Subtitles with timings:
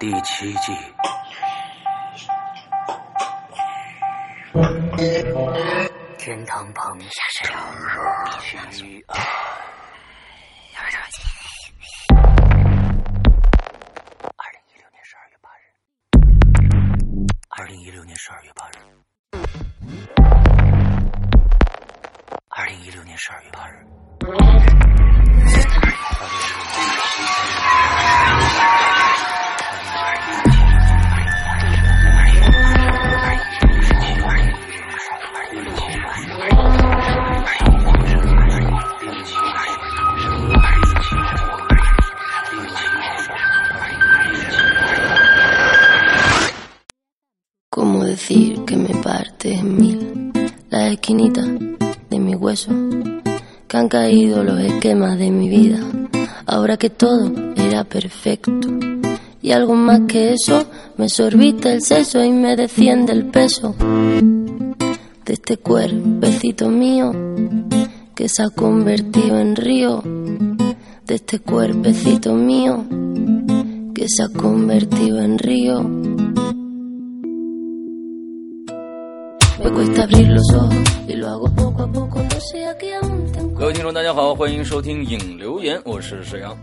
[0.00, 0.72] 第七季。
[6.18, 7.54] 天堂旁，虚二。
[9.06, 9.43] 二
[53.94, 55.78] caído los esquemas de mi vida,
[56.46, 58.68] ahora que todo era perfecto.
[59.40, 65.32] Y algo más que eso, me sorbita el seso y me desciende el peso de
[65.32, 67.12] este cuerpecito mío
[68.16, 70.02] que se ha convertido en río,
[71.06, 72.84] de este cuerpecito mío
[73.94, 75.84] que se ha convertido en río.
[79.62, 80.74] Me cuesta abrir los ojos
[81.06, 82.96] y lo hago poco a poco, no sé a qué
[83.56, 86.58] 各位听众，大家好，欢迎收听影留言，我是沈阳。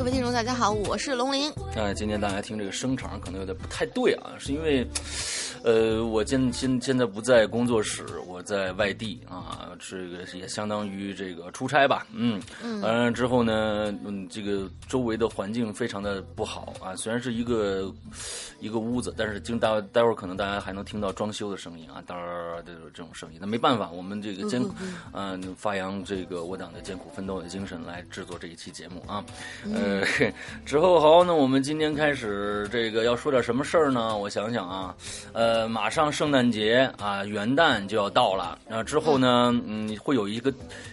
[0.00, 1.52] 各位听众，大家好，我是龙鳞。
[1.76, 4.82] 那今天大家听这个声场可能有点不太对啊，是因为，
[5.62, 12.40] 呃，我现现现在不在工作室，我在外地啊，这个也相当于这个出差吧，嗯，
[12.80, 17.92] 完了之后呢，嗯，这个周围的环境非常的不好啊，虽然是一个
[18.58, 24.74] 一个屋子，但是经待待会儿可能大家还能听到装修的声音啊，当然的这种声音，那没办法，我们这个艰苦，
[25.12, 29.22] 嗯、发扬这个我党的艰苦奋斗的精神来制作这一期节目啊，
[29.74, 29.89] 呃，
[30.64, 34.16] 之后好，那我们今天开始这个要说点什么事儿呢？
[34.16, 34.94] 我想想啊，
[35.32, 40.52] 呃，马上圣诞节啊，元旦就要到了，然后之后呢，嗯，会有一个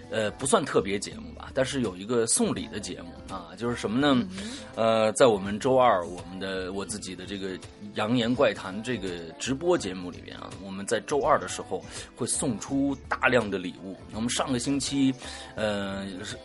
[0.09, 4.27] 呃不算特别节目吧，但是有一个送礼的节目啊，就是什么呢？
[4.75, 7.49] 呃，在我们周二我们的我自己的这个
[7.95, 11.83] 《扬言怪谈》这个直播节目里边啊，我们在周二的时候
[12.15, 13.95] 会送出大量的礼物。
[14.13, 15.13] 我们上个星期，
[15.55, 16.37] 呃，是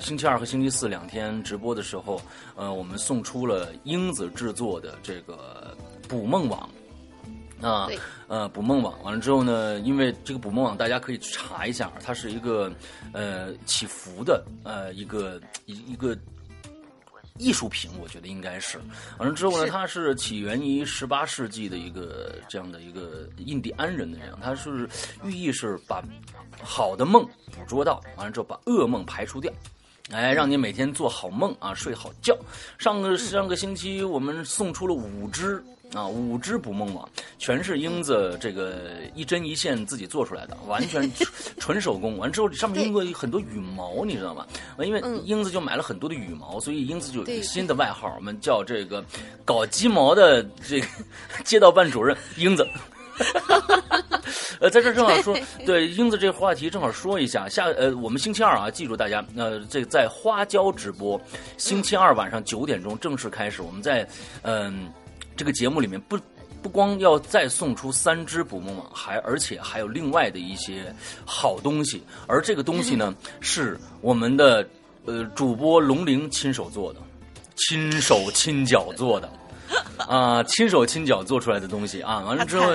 [0.00, 2.20] 星期二和星期四两天直播的时候，
[2.56, 5.76] 呃，我们送出了英子制作的这个
[6.08, 6.68] 捕梦网。
[7.62, 7.88] 啊，
[8.28, 12.70] 呃，捕梦网完了之后呢，因为这个捕梦网大家可以去查一下，它是一个
[13.12, 16.14] 呃起伏的呃一个一一个
[17.38, 18.78] 艺术品，我觉得应该是。
[19.18, 24.86] 完了之后呢，它是起源于十八世纪的一个这样的一个印第安人的这样，它是
[25.24, 26.04] 寓意是把
[26.62, 29.50] 好的梦捕捉到，完了之后把噩梦排除掉。
[30.12, 32.36] 哎，让你每天做好梦啊，睡好觉。
[32.78, 35.60] 上个上个星期我们送出了五只
[35.92, 37.08] 啊，五只捕梦网，
[37.38, 38.80] 全是英子这个
[39.16, 41.28] 一针一线自己做出来的， 完全纯
[41.58, 42.16] 纯手工。
[42.18, 44.46] 完之后上面用过很多羽毛，你知道吗？
[44.78, 49.04] 因为嗯英子就买了很多的羽毛，所以英子就有一个新的外号，我们叫这个
[49.44, 50.86] 搞鸡毛的这个
[51.44, 52.64] 街道办主任英子。
[54.58, 57.48] 呃，在这儿正好说，对英子这个话题正好说一下。
[57.48, 61.20] 下呃，我们星期二啊，记住大家，呃，这在花椒直播，
[61.58, 63.60] 星期二晚上九点钟正式开始。
[63.60, 64.08] 我们在
[64.42, 64.90] 嗯、
[65.36, 66.18] 这个节目里面不
[66.62, 70.94] 不光要再送出三只捕梦网，还而且还有另外的一些
[71.24, 72.02] 好东西。
[72.26, 74.66] 而这个东西呢，是我们的
[75.04, 77.00] 呃主播龙玲亲手做的，
[77.56, 79.30] 亲手亲脚做的。
[80.06, 82.72] 啊，亲手亲脚做出来的东西啊，完了之后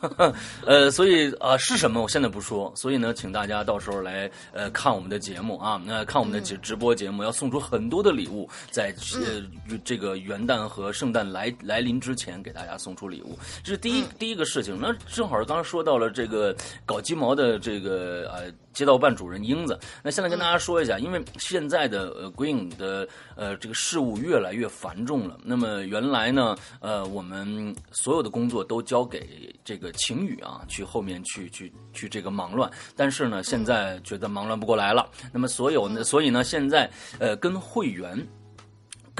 [0.64, 14.78] 呃，所以啊、是什么我现在不说，所以呢，请大家到时候来呃看我们的节目啊，那、看我们的直直播节目，要送出很多的礼物，在呃这个元旦和圣诞来来临之前给大家送出礼物，这是第一、第一个事情。
[14.80, 16.54] 那正好刚刚说到了这个
[16.86, 18.50] 搞鸡毛的这个呃
[18.80, 23.06] 街道办主任英子，那现在跟大家说一下，因为现在的呃鬼影的
[23.36, 38.26] 呃这个事务越来越繁重了，那么原来呢呃我们所有的工作都交给这个晴雨啊去后面去去去这个忙乱，但是呢现在觉得忙乱不过来了，那么所有呢所以呢现在呃跟会员。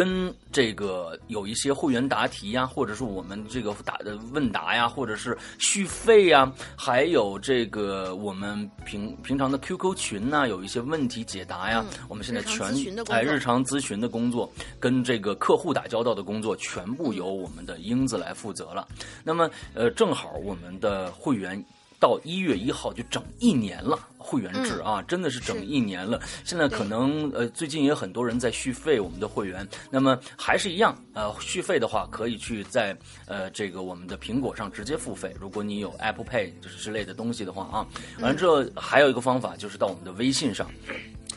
[0.00, 12.74] 跟这个有一些会员答题呀，或者是我们这个答的问答呀，或者是续费呀，还有这个我们平平常的 QQ 群呐，有一些问题解答呀，我们现在全
[13.10, 18.88] 哎日常咨询的工作跟这个客户打交道的工作，全部由我们的英子来负责了。
[19.22, 21.62] 那么呃，正好我们的会员
[22.00, 26.18] 到一月一号就整一年了，会员制啊，真的是整一年了。
[26.44, 35.36] 现在可能呃，最近也很多人在续费我们的会员，那么还是一样，呃，续费的话可以去在呃这个我们的苹果上直接付费。
[35.38, 37.86] 如果你有 Apple Pay 就是之类的东西的话啊，
[38.20, 40.66] 完了之后还有一个方法就是到我们的微信上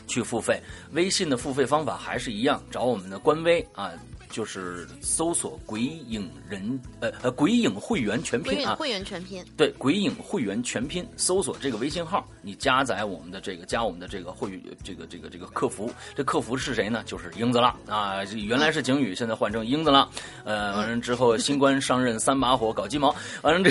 [0.06, 0.58] 去付费。
[0.92, 3.92] 微信的付费方法还是一样，找我们的官微啊。
[4.34, 17.04] 就是搜索“鬼影人”呃呃“鬼影会员全拼”啊，会员全拼，对，鬼影会员全拼，搜索这个微信号，你加载我们的这个加我们的这个会员这个这个这个客服，这客服是谁呢？
[17.06, 18.24] 就是英子了啊！
[18.34, 20.10] 原来是景宇，现在换成英子了。
[20.42, 23.70] 呃，完了之后新官上任三把火搞鸡毛，完了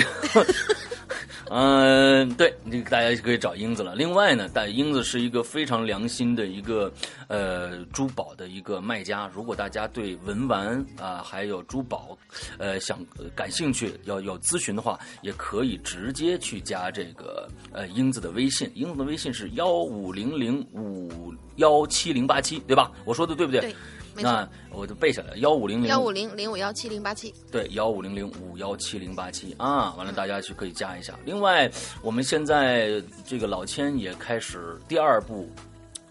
[1.50, 3.94] 嗯，对，这个大家就可以找英子了。
[3.94, 6.92] 另外呢，但英子是一个非常良心的一个
[7.28, 9.30] 呃珠宝的一个卖家。
[9.34, 12.16] 如果大家对文玩啊、还有珠宝，
[12.58, 12.98] 呃想
[13.34, 18.70] 感兴趣，要有咨询的话，也可以直接去加这个呃英子的微信。
[18.74, 22.90] 英子的微信是幺五零零五幺七零八七，对吧？
[23.04, 23.74] 我说的对不对？
[24.22, 31.18] 那，我就背下来，幺五零零幺五零零五幺七零八七，对，幺五零零五幺七零八七啊，完了大家去可以加一下。
[31.24, 31.70] 另外，
[32.02, 35.48] 我们现在这个老千也开始第二部，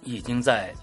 [0.04, 0.74] 已经在。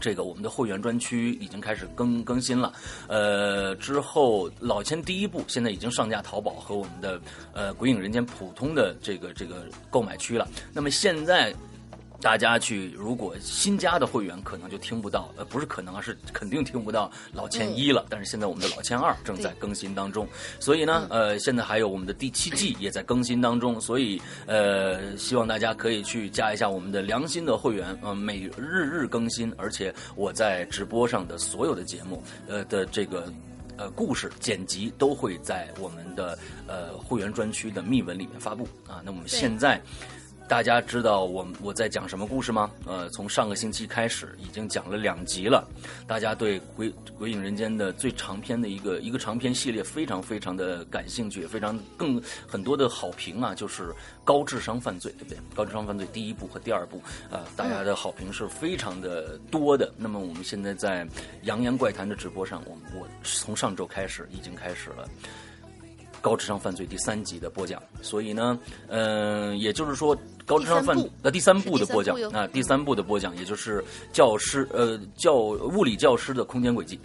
[0.00, 2.72] 这个我们的会员专区已经开始更更新了，
[3.08, 7.20] 呃，之后老千第一部现在已经上架淘宝和我们的
[7.52, 10.48] 呃鬼影人间普通的这个这个购买区了。
[10.72, 11.54] 那么现在
[12.22, 18.06] 大家去，如果新加的会员可能就听不到，呃，不是可能啊，是肯定听不到老千一了。
[18.08, 20.26] 但是现在我们的老千二正在更新当中，
[20.60, 33.30] 所以呢，呃，现在还有我们的第七季也在更新当中，所以呃，希望大家可以去加一下我们的良心的会员，呃，每日日更新，而且我在直播上的所有的节目，呃的这个。
[33.78, 39.00] 呃，故事剪辑都会在我们的呃会员专区的密文里面发布啊。
[39.02, 39.80] 那我们现在
[40.48, 42.70] 大家知道我我在讲什么故事吗？
[42.84, 45.66] 呃，从上个星期开始已经讲了两集了，
[46.06, 53.94] 大家对《鬼鬼影人间》的最长篇的一个一个长篇系列非常非常的感兴趣，也非常更很多的好评啊，就是
[54.24, 55.38] 高智商犯罪，对不对？
[55.54, 57.00] 高智商犯罪第一部和第二部
[57.30, 59.90] 啊、大家的好评是非常的多的。
[59.96, 61.04] 那么我们现在在
[61.44, 65.08] 《扬言怪谈》的直播上，我我从上周开始已经开始了。
[66.22, 70.16] 高智商犯罪第三集的播讲，所以呢，嗯、也就是说，
[70.46, 70.96] 高智商犯
[71.32, 76.98] 第三部呃第三部的播讲是第三部哟啊，第三部的播讲，也就是教师呃教物理教师的空间轨迹。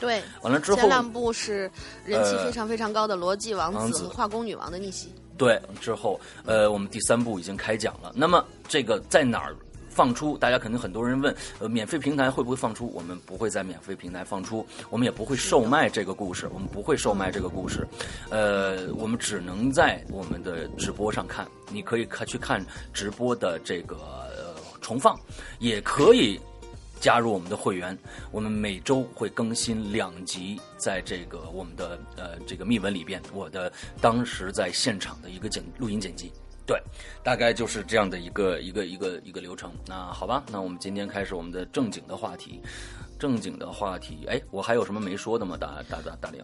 [0.00, 0.22] 对。
[0.42, 1.70] 完了之后前，两部是
[2.04, 8.10] 人气呃非常非常高的《逻辑王子》王子和《化工女王的逆袭对之后，呃，我们第三部已经开讲了。
[8.14, 9.54] 那么这个在哪儿
[9.98, 10.38] 放出？
[10.38, 12.88] 大家肯定很多人问，呃，免费平台会不会放出？
[12.94, 17.84] 我们不会在免费平台放出，我们也不会售卖这个故事，我们不会售卖这个故事，
[18.30, 21.44] 呃，我们只能在我们的直播上看。
[21.72, 25.18] 你可以看去看直播的这个呃重放，
[25.58, 26.40] 也可以。
[27.00, 27.96] 加入我们的会员，
[28.32, 36.32] 我们每周会更新两集，在这个我们的呃这个密文里边，我的当时在现场的一个剪录音剪辑，
[36.68, 36.78] 对，
[37.22, 39.72] 大概就是这样的一个一个一个一个流程。
[39.86, 42.60] 那好吧，那我们今天开始我们的正经的话题，
[43.18, 45.56] 正经的话题，哎，我还有什么没说的吗？
[45.58, 46.42] 大大大大玲。》。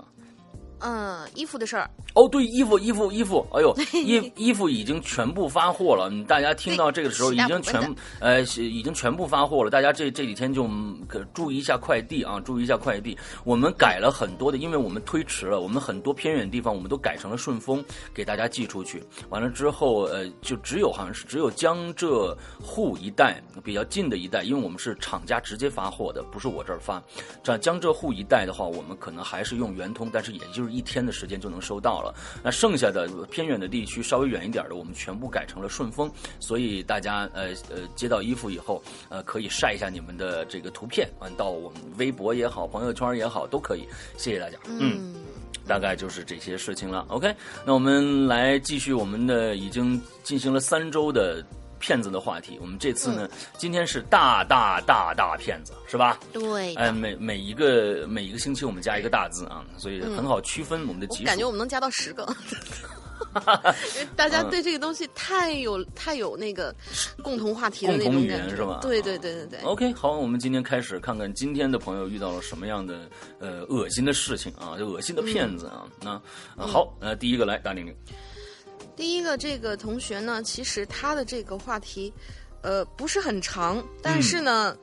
[0.87, 6.11] 嗯，衣服的事儿，哦，对，衣服，衣服，衣服，哎呦，衣衣服已经全部发货了。
[6.13, 7.81] 嗯大家听到这个时候，已经全
[8.21, 9.71] 呃已经全部发货了。
[9.71, 10.69] 大家这这几天就
[11.33, 13.17] 注意一下快递啊，注意一下快递。
[13.45, 19.03] 我们改了很多的，因为我们推迟了，我们很多偏远地方我们都改成了顺丰，给大家寄出去。
[19.31, 27.03] 完了之后，呃，就只有好像是只有江浙沪一带比较近的一带，因为我们是厂家直接发货的，不是我这儿发。
[27.43, 32.15] 这江浙沪一带的话，我们可能还是用圆通，但是也就是一天的时间就能收到了。
[32.43, 36.11] 那剩下的偏远的地区稍微远一点的，我们全部改成了顺丰。
[36.41, 43.87] 所以大家呃呃接到衣服以后，呃可以晒一下你们的这个图片啊，到我们微博也好，朋友圈也好，都可以。
[44.17, 45.15] 谢谢大家，嗯嗯，
[45.67, 47.05] 大概就是这些事情了。
[47.09, 51.45] OK，那我们来继续我们的已经进行了三周的
[51.85, 52.57] 骗子的话题。
[52.63, 56.19] 我们这次呢，今天是大大大大骗子，是吧？
[56.33, 56.75] 对。
[56.77, 61.27] 哎，每每一个每一个星期我们加一个大字啊，所以很好区分我们的我级数。
[61.27, 62.25] 感觉我们能加到十个，
[63.95, 66.75] 因为大家对这个东西太有太有那个
[67.23, 69.61] 共同话题的那共同语种感觉，言是吧对对对对对。
[69.61, 73.09] OK，好，我们今天开始看看今天的朋友遇到了什么样的
[73.41, 75.85] 呃恶心的事情啊，就恶心的骗子啊。
[76.01, 76.21] 那、
[76.57, 77.95] 呃好，呃，第一个来大玲玲，
[78.97, 82.13] 第一个这个同学呢，其实他的这个话题，
[82.63, 84.77] 呃，不是很长，但是呢，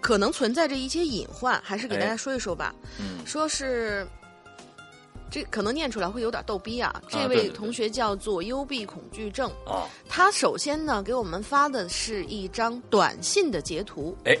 [0.00, 2.74] 可能存在着一些隐患，还是给大家说一说吧。
[2.98, 4.06] 嗯说是
[5.28, 7.02] 这可能念出来会有点逗逼啊。
[7.08, 14.16] 这位同学叫做幽闭恐惧症，啊，他首先呢给我们发的是一张短信的截图。
[14.24, 14.38] 哎，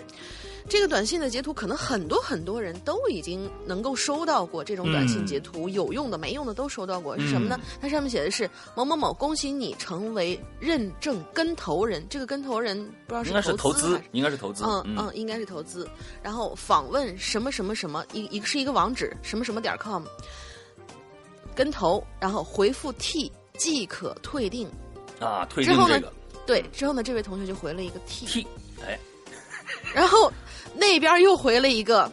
[0.68, 7.16] 这个短信的截图，可能很多很多人都已经能够收到过这种短信截图，有用的、没用的都收到过。
[7.18, 7.58] 是什么呢？
[7.80, 12.04] 它上面写的是某某某，恭喜你成为认证跟投人。
[12.08, 15.88] 这个跟投人不知道是应该是投资应该是投资，嗯嗯，应该是投资。
[16.22, 20.02] 然后访问什么什么什么，一一个是一个网址，什么什么点 com，
[21.54, 24.68] 跟投，然后回复 T 即可退订。
[25.20, 26.12] 啊，退之后呢订这个
[26.46, 28.46] 对，之后呢，这位同学就回了一个 T，T，
[28.84, 28.98] 哎，
[29.94, 30.30] 然后
[30.78, 32.10] 那边又回了一个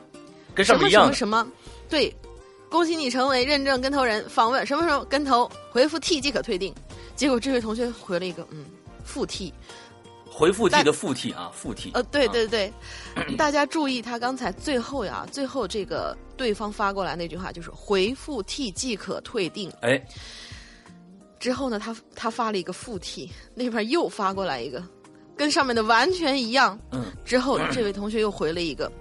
[0.55, 1.51] 跟什么上面一样的，什么什么，
[1.89, 2.15] 对，
[2.69, 6.73] 恭喜你成为认证跟头人，访问什么什么跟头，回复 T 即可退订。
[7.15, 8.65] 结果这位同学回了一个嗯
[9.03, 9.53] 复 T，
[10.25, 12.31] 回复 T 的复 T 啊，复 T，呃，对啊。
[12.31, 12.73] 对对，
[13.37, 19.71] 大家注意，他刚才最后呀，最后这个对方发过来那句话就是回复 T 即可退订。
[19.81, 20.03] 哎，
[21.39, 24.83] 之后呢，他他发了一个复 T，那边又发过来一个，
[25.35, 26.77] 跟上面的完全一样。
[26.91, 27.05] 嗯。
[27.25, 28.91] 之后这位同学又回了一个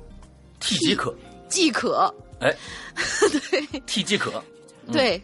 [0.61, 1.15] ，T 即可，
[1.49, 2.55] 即可，哎，
[3.51, 4.43] 对，T 即可，
[4.87, 4.93] 嗯。
[4.93, 5.23] 对。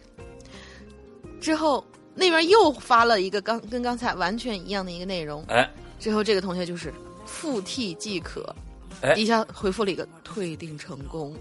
[1.41, 1.85] 之后
[2.15, 5.45] 那边又发了一个刚跟刚才完全一样的一个内容。
[5.49, 6.93] 哎，之后这个同学就是
[7.25, 8.55] 负 T 即可，
[9.03, 11.37] 哎一下回复了一个退订成功。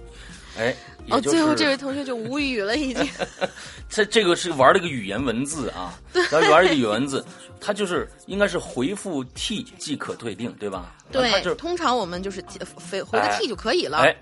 [0.57, 0.75] 哎，
[1.09, 3.07] 哦，最后这位同学就无语了，已经。
[3.89, 5.99] 这这个是玩了一个语言文字啊，
[6.31, 7.23] 然后玩了一个语言文字，
[7.61, 10.95] 他就是应该是回复 T 即可退订，对吧？
[11.11, 12.43] 对就是，通常我们就是
[12.75, 13.99] 回回个哎 T 就可以了。
[13.99, 14.15] 哎，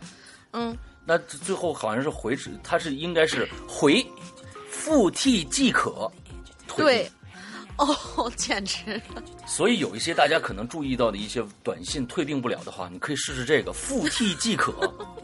[0.51, 4.05] 嗯，那最后好像是回指，它是应该是回
[4.69, 6.11] 复 T 即可
[6.67, 7.11] 退对。
[7.77, 9.21] 哦，简直了！
[9.45, 14.71] 所以有一些大家可能注意到的一些短信退订不了的话，你可以试试这个复 T 即可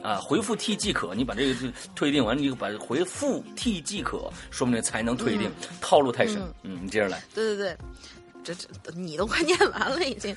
[0.04, 5.52] 啊，回复 T 即可，你把这个就退订完，你就把回复 T 即可，说明才能退订。
[5.80, 7.24] 套路太深，嗯，你接着来。
[7.34, 7.78] 对对对，
[8.44, 10.36] 这这你都快念完了已经。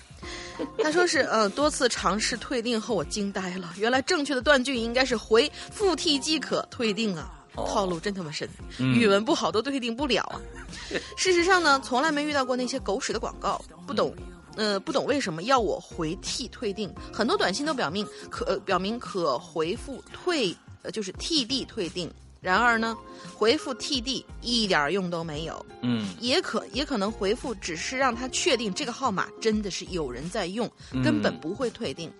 [0.78, 7.40] 他说是呃，多次尝试退订后，我惊呆了，原来正确的断句应该是回复 T 即可退订啊。
[7.56, 10.40] 哦套路真他妈深，嗯语文不好都退订不了啊。
[11.16, 14.14] 事实上呢，从来没遇到过那些狗屎的广告，不懂。
[14.56, 16.88] 呃，不懂为什么要我回替退订？
[17.12, 22.08] 很多短信都表明可、呃表明可回复退，呃就是 TD 退订。
[22.40, 22.96] 然而呢，
[23.34, 25.66] 回复 TD 一点用都没有。
[25.82, 30.70] 嗯也可也可能回复只是让他确定这个号码真的是有人在用，
[31.02, 32.08] 根本不会退订。
[32.10, 32.12] 嗯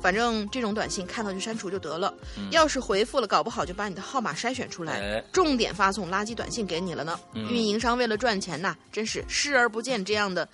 [0.00, 2.12] 反正这种短信看到就删除就得了。
[2.50, 7.18] 要是回复了，搞不好就把你的号码筛选出来，哎重点发送垃圾短信给你了呢。
[7.34, 10.48] 嗯运营商为了赚钱呐，真是视而不见这样的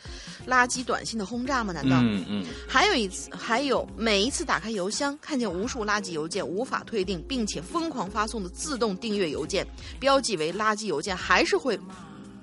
[0.46, 1.72] 垃圾短信的轰炸吗？
[1.72, 1.96] 难道？
[2.02, 9.66] 嗯嗯，还有一次，还有每一次打开邮箱，看见无数垃圾邮件无法退订，并且疯狂发送的自动订阅邮件，
[9.98, 11.78] 标记为垃圾邮件，还是会，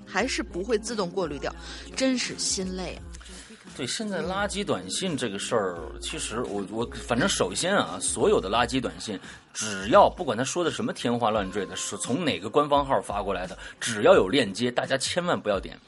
[0.06, 1.54] 还是不会自动过滤掉，
[1.94, 3.09] 真是心累啊！
[3.76, 9.18] 对，现在垃圾短信这个事儿，其实我我反正首先啊，所有的垃圾短信，
[9.54, 15.78] 只要不管他说的什么天花乱坠的，是从哪个官方号发过来的，只要有链接，大家千万不要点。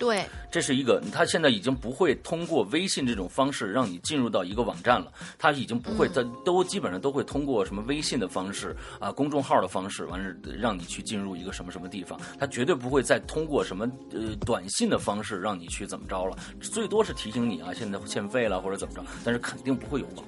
[0.00, 20.24] 对，这是一个，他现在已经不会通过微信这种方式让你进入到一个网站了，他已经不会，他都基本上都会通过什么微信的方式啊，公众号的方式，完了让你去进入一个什么什么地方，他绝对不会再通过什么呃短信的方式让你去怎么着了，最多是提醒你啊，现在欠费了或者怎么着，但是肯定不会有网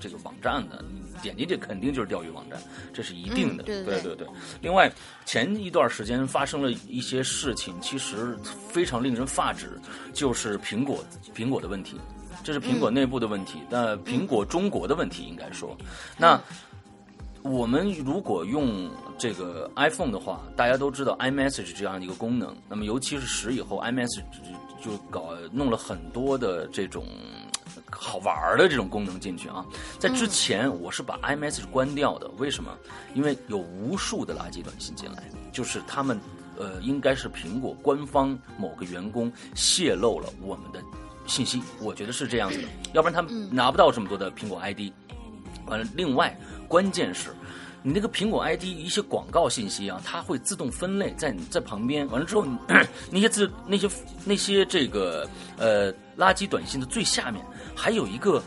[0.00, 0.82] 这个网站的，
[1.22, 2.60] 点进去肯定就是钓鱼网站，
[2.92, 4.26] 这是一定的，嗯对对对对对。
[4.60, 4.90] 另外，
[5.24, 8.36] 前一段时间发生了一些事情，其实
[8.68, 9.80] 非常令人发指，
[10.12, 11.96] 就是苹果苹果的问题，
[12.42, 15.76] 这是苹果内部的问题，那、苹果中国的问题应该说，
[16.16, 16.40] 那。
[17.42, 22.54] 我们如果用这个 iPhone 的话，大家都知道 iMessage 这样的一个功能。
[22.68, 24.20] 那么，尤其是十以后，iMessage
[24.78, 27.06] 就搞弄了很多的这种
[27.90, 29.64] 好玩儿的这种功能进去啊。
[29.98, 32.70] 在之前，我是把 iMessage 关掉的，为什么？
[33.14, 36.18] 因为有无数的垃圾短信进来，就是他们
[36.58, 40.80] 呃，应该是苹果官方某个员工泄露了我们的
[41.26, 44.92] 信息，我觉得是这样子的，要不然他们拿不到这么多的苹果 ID。
[45.66, 47.30] 完了，另外关键是，
[47.82, 52.06] 你那个苹果 ID 一些广告信息啊，它会自动分类在你在旁边。
[52.08, 52.58] 完了之后，你
[53.10, 53.88] 那些字那些
[54.24, 57.44] 那些这个呃垃圾短信的最下面
[57.80, 58.42] 还有一个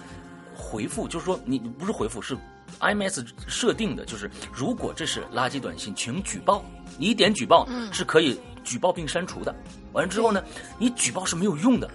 [0.56, 2.38] 回复，就是说你不是回复是。
[2.80, 6.64] iMess 设定的就是，如果这是垃圾短信，请举报。
[6.98, 9.54] 你一点举报是可以举报并删除的。
[9.92, 10.44] 完了之后呢，
[10.80, 11.90] 你举报是没有用的，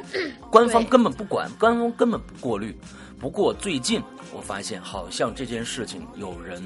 [0.50, 2.74] 官方根本不管，官方根本不过滤。
[3.18, 6.62] 不过最近我发现，好像这件事情有人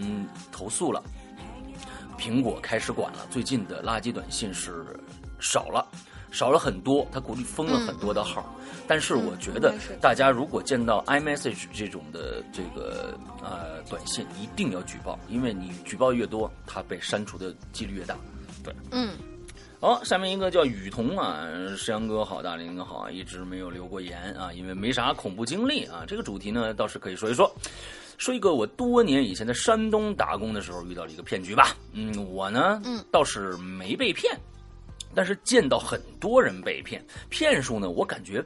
[0.53, 1.03] 投诉了。
[2.17, 4.85] 苹果开始管了，最近的垃圾短信是
[5.41, 5.85] 少了。
[6.31, 8.55] 少了很多，他鼓励封了很多的号，
[8.87, 18.17] 但是我觉得大家如果见到 iMessage 这种的这个呃短信，一定要举报，因为你举报越多，它被删除的几率越大。
[18.63, 19.11] 对，嗯，
[19.81, 26.05] 好，下面一个叫雨桐啊，石阳哥好，大林哥好啊，一直没有留过言啊，因为没啥恐怖经历啊。
[26.07, 27.55] 这个主题呢，倒是可以说一说，
[28.19, 31.77] 说一个我多年以前在山东打工的时候遇到了一个骗局吧。
[31.93, 34.37] 嗯，我呢，嗯，倒是没被骗，
[35.17, 38.41] 但是见到很多人被骗，骗术呢，我感觉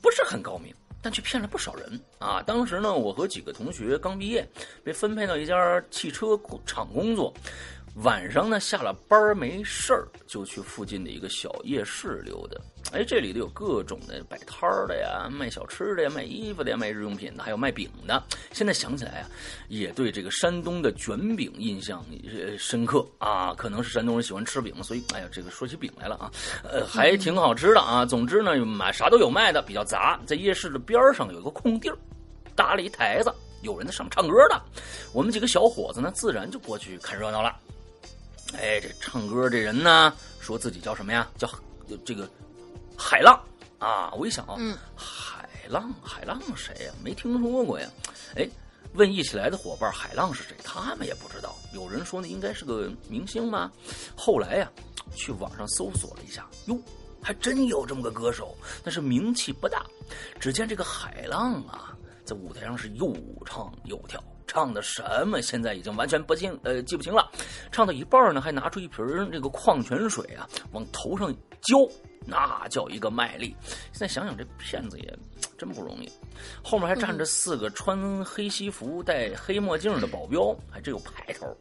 [0.00, 0.72] 不是很高明。
[1.04, 2.40] 但却骗了不少人啊！
[2.42, 4.48] 当时呢，我和几个同学刚毕业，
[4.84, 7.34] 被分配到一家汽车厂工作。
[7.96, 12.58] 晚上呢，下了班没事儿，就去附近的一个小夜市溜达。
[12.90, 18.22] 哎，这里头有各种的摆摊儿的呀，卖小吃的呀，卖衣服的呀，卖日用品的，还有卖饼的。
[18.50, 19.28] 现在想起来啊，
[19.68, 23.52] 也对这个山东的卷饼印象呃深刻啊。
[23.54, 26.32] 可能是山东人喜欢吃饼，所以哎呀，这个说起饼来了啊，
[26.64, 28.06] 呃，还挺好吃的啊。
[28.06, 30.18] 总之呢，买啥都有卖的，比较杂。
[30.24, 31.98] 在夜市的边上有一个空地儿，
[32.56, 33.30] 搭了一台子，
[33.60, 34.58] 有人在上面唱歌的。
[35.12, 37.54] 我们几个小伙子呢，自然就过去看热闹了。
[38.54, 41.28] 哎，这唱歌这人呢，说自己叫什么呀？
[41.38, 41.48] 叫
[42.04, 42.28] 这个
[42.96, 43.38] 海浪
[43.78, 44.12] 啊！
[44.12, 46.92] 我一想啊，嗯海浪，海浪谁呀？
[47.02, 47.88] 没听说过呀。
[48.36, 48.48] 哎，
[48.94, 50.54] 问一起来的伙伴，海浪是谁？
[50.62, 51.56] 他们也不知道。
[51.72, 53.72] 有人说呢，应该是个明星吧。
[54.16, 54.70] 后来呀，
[55.14, 56.78] 去网上搜索了一下，哟，
[57.22, 59.84] 还真有这么个歌手，但是名气不大。
[60.38, 63.14] 只见这个海浪啊，在舞台上是又
[63.46, 64.22] 唱又跳。
[64.46, 65.40] 唱的什么？
[65.40, 67.30] 现在已经完全不清，呃，记不清了。
[67.70, 71.88] 唱到一半呢，还拿出一瓶这个矿泉水啊，往头上浇，
[72.26, 73.54] 那叫一个卖力。
[73.92, 75.18] 现在想想，这骗子也
[75.56, 76.10] 真不容易。
[76.62, 81.56] 后面还站着四个穿黑西服、戴黑墨镜的保镖，还真有派头。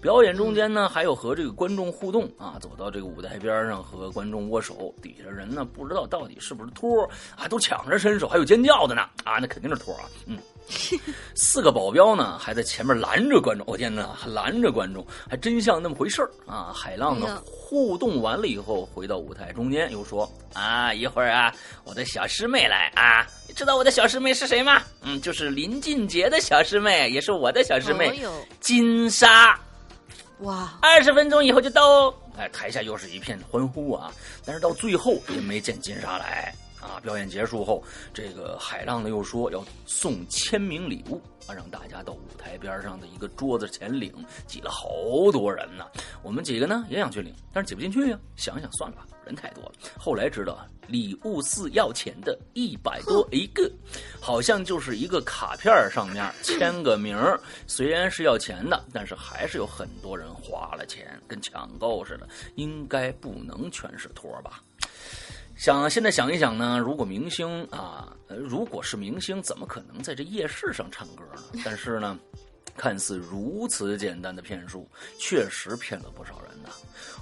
[0.00, 4.94] 表演中间呢，还有和这个观众互动啊，走到这个舞台边上和观众握手。
[5.02, 10.38] 底下人呢，不知道到底是不是托啊，都抢着伸手，还有尖叫的呢啊，那肯定是托啊，嗯。
[11.34, 13.66] 四个保镖呢，还在前面拦着观众。
[13.68, 16.72] 我、天哪，还拦着观众，还真像那么回事儿啊！
[16.74, 24.82] 海浪呢，互动完了以后，回到舞台中间，又说：“啊，一会儿啊，我的小师妹来啊，你知道我的小师妹是谁吗？
[25.02, 29.58] 嗯，就是林俊杰的小师妹，也是我的小师妹，哦金莎。
[30.40, 34.12] 哇，二十分钟以后就到哦。”哎，台下又是一片欢呼啊！
[34.44, 36.54] 但是到最后也没见金莎来。
[36.86, 37.00] 啊！
[37.02, 37.82] 表演结束后，
[38.14, 44.12] 这个海浪呢又说要送签名礼物啊，让大家到舞台边上的一个桌子前领，
[44.46, 44.88] 挤了好
[45.32, 45.86] 多人呢。
[46.22, 49.72] 我们几个呢也想去领，但是挤不进去呀、想想算了吧，人太多了。
[49.98, 53.70] 后来知道啊，礼物是要钱的，一百多一个，
[54.20, 57.16] 好像就是一个卡片上面签个名。
[57.66, 62.28] 虽然是要钱的，但是还是有很多人花了钱，跟抢购似的。
[62.54, 64.62] 应该不能全是托吧？
[65.56, 71.42] 想现在想一想呢，如果明星啊，呃，如果是明星，怎么可能在这夜市上唱歌呢？
[71.64, 72.18] 但是呢，
[72.76, 74.86] 看似如此简单的骗术，
[75.18, 76.68] 确实骗了不少人呢。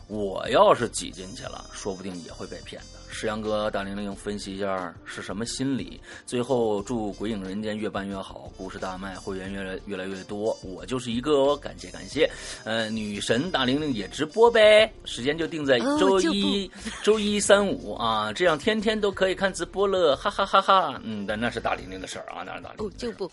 [0.09, 2.99] 我要是挤进去了，说不定也会被骗的。
[3.14, 6.00] 石阳哥、大玲玲分析一下是什么心理？
[6.27, 10.53] 最后祝《鬼影人间》越办越好，故事大卖，会员越来越来越多。
[10.62, 12.29] 我就是一个哦，感谢感谢。
[12.64, 16.68] 呃，女神大玲玲也直播呗，时间就定在哦周一、
[17.05, 21.00] 周一、三五啊，这样天天都可以看直播了，哈哈哈哈。
[21.05, 23.11] 嗯，但那是大玲玲的事儿啊，那是大玲玲的事儿。
[23.11, 23.31] 哦就不，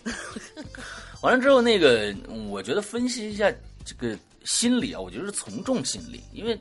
[1.22, 2.14] 完了之后，那个
[2.48, 3.52] 我觉得分析一下
[3.84, 6.56] 这个心理啊，我觉得是从众心理，因为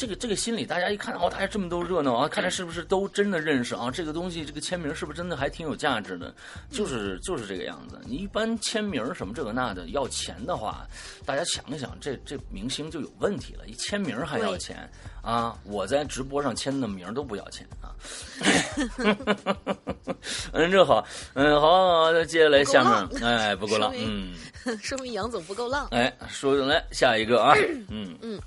[0.00, 3.90] 这个这个心理，大家一看哦，大家这么都热闹啊，看来是不是都真的认识啊？
[3.90, 6.34] 这个东西，这个签名是不是真的还挺有价值的？
[6.70, 8.00] 就是就是这个样子。
[8.06, 10.86] 你一般签名什么这个那的要钱的话，
[11.26, 15.54] 大家想一想，这这明星就有问题了，一签名还要钱啊！
[15.64, 17.92] 我在直播上签的名都不要钱啊。
[20.52, 24.32] 嗯，这好，嗯，好，好，那接下来下面，哎， 不够浪，嗯，
[24.80, 25.86] 说明杨总不够浪。
[25.90, 27.52] 哎，说来下一个啊，
[27.90, 28.40] 嗯嗯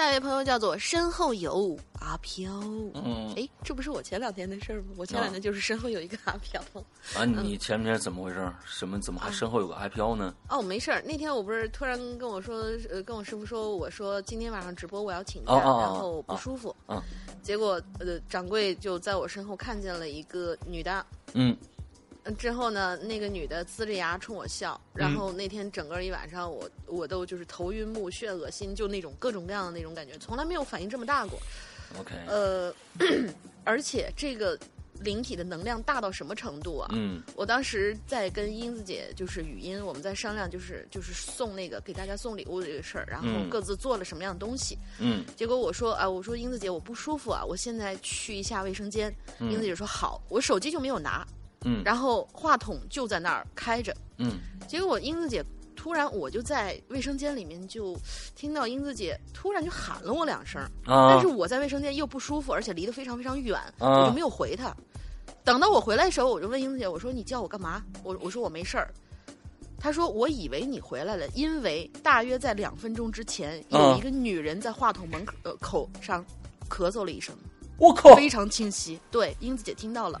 [0.00, 2.50] 下一位朋友叫做身后有阿飘。
[2.94, 4.94] 嗯哎，这不是我前两天的事儿吗？
[4.96, 6.58] 我前两天就是身后有一个阿飘。
[7.14, 8.50] 啊，你前面怎么回事？
[8.64, 8.98] 什么？
[8.98, 10.34] 怎么还身后有个阿飘呢？
[10.48, 11.02] 哦，没事儿。
[11.04, 16.74] 那天我不是突然跟我说，呃，跟我师傅说，我说今天晚上直播我要请假，哦哦哦然后不舒服。
[16.88, 16.98] 嗯
[17.42, 21.04] 结果呃，掌柜就在我身后看见了一个女的。
[21.34, 21.56] 嗯嗯，
[22.36, 31.38] 之后呢，那个女的呲着牙冲我笑，然后那天整个一晚上我我都就是头晕目眩、恶心，就那种各种各样的那种感觉，从来没有反应这么大过。
[31.98, 32.72] ，OK，呃，
[33.64, 34.58] 而且这个
[35.00, 36.90] 灵体的能量大到什么程度啊？
[36.92, 44.76] 嗯我当时在跟英子姐就是语音，我们在商量，就是就是送那个给大家送礼物的这个事儿，然后嗯各自做了什么样的东西。
[44.98, 49.14] 嗯结果我说啊，我说英子姐我不舒服啊，我现在去一下卫生间。
[49.40, 51.26] 英子姐说好，我手机就没有拿，
[51.64, 53.94] 嗯然后话筒就在那儿开着。
[54.18, 55.44] 嗯结果英子姐
[55.74, 57.96] 突然我就在卫生间里面就
[58.36, 64.74] 听到英子姐突然就喊了我两声，啊但是我在卫生间又不舒服，而且离得非常非常远，啊我就没有回她。
[65.42, 67.82] 等到我回来的时候，我就问英子姐，我说你叫我干嘛？
[68.02, 68.92] 我我说我没事儿。
[69.78, 76.22] 她说我以为你回来了，因为大约在两分钟之前，有啊一个女人在话筒门口、呃、口上
[76.68, 77.34] 咳嗽了一声，
[77.78, 79.00] 我靠非常清晰。
[79.10, 80.20] 对，英子姐听到了。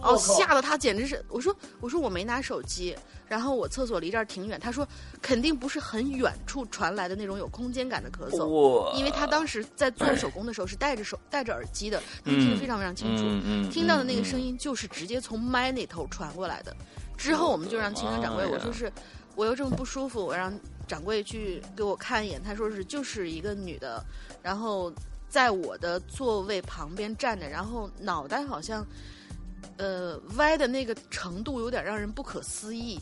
[0.00, 2.96] 哦，吓得他简直是，我说我说我没拿手机，
[3.28, 4.86] 然后我厕所离这儿挺远，他说
[5.20, 16.74] 肯定不是很远处传来的那种有空间感的咳嗽，因为他当时在做手工的时候是戴着手 戴着耳机的，她听得非常非常清楚，听到的那个声音音就是直接从麦那头传过来的。
[17.16, 18.90] 之后我们就让情感掌柜，我说是
[19.36, 20.52] 我又这么不舒服，我让
[20.88, 24.04] 掌柜去给我看一眼，他说是就是一个女的，
[24.42, 24.92] 然后
[25.28, 28.84] 在我的座位旁边站着，然后脑袋好像
[29.76, 32.98] 呃歪的那个程度有点让人不可思议，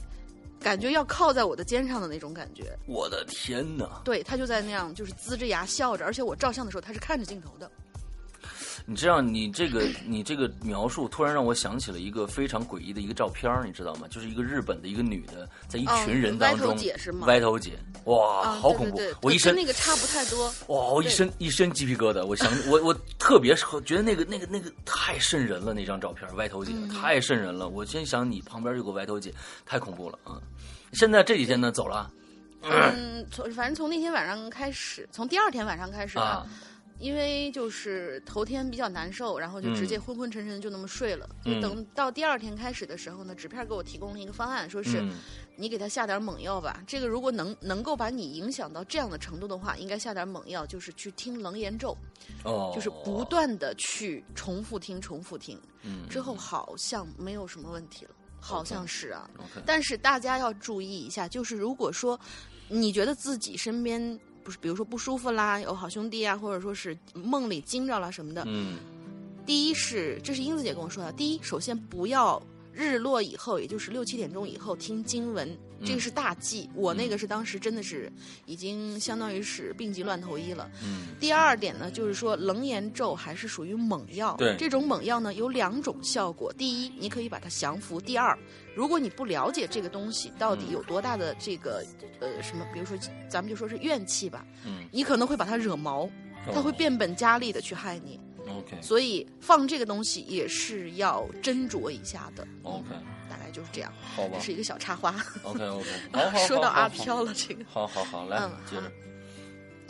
[0.61, 2.77] 感觉要靠在我的肩上的那种感觉。
[2.87, 4.01] 我的天哪！
[4.05, 7.71] 对他就在那样就是龇着牙笑着，而且我照相的时候他是看着镜头的。
[8.91, 14.09] 你知道，你这个你这个描述，突然让我想起了一个非常诡异的一个照片儿你知道吗？
[14.11, 18.97] 就是一个日本的一个女的，在一群人当中，哦歪头姐是吗歪头姐，哇，啊，好恐怖！
[18.97, 20.47] 对对对我一身那个差不太多。
[20.67, 22.27] 哇，我一身一身鸡皮疙瘩。
[22.27, 27.69] 我想，我我特别是觉得那个那个那个太瘆人了，那张照片，歪头姐、嗯太瘆人了。
[27.69, 29.33] 我先想你旁边有个歪头姐，
[29.65, 30.35] 太恐怖了啊！
[30.95, 32.11] 现在这几天呢，走了
[32.63, 36.47] 嗯，从反正从那天晚上开始，从第二天晚上开始吧，啊，
[37.01, 41.29] 因为就是头天比较难受，然后就直接嗯昏昏沉沉的就那么睡了。
[41.45, 45.15] 嗯就等到第二天开始的时候呢，纸片给我提供了一个方案，说是嗯
[45.57, 46.83] 你给他下点猛药吧。
[46.87, 51.97] 这个如果能能够把你影响到这样的程度的话，应该下点猛药，就是去听楞严咒，
[52.45, 55.59] 哦，就是不断的去重复听、重复听。
[55.83, 59.31] 嗯之后好像没有什么问题了，好像是啊。
[59.65, 62.19] 但是大家要注意一下，就是如果说
[62.69, 68.79] 你觉得自己身边不是，比如说不舒服啦，有好兄弟啊，或者说是梦里惊着了什么的，嗯。
[69.47, 72.41] 第一是这是英子姐跟我说的，第一，首先不要
[72.73, 76.69] 日落以后，也就是六七点钟以后听经文，这个是大忌。
[76.75, 78.11] 我那个是当时真的是
[78.47, 80.71] 已经相当于是病急乱投医了。
[80.83, 84.35] 嗯第二点呢，就是说楞严咒还是属于猛药。
[84.37, 86.53] 对这种猛药呢有两种效果。
[86.53, 88.39] 第一，你可以把它降服；第二，
[88.75, 91.85] 如果你不了解这个东西到底有多大的这个
[92.21, 92.97] 呃什么，比如说
[93.29, 96.09] 咱们就说是怨气吧，嗯你可能会把它惹毛，
[96.53, 98.19] 它会变本加厉的去害你。
[98.59, 102.47] ，OK 所以放这个东西也是要斟酌一下的。
[102.63, 102.85] OK，
[103.29, 103.93] 大概就是这样。
[104.15, 105.15] 好吧这是一个小插花。
[105.43, 107.65] OK OK， 好好说到阿飘，飘了，这个。
[107.69, 108.93] 好好好，来嗯接着，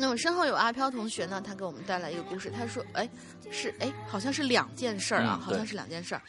[0.01, 2.51] 那么身后有阿飘同学呢，他给我们带来一个故事。
[2.51, 3.07] 他说：“哎，
[3.51, 6.23] 是哎，好像是两件事儿啊，嗯好像是两件事儿。”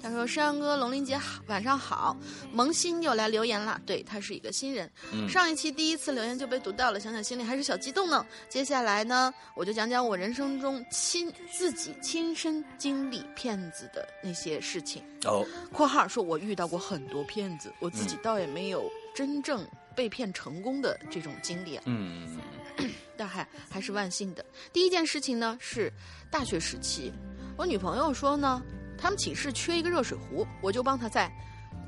[0.00, 2.16] 他说：“山羊哥，龙鳞姐好，晚上好。
[2.52, 4.88] 萌新又来留言了，对他是一个新人。
[5.12, 8.24] 嗯上一期第一次留言就被读到了，想想心里还是小激动呢。
[8.48, 15.02] 接下来呢，我就讲讲我人生中亲自己亲身经历骗子的那些事情。
[15.24, 21.82] 哦，（括号说我遇到过很多骗子，我自己倒也没有真正被骗成功的这种经历啊。
[21.86, 22.38] 嗯
[23.16, 24.44] 但还还是万幸的。
[24.70, 25.90] 第一件事情呢是
[26.30, 27.10] 大学时期，
[27.56, 28.62] 我女朋友说呢，
[28.98, 31.32] 他们寝室缺一个热水壶，我就帮她在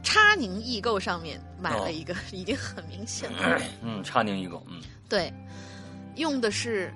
[0.02, 3.60] 叉宁易购上面买了一个， 已经很明显了。
[3.82, 5.30] 嗯，差宁易购，嗯对，
[6.16, 6.90] 用的是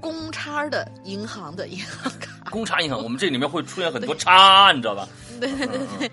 [0.00, 5.08] 公差的银行的银行卡，公差银行，我们这里面会出现很多差，你知道吧？
[5.40, 6.10] 对对对对，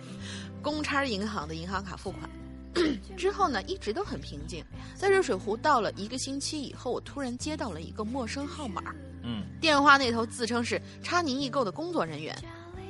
[0.62, 2.30] 公差银行的银行卡付款。
[3.18, 4.64] 之后呢，一直都很平静。
[4.96, 8.82] 在热水壶到了一个星期以后，我突然接到了一个陌生号码，
[9.24, 12.38] 嗯，电话那头自称是叉宁易购的工作人员。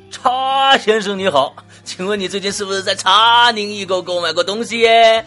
[0.10, 5.26] 叉先生你好，请问你最近是不是在叉宁易购购买过东西耶？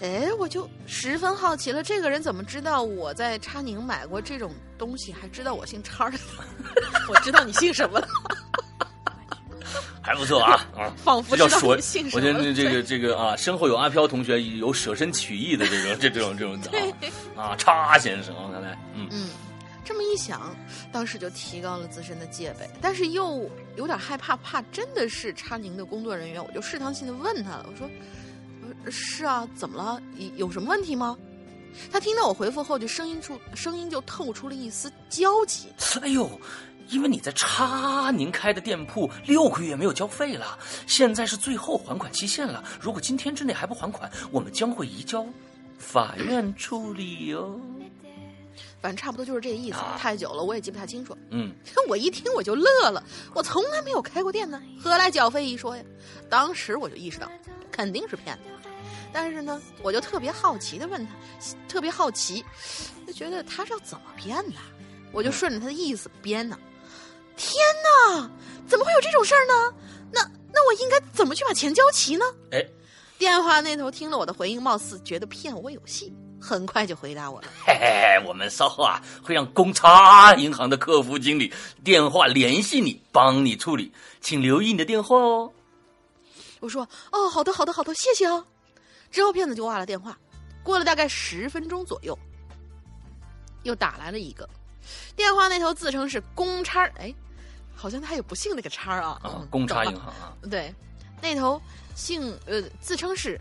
[0.00, 6.18] 哎，我就十分好奇了，这个人怎么知道我在叉宁买过这种东西，还知道我姓叉的？
[7.08, 8.08] 我知道你姓什么了，
[10.02, 12.20] 还不错啊啊，仿佛叫舍你姓，什我。
[12.20, 16.58] 觉得这个这个啊，身后有阿飘同学有舍身取义的这种这这种这种
[17.36, 19.28] 啊啊，叉先生，我看来，嗯嗯，
[19.84, 20.54] 这么一想，
[20.92, 27.88] 当时就提高了自身的戒备，但是又有点害怕，怕真的是叉宁的工作人员，我就试探性的问他了，我说
[28.62, 30.00] ：“我说是啊，怎么了？
[30.16, 31.16] 有有什么问题吗？”
[31.90, 35.66] 他听到我回复后，就声音出声音就透出了一丝焦急。
[36.02, 36.30] 哎呦，
[36.88, 42.62] 因为你在叉您开的店铺六个月没有交费了，现在是最后还款期限了。
[42.80, 45.26] 如果今天之内还不还款，我们将会移交
[45.78, 47.58] 法院处理哦。
[48.80, 49.78] 反正差不多就是这意思。
[49.78, 51.16] 啊太久了，我也记不太清楚。
[51.30, 51.52] 嗯，
[51.88, 53.02] 我一听我就乐了，
[53.34, 55.82] 我从来没有开过店呢，何来缴费一说呀？
[56.28, 57.30] 当时我就意识到，
[57.72, 58.42] 肯定是骗子。
[59.10, 61.12] 但是呢，我就特别好奇的问他，
[61.66, 62.44] 特别好奇，
[63.06, 64.56] 就觉得他是要怎么编的，
[65.12, 66.58] 我就顺着他的意思编呢。
[67.36, 68.30] 天哪，
[68.66, 69.74] 怎么会有这种事儿呢？
[70.12, 70.20] 那
[70.52, 72.24] 那我应该怎么去把钱交齐呢？
[72.52, 72.64] 哎，
[73.18, 77.48] 电话那头听了我的回应，貌似觉得骗我有戏，很快就回答我了。
[77.66, 85.52] 嘿嘿，我们稍后啊会让公差银行的客服经理电话联系你，帮你处理，请留意你的电话哦。
[86.60, 88.44] 我说：“哦，好的，好的，好的，谢谢啊。”
[89.10, 90.16] 之后骗子就挂了电话。
[90.62, 92.18] 过了大概十分钟左右，
[93.64, 94.48] 又打来了一个，
[95.14, 97.14] 电话那头自称是公差儿，哎，
[97.74, 99.20] 好像他也不姓那个叉儿啊。
[99.50, 99.92] 公差银。
[99.94, 100.74] 行啊，对，
[101.20, 101.60] 那头
[101.94, 103.40] 姓呃，自称是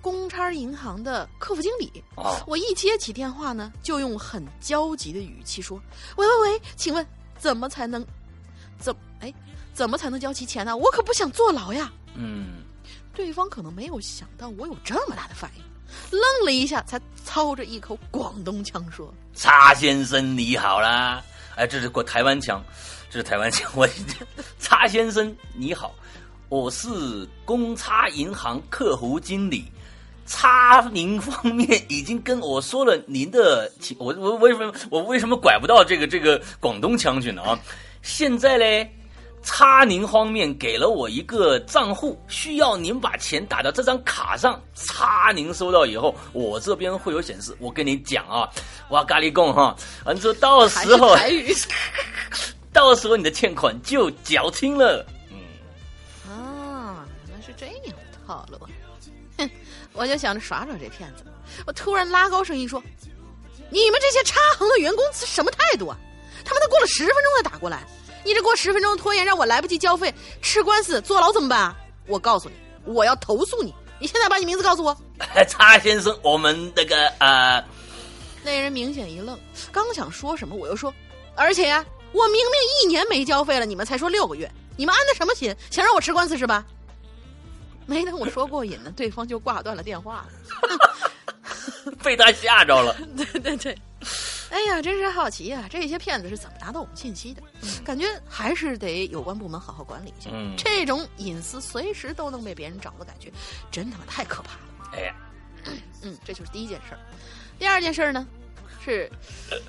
[0.00, 2.02] 公差银行的客服经理。
[2.16, 5.80] 哦，我一接起电话呢，就用很焦急的语气说
[6.16, 7.06] ：“喂喂喂，请问
[7.38, 8.04] 怎么才能
[8.78, 9.32] 怎哎
[9.74, 10.76] 怎么才能交齐钱呢？
[10.76, 12.64] 我可不想坐牢呀。”嗯，
[13.14, 15.62] 对方可能没有想到我有这么大的反应，
[16.10, 21.22] 愣了一下，才操着一口广东腔说叉先生你好啦，
[21.56, 22.62] 哎，这是过台湾腔，
[23.10, 23.68] 这是台湾腔。
[23.74, 23.88] 我
[24.60, 25.92] 查先生你好，
[26.48, 29.64] 我是公差银行客服经理。
[30.26, 37.58] 差您方面已经跟我说了您的情，我我为什么我为什么拐不到这个这个广东腔去呢啊？
[38.02, 38.88] 现在嘞，
[39.42, 44.62] 差您方面给了我一个账户，需要您把钱打到这张卡上。
[44.76, 47.52] 差您收到以后，我这边会有显示。
[47.58, 48.48] 我跟你讲啊，
[48.90, 51.16] 哇咖喱贡哈，完之后到时候
[52.80, 55.06] 到时候你的欠款就缴清了。
[55.30, 55.38] 嗯，
[56.32, 57.92] 啊，原来是这样的
[58.26, 58.70] 套路啊！
[59.36, 59.50] 哼，
[59.92, 61.24] 我就想着耍耍这骗子。
[61.66, 62.82] 我突然拉高声音说
[63.70, 65.96] ：“你们这些插行的员工是什么态度啊？
[66.42, 67.84] 他们都过了十分钟才打过来，
[68.24, 71.76] 你这过十分钟拖延让我来不及交费，吃官司坐牢怎么办啊？
[72.06, 72.54] 我告诉你，
[72.86, 73.74] 我要投诉你！
[73.98, 74.96] 你现在把你名字告诉我。
[75.46, 77.62] ”差先生，我们那个呃，
[78.42, 79.38] 那人明显一愣，
[79.70, 80.92] 刚想说什么，我又说
[81.36, 85.54] ：“而且呀，我明明一年没交费了，你们才说六个月，你们安的什么心？
[85.70, 86.64] 想让我吃官司是吧？”
[87.86, 91.10] 没等我说过瘾呢，对方就挂断了电话了。
[92.04, 92.94] 被他吓着了。
[93.16, 93.76] 对对对，
[94.50, 97.42] 哎呀，真是好奇呀、这些骗子是怎么拿到我们信息的？
[97.84, 100.30] 感觉还是得有关部门好好管理一下。
[100.32, 103.32] 嗯这种隐私随时都能被别人找的感觉，
[103.72, 104.90] 真他妈太可怕了。
[104.92, 105.14] 哎呀，
[106.02, 106.98] 嗯，这就是第一件事儿。
[107.58, 108.24] 第二件事儿呢，
[108.84, 109.10] 是，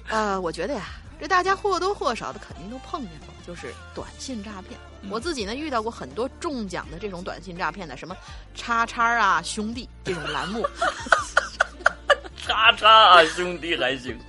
[0.10, 0.90] 呃，我觉得呀，
[1.22, 4.80] 这大家或多或少的肯定都碰见过，就是短信诈骗。
[5.08, 8.18] 我自己呢遇到过很多中奖的这种短信诈骗的，什么
[8.56, 10.68] 叉叉啊兄弟这种栏目，
[12.44, 14.20] 叉叉啊，兄弟还行。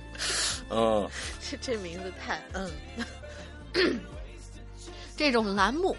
[0.69, 1.09] 嗯，
[1.41, 2.71] 这这名字太嗯，
[5.17, 5.97] 这种栏目。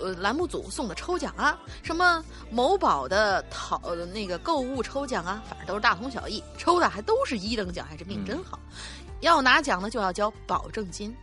[0.00, 8.58] 呃，栏目组送的抽奖啊，什么某宝的淘呃那个购物抽奖啊，反正都是大同小异，抽的还都是一等奖，还是命真好。
[9.22, 11.14] 要拿奖的就要交保证金。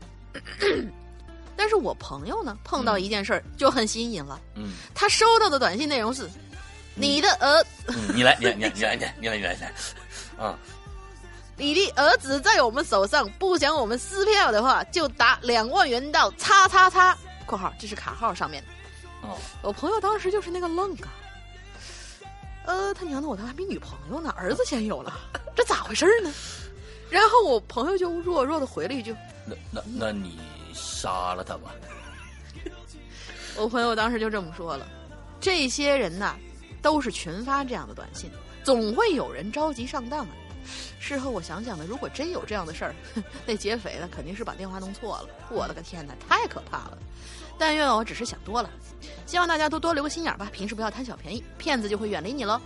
[1.55, 4.39] 但是我朋友呢碰到一件事就很新颖了
[4.95, 6.29] 他收到的短信内容是
[6.95, 7.65] 你的儿
[8.13, 9.73] 你来你来你来念你来你来
[10.37, 10.57] 啊
[11.57, 18.63] 你的儿子在我们手上不想我们撕票的话就打两万元到叉叉叉括号这是卡号上面
[19.61, 21.09] 我朋友当时就是那个愣啊。
[22.65, 25.19] 呃他娘的我都还没女朋友呢儿子先有了
[25.55, 26.31] 这咋回事呢？
[27.09, 30.37] 然后我朋友就弱弱的回了一句，那那那你
[30.73, 31.73] 杀了他吧。
[33.57, 34.87] 我朋友当时就这么说了，
[35.39, 36.35] 这些人呐，
[36.81, 38.29] 都是群发这样的短信，
[38.63, 40.29] 总会有人着急上当啊。
[40.99, 42.95] 事后我想想呢，如果真有这样的事儿，
[43.45, 45.29] 那劫匪呢肯定是把电话弄错了。
[45.49, 46.97] 我的个天哪，太可怕了！
[47.57, 48.69] 但愿我只是想多了，
[49.25, 52.61] 希望大家都多留个心眼儿吧，平时不要贪小便宜，骗子就会远离你喽。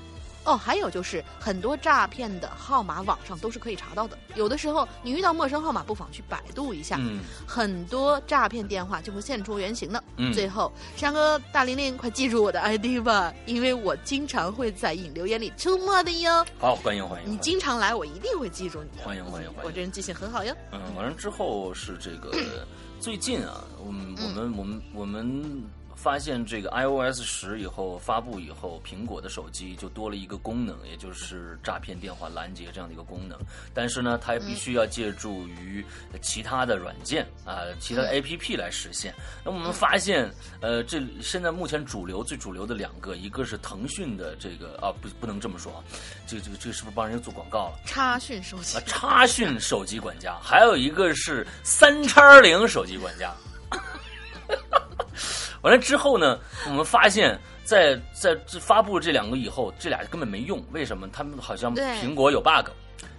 [0.45, 10.03] 哦，还有就是很多诈骗的号码网上都是可以查到的，有的时候你遇到陌生号码，不妨去百度一下，嗯很多诈骗电话就会现出原形的。
[10.17, 16.45] 嗯最后，山哥大玲玲，快记住我的 ID 吧，因为我经常会在引流眼里出没的哟。
[16.59, 17.31] 好，欢迎欢迎。
[17.31, 19.03] 你经常来，我一定会记住你的。
[19.03, 19.63] 欢迎欢迎欢迎。
[19.63, 20.55] 我这人记性很好哟。
[20.71, 22.31] 嗯，完了之后是这个
[22.99, 25.63] 最近啊，我们我们我们我们
[26.03, 33.39] 发现这个 iOS 十以后发布以后，苹果的手机就多了一个功能，也就是诈骗电话拦截这样的一个功能。
[33.73, 35.81] 但是呢，它必须要借助于
[36.21, 39.15] 其他的软件啊、其他的 APP 来实现。
[39.45, 45.83] 那我们发现，呃，这现在目前主流最主流的两个，一个是腾讯的这个啊，不不能这么说啊，
[46.27, 47.79] 这个这个这个是不是帮人家做广告了？
[47.85, 53.33] 插讯手机啊，插讯手机管家，还有一个是三叉零手机管家。
[55.61, 60.63] 完了之后呢，我们发现在，在这发布这两个以后，这俩根本没用。
[60.71, 61.07] 为什么？
[61.13, 62.69] 他们好像苹果有 bug，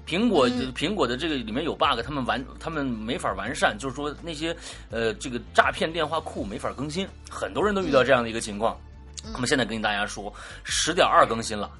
[0.07, 4.55] 苹果、嗯苹果的这个里面有 bug，他们完他们没法完善，就是说那些
[4.91, 8.79] 呃这个诈骗电话库没法更新，很多人都遇到这样的一个情况。
[9.33, 10.31] 那么现在跟大家说，
[10.65, 11.71] 十点二更新了，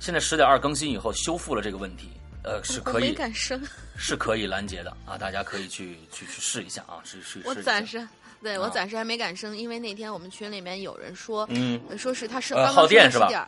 [0.00, 2.08] 现在十点二更新以后修复了这个问题，
[2.42, 3.62] 呃是可以没敢生，
[3.94, 8.08] 是可以拦截的啊，大家可以去去去试一下啊，试试试我一下暂时
[8.42, 11.80] 对我啊暂时还没敢升，因为那天我们群里面有人说，嗯。
[11.88, 13.26] 呃说是他是呃刚刚耗电是吧？
[13.26, 13.46] 嗯十点。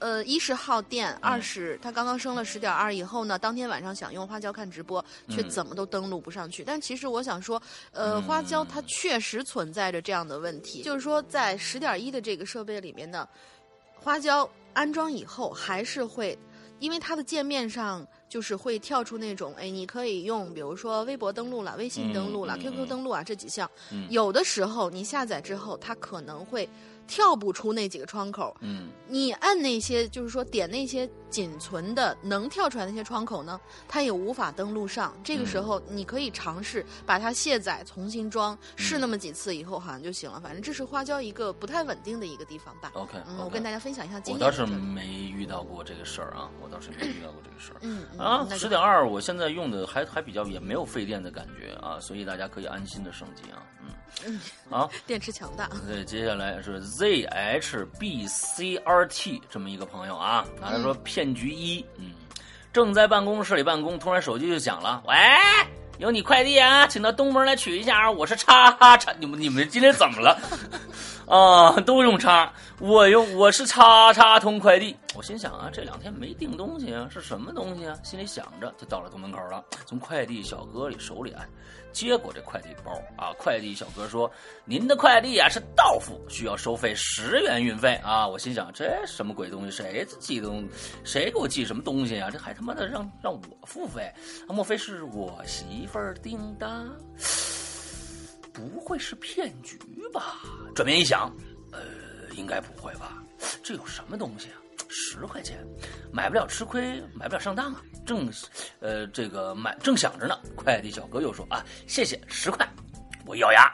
[0.00, 5.50] 呃，一是耗电，二是他刚刚升了十点二以后呢，当天晚上想用花椒看直播，却嗯。
[5.50, 6.62] 怎么都登录不上去。
[6.62, 13.28] 但其实我想说，呃，花椒它确实存在着这样的问题，就是说在十点一的这个设备里面呢，
[13.96, 16.38] 花椒安装以后还是会，
[16.78, 23.68] 因为它的界面上就是会跳出那种，哎，你可以用，比如说微博登录了、微信登录了、QQ 登录啊这几项。
[23.90, 26.68] 嗯有的时候你下载之后，它可能会
[27.06, 28.54] 跳不出那几个窗口。
[28.60, 35.16] 嗯你按那些，就是说点那些仅存的能跳出来那些窗口呢，它也无法登录上。
[35.24, 40.38] 这个时候，你可以尝试把它卸载，重新装，试那么几次以后，好像就行了。
[40.40, 42.92] 反正这是花椒一个不太稳定的一个地方吧。
[42.94, 44.38] ，OK，嗯，我跟大家分享一下经我。
[44.38, 47.78] 倒是没遇到过这个事儿啊，我倒是没遇到过这个事儿。
[47.80, 53.62] 嗯，嗯啊，十点二，我现在用的还还比较也没有费电的感觉啊，所以大家可以安心的升级啊，
[54.26, 55.70] 嗯， 好，电池强大。
[55.86, 62.12] 对，接下来是 Z H B C R T 这么一个朋友啊，啊他说骗局一，嗯，
[62.72, 65.14] 正在办公室里办公，突然手机就响了，喂，
[65.98, 70.36] 有你快递啊，请到东门来取一下啊，我是叉叉，你们你们今天怎么了？
[71.28, 74.96] 啊，都用叉，我用我是叉叉通快递。
[75.14, 77.94] 我心想啊，这两天没订东西啊，是什么东西啊？
[78.02, 81.44] 心里想着，就到了东门口了，从快递小哥里手里啊
[81.92, 83.30] 接过这快递包啊。
[83.38, 84.30] 快递小哥说
[84.64, 89.70] ：“您的快递啊是到付，需要收费十元运费啊。”我心想，这什么鬼东西？
[89.70, 90.66] 谁寄东？
[91.04, 92.30] 谁给我寄什么东西啊？
[92.30, 94.10] 这还他妈的让让我付费？
[94.48, 96.86] 莫非是我媳妇儿订的？
[98.58, 99.78] 不会是骗局
[100.12, 100.42] 吧？
[100.74, 101.32] 转念一想，
[101.70, 101.80] 呃，
[102.34, 103.22] 应该不会吧？
[103.62, 104.58] 这有什么东西啊？
[104.88, 105.64] 十块钱，
[106.12, 107.82] 买不了吃亏，买不了上当啊！
[108.04, 108.28] 正，
[108.80, 112.68] 呃，这个买正想着呢，快递小哥又说啊，谢谢，十块，
[113.24, 113.72] 我咬牙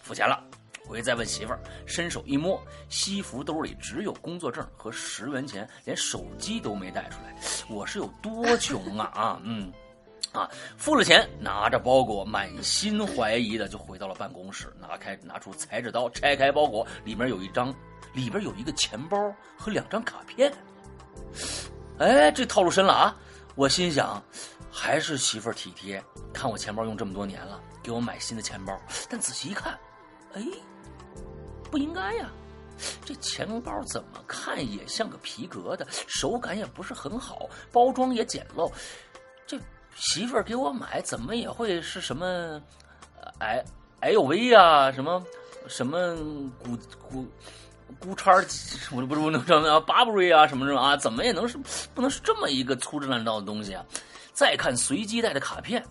[0.00, 0.44] 付钱了。
[0.86, 7.36] 回去再问媳妇儿，伸手一摸，西服兜里只有工作证和十元钱，连手机都没带出来。
[7.68, 9.72] 我是有多穷啊啊嗯。
[10.32, 17.74] 啊，付了钱，拿着包裹，满心怀疑的就回到了办公室，拿开拿出裁纸刀，拆开包裹，里面有一张，
[18.12, 19.16] 里边有一个钱包
[19.56, 20.52] 和两张卡片。
[21.98, 23.16] 哎，这套路深了啊！
[23.56, 24.22] 我心想，
[24.70, 28.80] 还是媳妇儿体贴，看我钱包用这么多年了，给我买新的钱包。
[29.08, 29.76] 但仔细一看，
[30.34, 30.42] 哎，
[31.70, 32.30] 不应该呀。
[33.04, 38.72] 这钱包怎么看也像个皮革的，手感也不是很好，包装也简陋。
[39.94, 42.26] 媳妇儿给我买，怎么也会是什么，
[43.20, 43.64] 呃哎
[44.00, 45.22] L V 啊，什么
[45.68, 46.16] 什么
[46.58, 46.76] 古
[47.08, 47.26] 古
[47.98, 48.44] 古叉儿，
[48.92, 51.58] 我不是不能什么巴布瑞啊，什么什么啊，怎么也能是
[51.94, 53.84] 不能是这么一个粗制滥造的东西啊？
[54.32, 55.84] 再看随机带的卡片。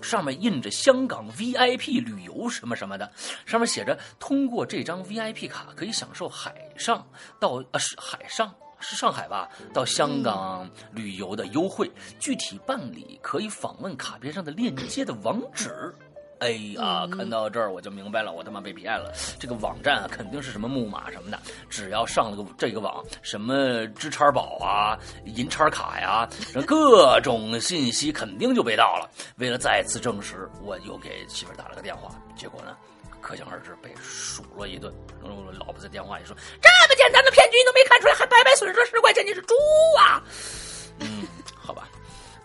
[0.00, 3.10] 上面印着香港 VIP 旅游什么什么的，
[3.46, 7.02] 上面写着通过这张 VIP 卡可以享受海上
[7.40, 15.94] 到呃是海上是上海吧到香港旅游的优惠，具体办理可以访问卡片上的链接的网址。
[16.40, 19.10] 哎呀，看到这儿我就明白了，我他妈被骗了。
[19.38, 21.38] 这个网站啊，肯定是什么木马什么的，
[21.70, 26.28] 只要上了个这个网，什么支叉宝啊、银叉卡呀，
[26.66, 29.08] 各种信息肯定就被盗了。
[29.36, 32.76] 为了再次证实，我又给媳妇儿打了个电话，结果呢，
[33.24, 34.92] 可想而知被数落一顿。
[35.22, 39.54] 然后我老婆在电话里说：“这么简单的骗局你都没看出来，还白白损失了十块钱，你是猪
[39.98, 40.22] 啊！”
[41.00, 41.26] 嗯，
[41.56, 41.88] 好吧。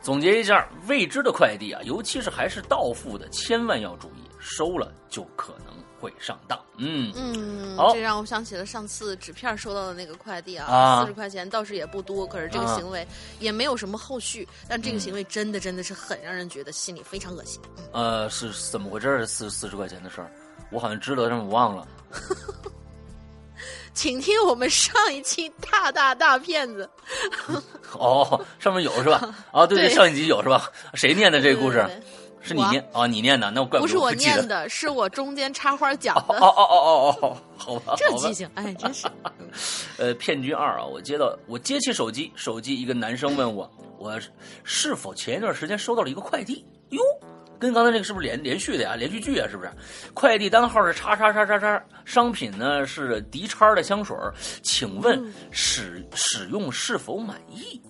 [0.02, 6.58] 总结一下，未知的快递啊，尤其是还是到付的，千万要注意，收了就可能会上当。
[6.78, 13.06] 嗯，嗯，好这让我想起了上次纸片收到的那个快递啊，啊四十块钱倒是也不多，可是这个啊行为
[13.40, 17.62] 也没有什么后续，但这个嗯行为真的真的是很让人觉得心里非常恶心。
[17.92, 19.28] 呃，是怎么回事？
[19.28, 20.32] 四四十块钱的事儿，
[20.72, 21.88] 我好像知道，但是我忘了。
[23.94, 26.90] 请听我们上一期大大大骗子。
[28.00, 29.36] 哦，上面有是吧？
[29.52, 30.72] 啊，对对上一集有是吧？
[30.94, 31.86] 谁念的这个故事
[32.42, 33.08] 是你念啊、哦？
[33.08, 33.52] 你念的？
[33.52, 36.40] 那我怪得不是我念的，是我中间插花讲哦的。
[36.40, 39.08] 哦哦哦哦哦，好吧，好吧这记性，哎，真是。
[39.98, 44.18] 呃，骗局二啊，我接到我接起手机，手机一个男生问我，我
[44.64, 46.66] 是否前一段时间收到了一个快递？
[46.92, 47.02] 哟，
[47.60, 48.96] 跟刚才那个是不是连连续的呀？
[48.96, 49.70] 连续剧啊，是不是？
[50.14, 54.34] 快递单号是叉叉叉叉叉，商品呢是迪叉的香水儿，
[54.64, 57.82] 请问使使用是否满意？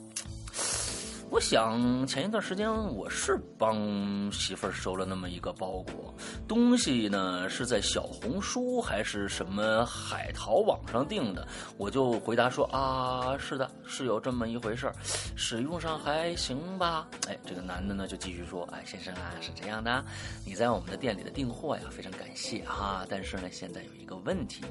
[1.32, 6.14] 我想前一段时间我是帮媳妇儿收了那么一个包裹，
[6.48, 14.96] 东西呢是在小红书还是什么海淘网上订的，我就回答说啊，是的，是有这么一回事儿，
[15.36, 17.08] 使用上还行吧。
[17.28, 20.04] 哎，这个男的呢就继续说，哎，先生啊，是这样的，
[20.44, 24.64] 你在我们的店里的订货呀，非常感谢哈，但是呢，现在有一个问题，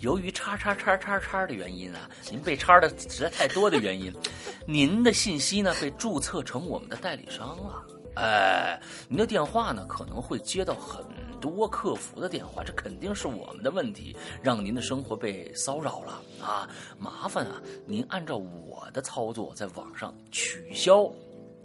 [0.00, 4.12] 由于叉叉叉叉叉的原因啊，您被叉的实在太多的原因，
[4.68, 7.86] 您的信息呢被注册成我们的代理商了。
[8.16, 11.04] 哎，您的电话呢可能会接到很
[11.40, 16.68] 多客服的电话，这肯定是我们的问题，让您的生活被骚扰了啊！
[16.98, 21.08] 麻烦啊，您按照我的操作，在网上取消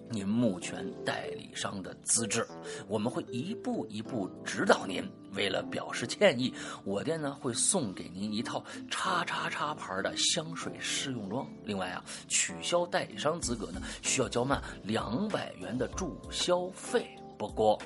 [0.10, 2.47] 您目前代理商的资质，
[2.88, 5.03] 我们会一步一步指导您。
[5.34, 6.53] 为了表示歉意，
[6.86, 11.45] 我店呢会送给您一套叉叉叉牌的香水试用装。
[11.66, 17.08] 另外啊，取消代理商资格呢，需要交纳两百元的注销费。
[17.38, 17.78] 不过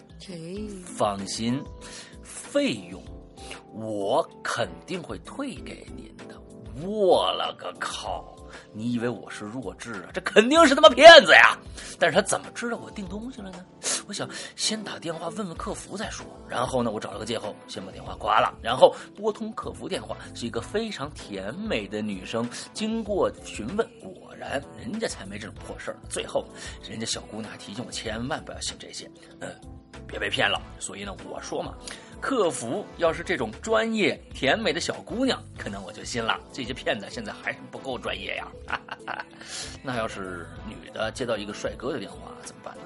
[0.86, 1.62] 放心，
[2.24, 3.04] 费用
[3.74, 6.40] 我肯定会退给您的。
[6.88, 8.31] 我了个靠！
[8.74, 10.10] 你以为我是弱智啊？
[10.14, 11.58] 这肯定是他妈骗子呀！
[12.00, 13.66] 但是他怎么知道我订东西了呢？
[14.08, 16.26] 我想先打电话问问客服再说。
[16.48, 22.48] 然后呢，我找了个借口，先把电话挂了，然后拨通客服电话，是一个非常甜美的女生。
[22.74, 25.98] 经过询问，果然人家才没这种破事儿。
[26.10, 26.46] 最后，
[26.90, 29.10] 人家小姑娘提醒我千万不要信这些，
[29.40, 29.50] 嗯，
[30.08, 30.62] 别被骗了。
[30.80, 31.74] 所以呢，我说嘛。
[32.22, 36.40] 客服要是这种专业甜美的小姑娘，可能我就信了。
[36.54, 38.48] 这些骗子现在还是不够专业呀！
[39.82, 42.84] 那要是女的接到一个帅哥的电话怎么办呢？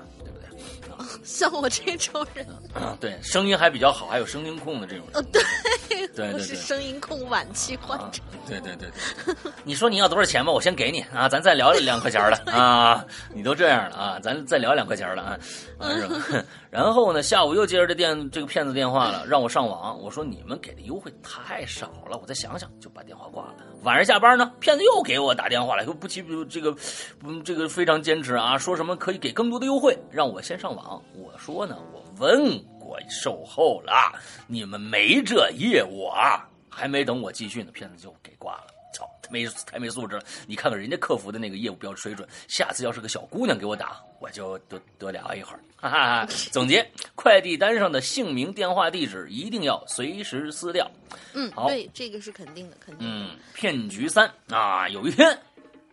[1.23, 5.15] 像我这种人，啊对，声音还比较好，还有声音控的这种人。
[5.15, 5.41] 呃，对，
[5.89, 6.33] 对对对。
[6.33, 8.21] 我是声音控晚期患者。
[8.21, 9.51] 啊、对对对对。
[9.63, 13.03] 你说你要多少钱吧，我先给你啊，咱再聊两块钱的啊。
[13.33, 15.37] 你都这样了啊，咱再聊两块钱的啊。
[15.79, 16.45] 啊是吧？
[16.69, 19.97] 然后呢，下午又接着这电这个骗子电话了，让我上网。
[20.01, 23.55] 我说你们给的优惠太少了，我再想想，就把电话挂了。
[23.83, 26.75] 晚上下班呢，骗子又给我打电话了，又不提这个，
[27.23, 30.84] 嗯，这个非常坚持啊，说什么可以给更多的优惠，让我先上网。
[31.13, 34.13] 我说呢，我问过售后了，
[34.47, 36.47] 你们没这业务啊。
[36.69, 38.67] 还没等我继续呢，骗子就给挂了。
[38.93, 40.23] 操，没太没素质了！
[40.45, 45.59] 你看看人家客服的那个业务标准水准，下次要是个小姑娘给我打，我就多多聊一会儿。
[45.77, 46.27] 哈 哈哈！
[46.51, 50.89] 总结：快递单上的姓名、电话、地址一定要随时撕掉。
[51.33, 53.13] 嗯，好对，这个是肯定的，肯定的。
[53.13, 55.37] 嗯，骗局三啊，有一天，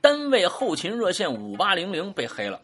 [0.01, 2.61] 单位后勤热线五八零零被黑了。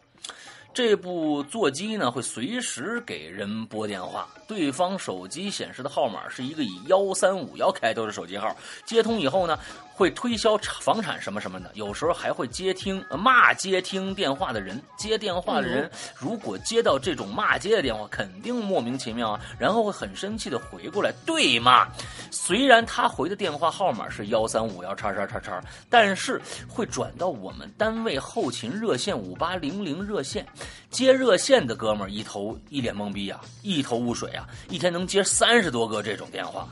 [0.73, 8.55] 这部座机呢会随时给人拨电话，对方手机显示的号码是一个以幺三五幺开头的手机号，
[8.85, 9.59] 接通以后呢
[9.99, 21.85] 会推销房产什么什么的，有时候还会接听骂接听电话的人，接电话的人如果接到这种骂街的电话，肯定莫名其妙啊，然后会很生气的回过来对骂，
[22.31, 30.47] 虽然他回的电话号码是幺三五幺叉叉叉叉，但是会转到我们单位后勤热线五八零零热线。
[30.89, 36.67] 接热线的哥们儿一头一脸懵逼啊，一头雾水啊，一天能接三十多个这种电话，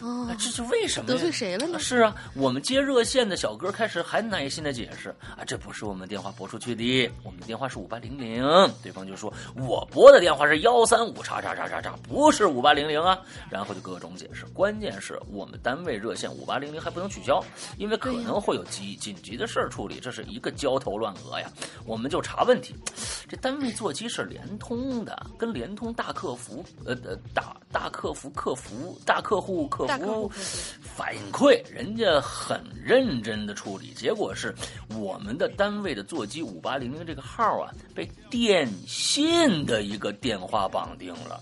[0.00, 1.06] 哦啊，这是为什么？
[1.06, 1.78] 得罪谁了呢？
[1.78, 8.42] 是啊，我们接热线的小哥开始还耐心的解释啊，这不是我们电话拨出去的，我们的电话是五八零零。
[8.82, 13.18] 对方就说，我拨的电话是幺三五叉叉叉叉叉，不是五八零零啊。
[13.48, 17.42] 然后就各种解释，关键是我们单位热线五八零零还不能取消，
[17.78, 21.48] 因为可能会有急紧急的事儿处理，这是一个焦头烂额呀。
[21.86, 22.74] 我们就查问题，
[23.28, 30.30] 这单位座机是联通的，跟联通大客服呃呃大大客服客服大客户客服
[30.80, 34.54] 反馈，人家很认真的处理，结果是
[34.96, 41.40] 我们的单位的座机五八零零这个号啊，被电信的一个电话绑定了，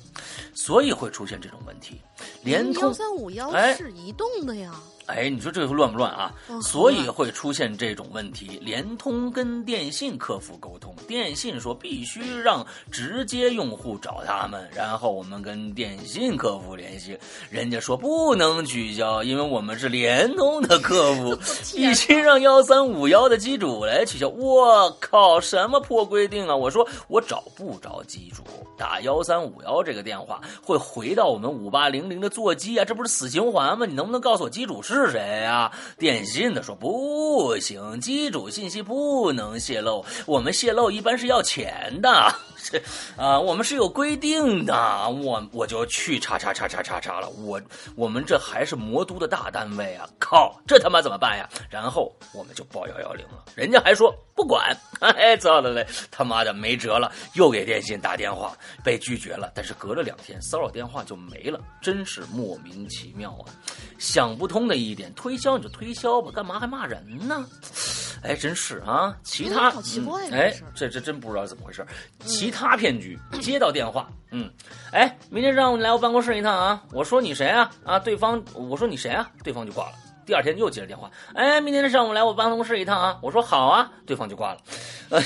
[0.54, 2.00] 所以会出现这种问题。
[2.42, 4.72] 联通幺三五幺哎是移动的呀。
[4.74, 4.99] 哎，
[5.30, 6.32] 你说这个乱不乱啊？
[6.48, 8.58] 哦所以会出现这种问题。
[8.62, 17.18] 联通跟电信客服沟通，电信说必须让直接用户找他们，然后我们跟电信客服联系，
[17.50, 21.36] 人家说不能取消，因为我们是联通的客服，
[21.74, 24.28] 必须让幺三五幺的机主来取消。
[24.28, 26.54] 我靠，什么破规定啊！
[26.54, 28.44] 我说我找不着机主，
[28.76, 33.86] 打幺三五幺这个电话会回到我们五八零零的座机啊，这不是死循环吗？
[33.86, 42.10] 你能不能告诉我机主是是谁呀、电信的说不行，机主信息不能泄露，我们泄露一般是要钱的。
[42.62, 42.82] 是
[43.16, 47.26] 啊，我们是有规定的，我我就去查查查查查查了。
[47.30, 47.58] 我
[47.96, 50.06] 我们这还是魔都的大单位啊！
[50.18, 51.48] 靠，这他妈怎么办呀？
[51.70, 54.76] 然后我们就报幺幺零了，人家还说不管。
[55.00, 58.52] 哎，糟了嘞，他妈的没辙了，又给电信打电话，
[58.84, 59.50] 被拒绝了。
[59.54, 63.48] 但是隔了两天，骚扰电话就没了，真是莫名其妙啊！
[63.98, 67.44] 想不通的一点，推销你就推销吧，干嘛还骂人呢？
[68.22, 69.16] 哎，真是啊！
[69.22, 71.86] 其他、嗯好奇怪嗯哎这，这这真不知道怎么回事。
[72.26, 74.50] 其他骗局，接到电话，嗯，
[74.92, 76.82] 哎，明天上午你来我办公室一趟啊。
[76.92, 77.70] 我说你谁啊？
[77.84, 79.30] 啊，对方我说你谁啊？
[79.42, 79.92] 对方就挂了。
[80.26, 83.18] 第二天又接了电话，哎，明天上午来我办公室一趟啊。
[83.20, 84.58] 我说好啊，对方就挂了。
[85.08, 85.20] 呃，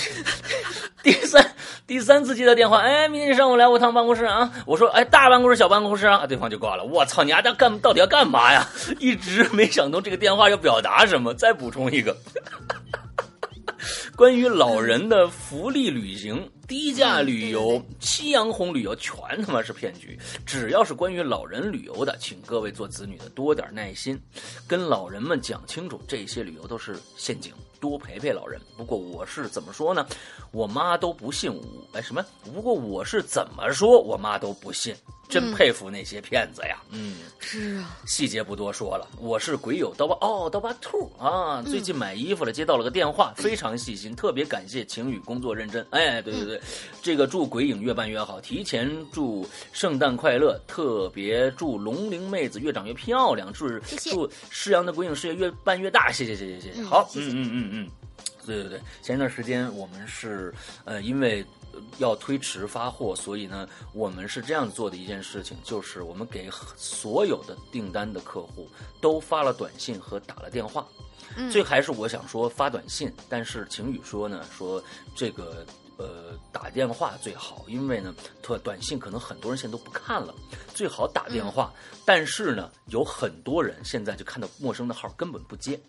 [1.02, 1.54] 第三
[1.86, 4.50] 第三次接到电话，哎，明天上午来我趟办公室啊。
[4.66, 6.84] 我说哎，大办公室小办公室啊，对方就挂了。
[6.84, 8.66] 我操，你丫的干到底要干嘛呀？
[8.98, 11.34] 一直没想通这个电话要表达什么。
[11.34, 12.16] 再补充一个。
[14.16, 20.18] 关于老人的福利旅行、低价旅游、夕阳红旅游，全他妈是骗局。
[20.46, 24.20] 只要是关于老人旅游的，请各位做子女的多点耐心，
[24.66, 28.60] 跟老人们讲清楚，这些旅游都是陷阱，多陪陪老人。
[28.76, 30.06] 不过我是怎么说呢？
[30.52, 31.62] 我妈都不信我，
[31.92, 32.24] 哎什么？
[32.44, 34.94] 不过我是怎么说，我妈都不信。
[35.28, 36.80] 真佩服那些骗子呀！
[36.90, 41.62] 嗯是啊，细节不多说了，我是鬼友刀疤哦，刀疤兔啊！
[41.62, 45.86] 最近买衣服了，接到了个电话，非常细心，特别感谢晴雨工作认真。
[45.90, 46.60] 哎，对对对，
[47.02, 53.68] 这个祝鬼影越办越好，提前祝圣诞快乐，特别祝龙玲妹子越长越漂亮，祝
[53.98, 56.80] 祝施阳的鬼影事业越办越大，谢谢谢谢谢谢。
[56.80, 57.90] 嗯好，嗯嗯嗯嗯。
[58.46, 60.52] 对对对，前一段时间我们是
[60.84, 61.46] 呃，因为呃
[61.98, 68.68] 要推迟发货，所以呢，我们是这样做的一件事情，就是我们给所有的订单的客户
[69.00, 70.86] 都发了短信和打了电话。
[71.36, 74.82] 嗯最还是我想说发短信，但是晴雨说呢，说
[75.16, 75.66] 这个
[75.96, 80.34] 呃打电话最好，因为呢，短短信可能很多人现在都不看了，
[80.74, 81.72] 最好打电话。
[82.04, 85.80] 但是呢，有很多人现在就看到陌生的号根本不接。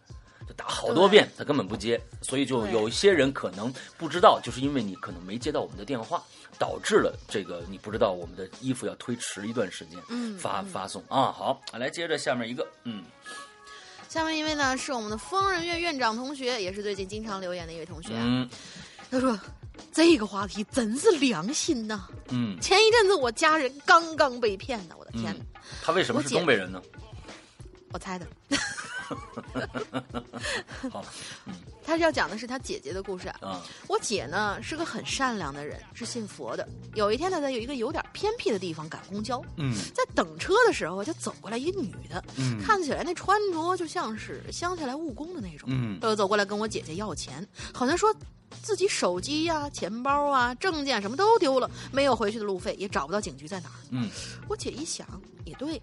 [0.55, 6.23] 就打好多遍，他根本不接，所以就有一些人可能不知道，就是因为你可能没接到我们的电话，
[6.57, 11.31] 导致了这个你不知道我们的衣服要推迟一段时间嗯发发送啊。
[11.31, 13.03] 好，来接着下面一个，嗯
[14.09, 18.21] 下面一位呢是我们的疯人院院长同学，也是最近经常留言的一位同学啊。
[18.23, 18.49] 嗯
[19.11, 19.39] 他说
[19.93, 22.07] ：“这个话题真是良心呐！
[22.29, 25.31] 嗯前一阵子我家人刚刚被骗的，我的天哪！
[25.31, 26.81] 嗯，他为什么是东北人呢？
[27.91, 28.25] 我猜的。
[30.91, 31.03] 好
[31.83, 33.39] 他要讲的是他姐姐的故事啊。
[33.41, 36.67] 啊，我姐呢是个很善良的人，是信佛的。
[36.95, 39.71] 有一天呢，在有一个有点偏僻的地方赶公交，嗯。
[39.93, 42.59] 在等车的时候，就走过来一个女的，嗯。
[42.59, 45.99] 看起来那穿着就像是乡下来务工的那种，嗯。
[46.01, 48.11] 呃，走过来跟我姐姐要钱，好像说
[48.61, 53.75] 自己手机呀、钱包啊、证件什么都丢了，没有回去的路费，也找不到警局在哪儿。
[53.91, 54.09] 嗯
[54.47, 55.07] 我姐一想，
[55.45, 55.81] 也对，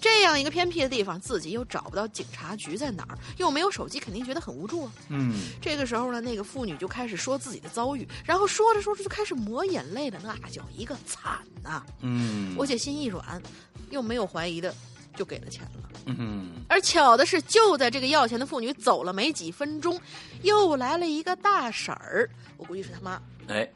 [0.00, 4.92] 这样一个偏僻的地方，自己又找不到警察局在哪儿，又没有手机，肯定觉得很无助啊。
[5.08, 13.42] 嗯这个时候呢，那个妇女就开始说自己的遭遇，然后说着说着就开始抹眼泪了，那叫一个惨呐、嗯，我姐心一软，
[13.90, 14.74] 又没有怀疑的，
[15.16, 15.88] 就给了钱了。
[16.06, 20.00] 嗯而巧的是，就在这个要钱的妇女走了没几分钟，
[20.42, 23.68] 又来了一个大婶儿，我估计是他妈，哎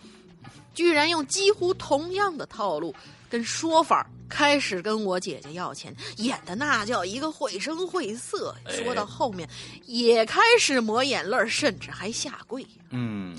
[0.74, 2.94] 居然用几乎同样的套路
[3.30, 8.54] 跟说法开始跟我姐姐要钱，演的那叫一个绘声绘色。
[8.64, 9.48] 哎说到后面，
[9.86, 12.66] 也开始抹眼泪，甚至还下跪。
[12.90, 13.38] 嗯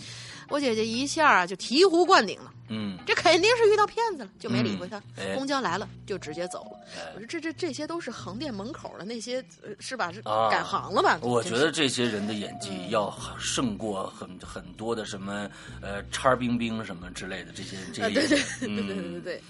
[0.50, 4.97] 我姐姐一下啊就醍醐灌顶了，嗯这肯定是遇到骗子了，就没理会他。
[4.99, 6.80] 嗯哎公交来了就直接走了。
[6.95, 10.11] 哎我说这这这些都是横店门口的那些，呃是吧？
[10.11, 11.20] 是啊改行了吧？
[11.22, 15.49] 我觉得这些人的演技要胜过很很多的什么
[15.82, 19.41] 呃叉儿冰冰什么之类的这些这啊，些对对，对对对对嗯对，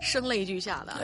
[0.00, 0.94] 声泪俱下的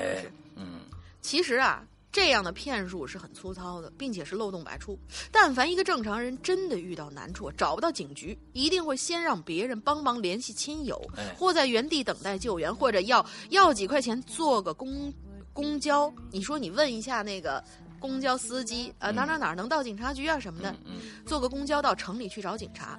[0.57, 0.81] 嗯
[1.23, 1.83] 其实啊，
[2.13, 4.99] 这样的骗术是很粗糙的，并且是漏洞百出。
[5.31, 15.13] 但凡一个正常人真的遇到难处，找不到警局，一定会先让别人帮忙联系亲友，哎或在原地等待救援，或者要要几块钱坐个公
[15.53, 16.13] 公交。
[16.33, 17.63] 你说你问一下那个。
[18.01, 22.99] 公交司机，呃，哪哪哪能到警察局啊什么的，嗯坐个公交到城里去找警察，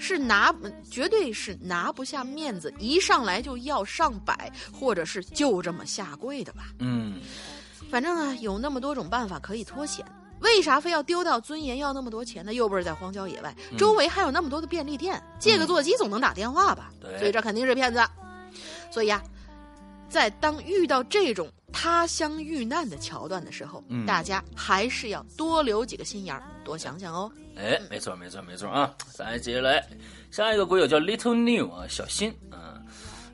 [0.00, 0.52] 是拿
[0.90, 6.72] 绝对是拿不下面子，一上来就要上百，或者是就这么下跪的吧。
[6.80, 7.20] 嗯，
[7.92, 10.02] 反正啊，有那么多种办法可以脱险。
[10.40, 12.54] 为啥非要丢掉尊严要那么多钱呢？
[12.54, 16.90] 又不是在荒郊野外，周围还有那么多的便利店，借个座机总能打电话吧？
[16.98, 18.00] 对所以这肯定是骗子。
[18.90, 19.22] 所以呀、
[20.08, 27.30] 在当遇到这种他乡遇难的桥段的时候，嗯大家还是要多留几个心眼儿，多想想哦。
[27.58, 28.90] 哎，没错，没错，没错啊！
[29.12, 29.86] 咱接下来，
[30.30, 32.80] 下一个鬼友叫 Little New 啊，小新啊，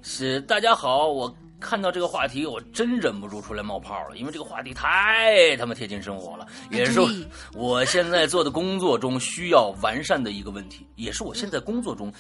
[0.02, 12.12] 是大家好，我看到这个话题，我真忍不住出来冒泡了，因为这个话题太他妈贴近生活了，也是对 我现在做的工作中需要完善的一个问题，也是我现在工作中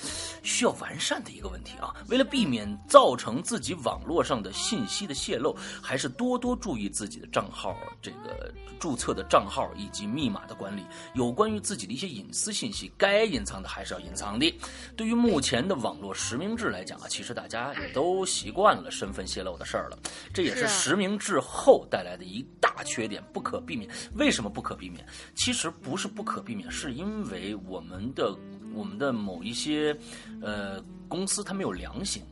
[0.42, 1.94] 需要完善的一个问题啊！
[2.08, 10.82] 为了避免造成自己网络上的信息的泄露，还是多多注意自己的账号这个注册的账号以及密码的管理。
[11.14, 14.58] 有关于自己的一些隐私信息，该隐藏的还是要隐藏的。
[14.96, 19.98] 对于目前的网络实名制来讲啊，其实大家也都习惯了身份泄露的事儿了，
[20.32, 23.88] 这也是实名制后带来的一大缺点，不可避免。
[24.14, 25.06] 为什么不可避免？
[25.36, 28.34] 其实不是不可避免，是因为我们的
[28.74, 29.94] 我们的某一些
[30.40, 32.22] 呃公司它没有良心。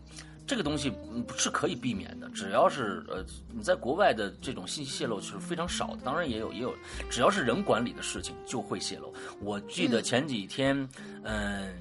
[0.49, 0.93] 这个东西
[1.37, 6.73] 是可以避免的，只要是呃你在国外的这种信息泄露是非常少的，当然也有也有，
[7.11, 9.13] 只要是人管理的事情就会泄露。
[9.41, 10.89] 我记得前几天，
[11.25, 11.75] 嗯、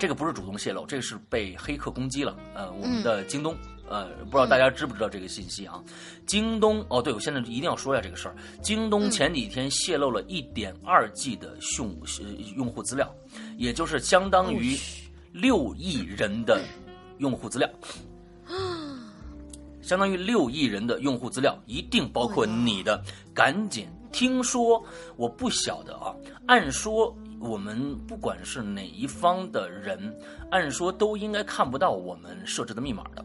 [0.00, 2.36] 这个不是主动泄露，这个是被黑客攻击了。
[2.56, 3.56] 呃，我们的京东，
[3.90, 5.82] 呃，不知道大家知不知道这个信息啊？
[6.24, 8.36] 京东，哦，对，我现在一定要说一下这个事儿。
[8.62, 11.88] 京东前几天泄露了一点二 G 的用
[12.20, 13.12] 呃用户资料，
[13.58, 14.78] 也就是相当于
[15.32, 16.62] 六亿人的
[17.18, 17.68] 用户资料。
[19.82, 23.02] 相当于六亿人的用户资料，一定包括你的。
[23.34, 24.80] 赶紧，听说
[25.16, 26.14] 我不晓得啊。
[26.46, 30.16] 按说我们不管是哪一方的人，
[30.52, 33.24] 按说都应该看不到我们设置的密码的。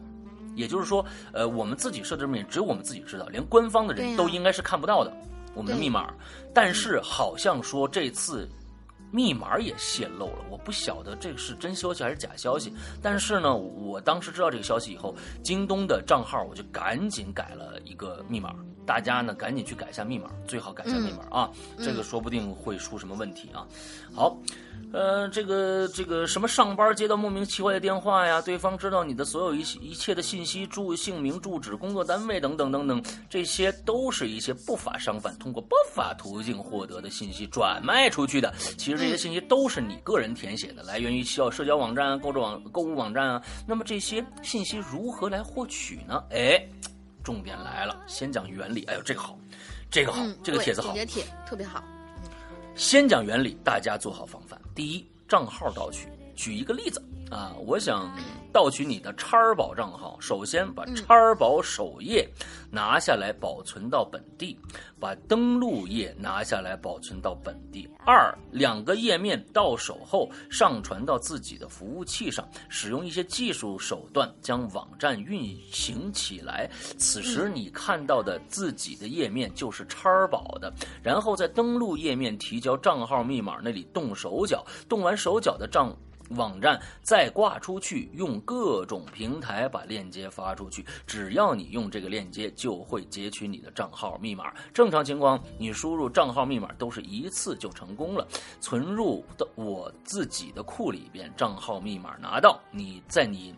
[0.56, 5.16] 也就是说，呃，我们自己设置的密码只有我们自己知道，连官方的人都应该是看不到的
[5.54, 6.12] 我们的密码。
[6.52, 8.48] 但是好像说这次
[9.12, 12.72] 密码也泄露了，我不晓得这个是真消息还是假消息。
[13.00, 18.54] 但是呢，我当时知道这个消息以后，京东的账号我就赶紧改了一个密码。
[18.86, 23.66] 大家呢赶紧去改一下密码，最好改一下密码啊，这个说不定会出什么问题啊。
[24.14, 24.38] 好，
[24.92, 38.54] 呃，这个这个什么上班接到莫名其妙的电话呀，对方知道你的所有一一切的信息、住姓名、住址、工作单位等等等等，这些都是一些不法商贩通过不法途径获得的信息转卖出去的。
[38.78, 43.42] 其实这些信息都是你个人填写的，来源于社社交网站啊、购物网购物网站啊。
[43.66, 46.22] 那么这些信息如何来获取呢？
[46.30, 46.64] 哎，
[47.26, 48.84] 重点来了，先讲原理。
[48.84, 49.36] 哎呦，这个好，
[49.90, 51.04] 这个好，嗯，这个帖子好简。
[51.04, 51.82] 洁帖特别好。
[52.76, 54.56] 先讲原理，大家做好防范。
[54.76, 56.06] 第一，账号盗取。
[56.36, 58.08] 举一个例子啊，我想
[58.52, 62.28] 盗取你的叉儿宝账号，首先把叉儿宝首页
[62.70, 64.56] 拿下来保存到本地，
[65.00, 67.88] 把登录页拿下来保存到本地。
[68.04, 76.70] 二，两个页面到手后上传到自己的服务器上，使用一些技术手段将网站运行起来。
[76.96, 80.72] 此时你看到的自己的页面就是叉儿宝的，
[81.02, 85.92] 然后在登录页面提交账号密码那里动手脚，动完手脚的账。
[86.30, 90.84] 网站再挂出去，用各种平台把链接发出去。
[91.06, 94.52] 只要你用这个链接，就会截取你的账号密码。
[94.74, 98.26] 正常情况，你输入账号密码都是一次就成功了，
[98.60, 103.54] 存入的我自己的库里边，账号密码拿到，你在你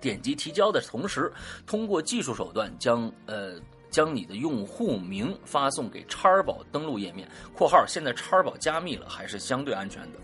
[0.00, 1.32] 点击提交的同时，
[1.66, 3.60] 通过技术手段将呃。
[3.88, 7.26] 将你的用户名发送给叉儿宝登录页面
[7.56, 10.18] （括号现在叉儿宝加密了，还是相对安全的）。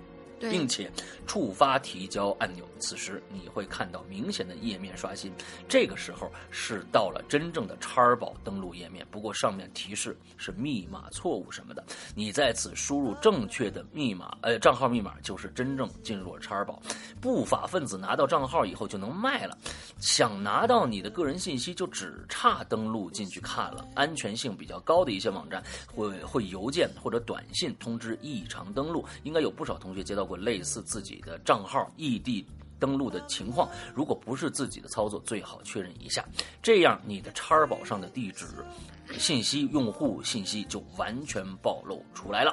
[0.51, 0.91] 并且
[1.27, 5.33] 触发提交按钮，此时你会看到明显的页面刷新。
[5.69, 11.85] 这个时候是到了真正的叉儿宝登录页面，不过上面提示是密码错误什么的，
[12.15, 16.83] 你在此输入正确的密码，呃，账号密码就是真正进入了叉儿宝。
[17.21, 19.57] 不法分子拿到账号以后就能卖了，
[19.99, 23.87] 想拿到你的个人信息就只差登录进去看了。
[23.95, 25.63] 安全性比较高的一些网站
[25.95, 32.47] 会会邮件或者短信通知异常登录，应该有不少同学接到过类似自己的账号异地。
[32.81, 36.25] 登录的情况，如果不是自己的操作，最好确认一下，
[36.61, 38.45] 这样你的叉儿宝上的地址
[39.17, 42.53] 信息、用户信息就完全暴露出来了。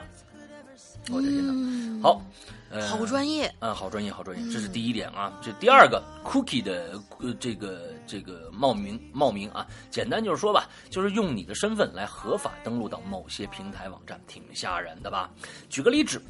[1.10, 1.52] 我的天哪！
[1.52, 2.22] 嗯好，
[2.70, 3.52] 呃，好专业。
[3.58, 5.36] 啊，好专业，好专业，这是第一点啊。
[5.42, 15.32] 这第二个，cookie 的呃这个这个冒名冒名啊，简单就是说吧，就是用你的身份来合法登录到某些平台网站，挺吓人的吧？
[15.72, 16.22] 举个例子。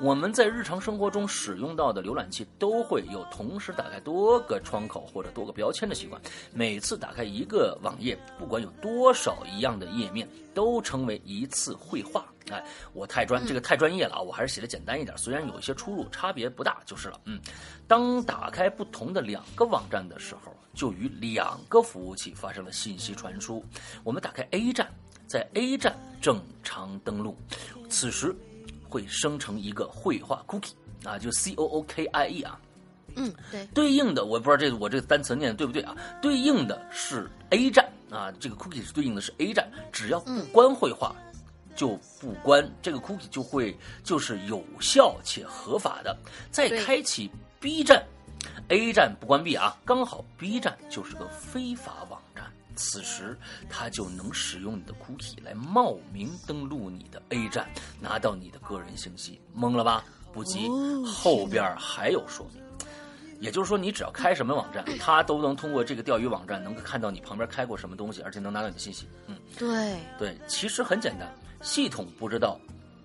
[0.00, 6.20] 我们在日常生活中使用到的浏览器都会有同时打开多个窗口或者多个标签的习惯。
[6.54, 12.24] 每次打开一个网页，不管有多少一样的页面，都称为一次绘画。
[12.50, 14.20] 哎，我太专这个太专业了啊！
[14.20, 17.20] 我还是写的简单一点，虽然有一些出入，差别不大就是了。
[17.24, 17.40] 嗯，
[17.88, 23.64] 当打开不同的两个网站的时候，就与两个服务器发生了信息传输。
[24.04, 24.88] 我们打开 A 站，
[25.26, 27.36] 在 A 站正常登录，
[27.90, 28.32] 此时。
[28.88, 30.72] 会生成一个绘画 cookie
[31.04, 32.58] 啊，就 C O O K I E 啊，
[33.14, 35.96] 嗯，对，对应的我不知道这我这个单词念的对不对啊？
[36.22, 41.14] 对应的是 A 站啊，这个 cookie 是对应的是 A 站，只要不关绘画，
[41.76, 46.16] 就不关这个 cookie 就会就是有效且合法的。
[46.50, 47.30] 再开启
[47.60, 48.02] B 站
[48.68, 52.06] ，A 站不关闭啊，刚好 B 站就是个非法。
[52.78, 53.36] 此时，
[53.68, 57.68] 他就能使用你的 cookie 来冒名登录你的 A 站，
[58.00, 59.40] 拿到你的个人信息。
[59.54, 60.04] 懵了吧？
[60.32, 60.68] 不急，
[61.04, 62.62] 后边还有说明。
[63.40, 69.06] 也就是说，你只要开什么网站，他都能通过这个钓鱼网站能够看到你旁边开过什么东西，而且能拿到你的信息。
[69.26, 72.58] 嗯，对对，其实很简单，系统不知道。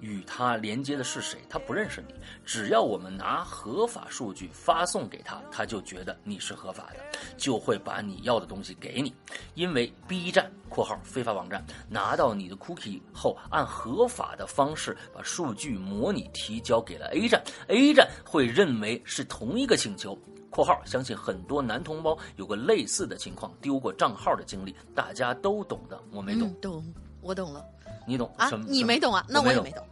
[0.03, 1.39] 与他连接的是谁？
[1.49, 2.13] 他不认识你。
[2.45, 6.99] 只要我们拿合法数据发送给他，他就觉得你是合法的，
[7.37, 9.15] 就会把你要的东西给你。
[9.53, 20.19] 因为 B 站（括号非法网站）拿到你的 cookie 后，按合法的方式把数据模拟提交给了 A 站，A 站会认为是同一个请求。
[20.51, 25.97] （括号相信很多男同胞有个类似的情况，丢过账号的经历，大家都懂的。
[26.11, 27.65] 我没懂，嗯、懂，我懂了。
[28.05, 28.51] 你懂啊？
[28.67, 29.25] 你没懂啊？
[29.29, 29.87] 那我也没懂。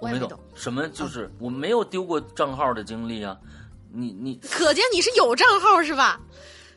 [0.00, 3.36] 我没懂什么，就是我没有丢过账号的经历啊！
[3.92, 6.20] 你你，可见你是有账号是吧？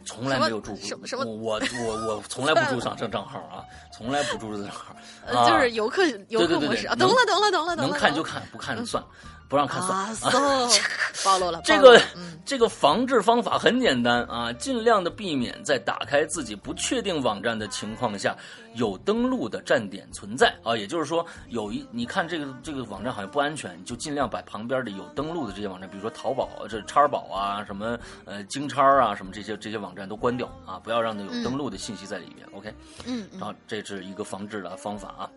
[0.05, 3.63] 从来没有注什么什么，我我我从来不注上这账号啊，
[3.93, 4.95] 从来不注这账号，
[5.27, 9.03] 呃，就是游客游客模式啊，懂了懂了懂了懂了，能看就看，不看就算。
[9.49, 10.31] 不让看啊算，
[11.25, 11.59] 暴露了。
[11.65, 18.35] 这个嗯这个防治方法很简单啊，尽量的避免在打开自己不确定网站的情况下
[18.75, 20.77] 有登录的站点存在啊。
[20.77, 32.47] 也就是说，有一你看这个这个网站好像不安全，你就尽量把旁边的有登录的这些网站，比如说淘宝、这叉宝啊、什么呃京叉啊、什么这些这些网站都关掉啊，不要让它有登录的信息在里面。
[32.53, 32.71] OK，
[33.05, 35.29] 嗯，然后这是一个防治的方法啊。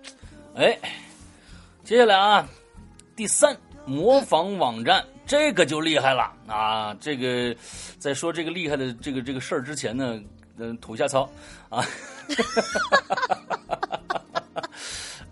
[0.54, 0.78] 哎，
[1.82, 2.46] 接下来啊，
[3.16, 3.56] 第三。
[3.84, 6.94] 模仿网站，这个就厉害了啊！
[7.00, 7.54] 这个
[7.98, 10.20] 在说这个厉害的这个这个事儿之前呢，
[10.58, 11.28] 嗯，吐下槽
[11.68, 11.84] 啊。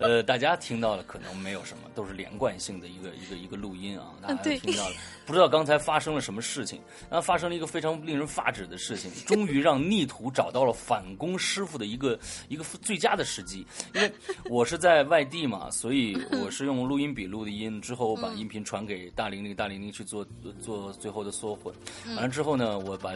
[0.05, 4.13] 呃，大家听到了可能没有什么，都是连贯性的一个一个一个录音啊。
[4.21, 4.95] 大家听到了，
[5.25, 13.65] 不知道刚才发生了什么事情，然后发生了一个非常令人发指的事情，终于让逆徒找到了反攻师傅的一个一个最佳的时机。
[13.93, 14.11] 因为
[14.49, 20.25] 我是在外地嘛，所以我是用录音笔录的音，之后我把音频传给大玲玲，大玲玲去做
[20.59, 21.71] 做最后的缩混。
[22.15, 23.11] 完了之后呢，我把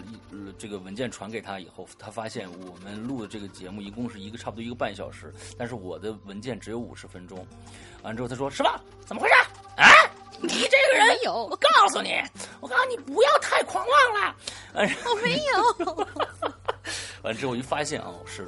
[0.59, 6.74] 这个文件传给他以后，他发现我们录的这个节目一共是一个差不多一个半小时，但是我的文件只有。
[6.76, 7.47] 有五十分钟，
[8.03, 8.69] 完之后他说：“师傅，
[9.05, 9.34] 怎么回事
[9.78, 9.88] 啊？
[10.41, 12.21] 你这个人有，我告诉你，
[12.59, 14.36] 我告诉你不要太狂妄了。”
[15.05, 16.07] 我没有。
[17.23, 18.45] 完之后我就发现啊，是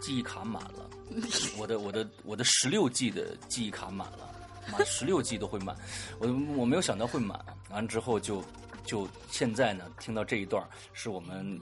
[0.00, 0.88] 记忆卡满了，
[1.58, 4.30] 我的我的我的十六 G 的记忆卡满了，
[4.70, 5.76] 满十六 G 都会满，
[6.20, 7.38] 我我没有想到会满，
[7.70, 8.44] 完之后就。
[8.90, 10.60] 就现在呢，听到这一段
[10.92, 11.60] 是我们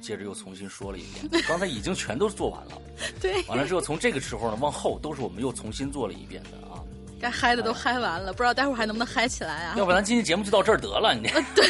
[0.00, 1.42] 接着又重新说了一遍。
[1.48, 2.80] 刚才已经全都做完了，
[3.20, 6.78] 对，完了之后从这个时候呢往后都是我们又重新做了一遍的啊。
[7.20, 9.74] 该嗨的都嗨完了，不知道待会儿还能不能嗨起来啊？
[9.76, 11.28] 要不咱今天节目就到这儿得了，你。
[11.52, 11.66] 对。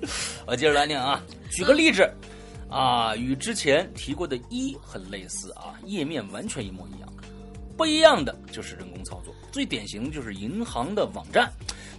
[0.46, 2.10] 我接着来念啊，举个例子
[2.70, 7.12] 啊，与之前提过的一很类似啊，页面完全一模一样，
[7.76, 9.34] 不一样的就是人工操作。
[9.50, 11.50] 最典型的就是银行的网站。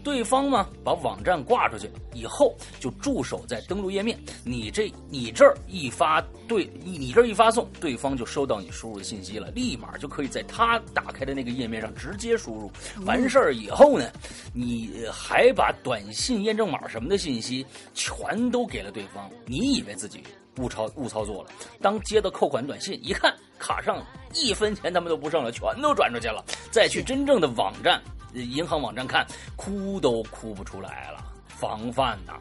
[0.04, 4.18] 对方呢，把网站挂出去以后，就驻守在登录页面。
[4.44, 12.72] 你这你这儿一发对，你这儿一发送，对方就收到你输入的信息了，立马就可以在他打开的那个页面上直接输入。
[13.06, 14.12] 完事儿以后呢，
[14.56, 19.30] 你还把短信验证码什么的信息全都给了对方。
[19.46, 20.24] 你以为自己
[20.58, 26.44] 误操误操作了，当接到扣款短信一看，卡上一分钱他们都不剩了，全都转出去了。
[26.72, 28.02] 再去真正的网站。
[28.34, 29.28] 银行网站看，
[29.58, 31.22] 哭都哭不出来了。
[31.48, 32.34] 防范呐，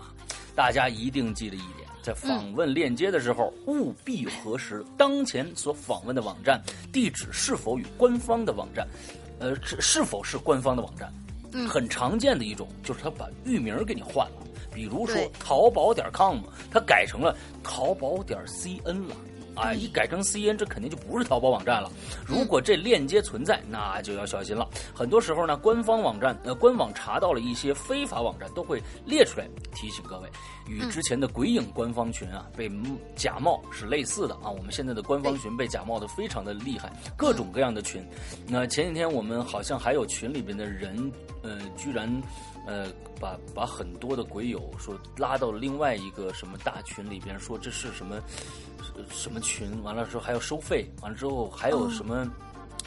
[0.55, 8.87] 大家一定记得一点：在访问链接的时候，务必核实当前所访问的网站地址是否与官方的网站
[9.41, 11.13] 呃，是是否是官方的网站？
[11.53, 14.37] 嗯很常见的一种就是他把域名给你换了，
[14.81, 16.39] 比如说淘宝点 com，
[16.71, 19.15] 它改成了淘宝点 cn 了。
[19.57, 21.91] 啊，一改成 CN，这肯定就不是淘宝网站了。
[22.25, 24.67] 如果这链接存在，那就要小心了。
[24.95, 30.31] 很多时候呢，官方网站呃官网查到了一些非法网站，都会列出来提醒各位。
[30.67, 32.71] 与之前的鬼影官方群啊被
[33.17, 34.49] 假冒是类似的啊。
[34.49, 38.03] 我们现在的官方群被假冒的非常的厉害，各种各样的群。
[38.47, 41.13] 那前几天我们好像还有群里边的人，
[41.43, 42.09] 呃，居然。
[42.71, 42.87] 呃，
[43.21, 48.23] 把把很多的鬼友说拉到另外一个什么大群里边，说这是什么
[49.11, 52.25] 什么群，完了之后还要收费，完了之后还有什么。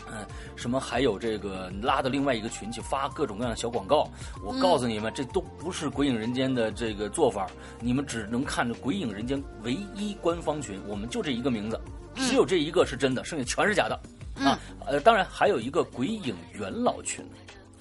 [0.07, 0.25] 嗯，
[0.55, 4.07] 什么还有这个拉到另外一个群去发各种各样的小广告？
[4.43, 11.79] 我告诉你们，这都不是《鬼影人间》的这个做法，你们只能看着《鬼影人间》唯一官方群，我们就这一个名字，
[12.15, 13.99] 只有这一个是真的，剩下全是假的
[14.43, 14.59] 啊。
[14.85, 17.23] 呃，当然还有一个《鬼影元老群》。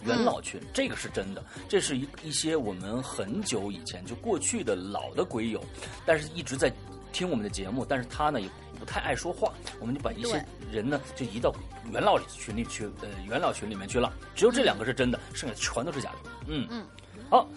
[0.04, 5.62] 元老群，这个是真的，这是一一些我们很久以前就过去的老的鬼友，
[6.04, 6.72] 但是一直在
[7.12, 8.48] 听我们的节目，但是他呢也
[8.78, 11.54] 不太爱说话，我们就把一些人呢就移到
[11.92, 14.12] 元老群里去，呃，元老群里面去了。
[14.34, 16.30] 只有这两个是真的，剩下全都是假的。
[16.46, 16.86] 嗯嗯，
[17.28, 17.48] 好。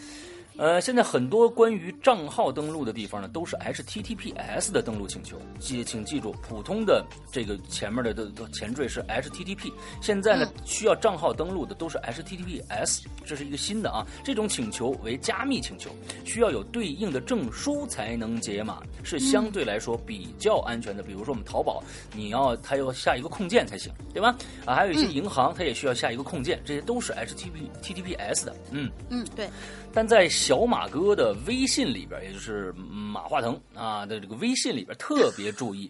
[0.57, 5.37] 呃，现在很多关于账号登录的地方呢，都是 HTTPS 的登录请求。
[5.59, 9.69] 记，请记住，普通的这个前面的的前缀是 HTTP，
[10.01, 14.07] 现在呢，需要账号登录的都是 HTTPS，这是一个新的啊。
[14.23, 15.89] 这种请求为加密请求，
[16.23, 21.03] 需要有对应的证书才能解码，是相对来说比较安全的。
[21.03, 21.83] 比如说我们淘宝，
[22.13, 24.33] 你要它要下一个控件才行，对吧？
[24.63, 28.55] 啊，还有一些银行，它也需要下一个控件，这些都是 HTTPS 的。
[28.71, 29.49] 嗯嗯，对。
[29.95, 35.89] 但在小马哥的微信里边，也就是马化腾啊的这个微信里边，特别注意，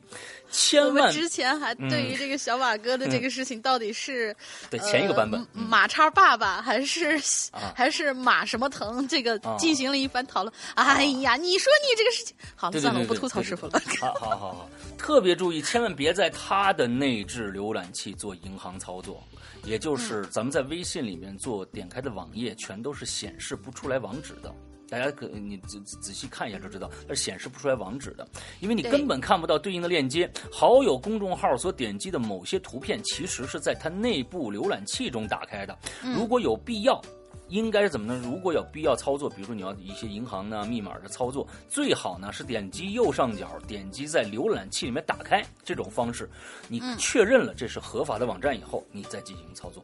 [0.52, 4.38] 千万之前还对于这个小马哥的这个事情，到底是、嗯、
[4.70, 7.18] 对前一个版本、呃、马叉爸爸还是、
[7.52, 10.54] 啊、还是马什么腾，这个啊进行了一番讨论。
[10.76, 13.82] 哎呀，你说你这个事情，好了，算了，我不吐槽师傅了。
[14.00, 19.24] 好好好好，特别注意，千万别在他的内置浏览器做银行操作。
[19.66, 24.54] 也就是咱们在微信里面做点开的网页，全都是显示不出来网址的。
[24.88, 28.28] 大家可你仔仔细看一下就知道，它是显示不出来网址的，
[28.60, 30.30] 因为你根本看不到对应的链接。
[30.52, 35.76] 好友公众号所点击的某些图片，其实是在它内部浏览器中打开的。
[36.16, 37.02] 如果有必要。
[37.50, 38.22] 应该是怎么呢？
[38.24, 46.30] 如果有必要操作，比如说你要一些银行呢密码的操作，最好呢是点击右上角，点击在浏览器里面打开这种方式，
[46.68, 49.84] 你确认了这是合法的网站以后，你再进行操作。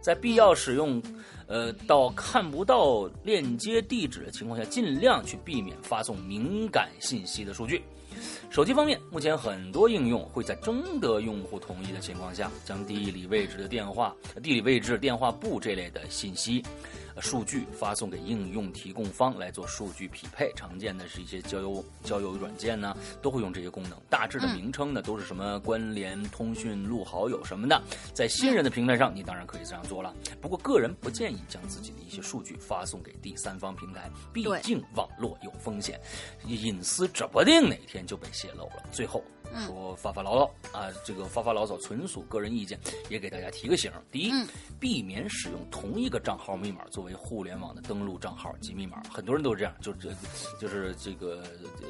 [0.00, 1.02] 在必要使用，
[1.46, 7.82] 呃，到看不到链接地址的情况下，尽量去避免发送敏感信息的数据。
[8.50, 16.62] 手机方面，目前很多应用会在征得用户同意的情况下，将地理位置的电话、地理位置、电话簿这类的信息、
[17.20, 20.52] 数据发送给应用提供方来做数据匹配。
[20.54, 23.98] 常见的是一些交友交友软件呢，都会用这些功能。
[24.08, 27.82] 大致的名称呢，都是什么关联、通讯录、好友什么的。
[28.14, 30.14] 在新人的平台上，你当然可以这样做了。
[30.40, 36.00] 不过，个人不建议将自己的一些数据发送给第三方平台，毕竟网络有风险，
[36.46, 38.84] 隐私指不定哪天就被泄露了。
[38.92, 39.22] 最后
[39.66, 44.32] 说发发牢骚啊，这个发发牢骚纯属个人意见，也给大家提个醒：第一，
[44.78, 49.02] 避免使用同一个账号密码作为互联网的登录账号及密码。
[49.12, 50.10] 很多人都是这样，就这
[50.58, 51.42] 就是这个
[51.82, 51.88] 呃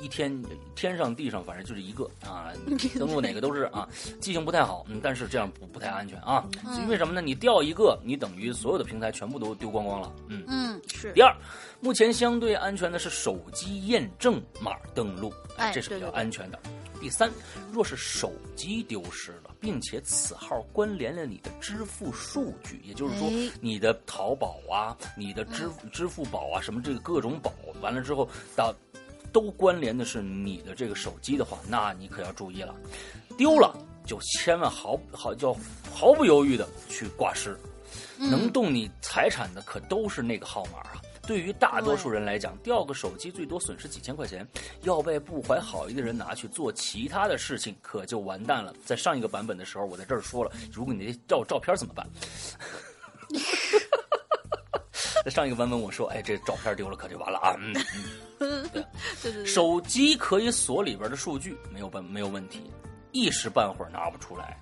[0.00, 0.42] 一天
[0.74, 2.52] 天上地上反正就是一个啊，
[2.98, 3.88] 登录哪个都是啊，
[4.20, 6.46] 记性不太好，嗯，但是这样不不太安全啊。
[6.78, 7.20] 因为什么呢？
[7.20, 10.12] 你掉一个，你等于所有的平台全部都丢光光了。
[10.28, 11.12] 嗯嗯，是。
[11.12, 11.34] 第二，
[11.80, 16.58] 目前相对安全的是手机验证码登录，哎，这是比较对对对安全的。
[17.00, 17.30] 第三，
[17.72, 23.50] 若是手机丢失了，并且此号关联了你的支付数据，也就是说哎。
[23.60, 28.74] 你的淘宝啊、你的支支付宝啊，什么这个各种宝，完了之后到
[29.32, 32.74] 都关联的是你的这个手机的话，那你可要注意了，
[33.36, 35.56] 丢了就千万毫毫就
[35.92, 37.58] 毫不犹豫的去挂失，
[38.16, 41.02] 能动你财产的可都是那个号码啊。
[41.26, 44.46] 对于大多数人来讲，掉个手机最多损失几千块钱，
[44.82, 48.72] 要被不怀好意的人拿去做其他的事情，可就完蛋了。
[48.84, 52.06] 在上一个版本的时候，我在这儿说了，如果你照照片怎么办？
[55.24, 57.56] 在上一个版本我说，哎，这照片丢了可就完了啊！
[57.58, 57.74] 嗯
[58.38, 58.84] 嗯，对。
[59.22, 62.70] 对对对，手机可以锁里边的数据，没有问没有问题，
[63.10, 64.56] 一时半会儿拿不出来。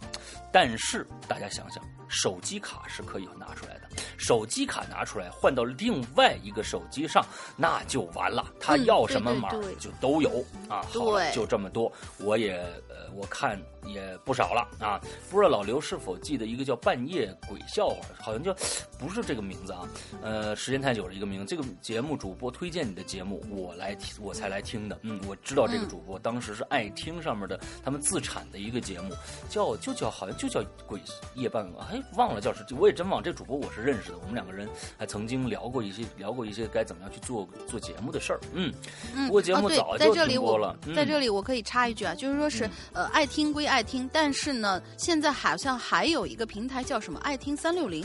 [0.55, 3.89] 但是大家想想，手机卡是可以拿出来的。
[4.17, 7.27] 手机卡拿出来换到另外一个手机上，
[7.57, 8.47] 那就完了。
[8.61, 9.51] 他嗯要什么码
[9.81, 10.87] 就都有啊。
[10.95, 11.93] 好了，对就这么多。
[12.21, 12.53] 我也
[12.89, 15.01] 呃，我看也不少了啊。
[15.31, 18.55] 不知道老刘是否记得一个叫半夜鬼笑话，好像叫
[18.99, 19.89] 不是这个名字啊。
[20.23, 21.47] 呃，时间太久了，一个名字。
[21.47, 24.99] 这个节目主播推荐你的节目，我来听，我才来听的。
[25.03, 29.15] 嗯，我知道这个主播，当时是爱听上面的他们自产的一个节目，
[29.49, 31.01] 叫就叫好像就叫鬼
[31.35, 33.23] 夜半，哎忘了叫是，我也真忘。
[33.23, 38.41] 这主播我是认识的，我们两个人还曾经聊过一些聊过一些该怎么样去做做节目的事儿。
[38.53, 38.73] 嗯，
[39.15, 40.77] 嗯，不过节目早就在这里我停播了。
[40.87, 48.05] 嗯在这里我可以插一句啊，就是说是、呃爱听归爱听，但是呢，现在好像还有一个平台叫什么爱听三六零。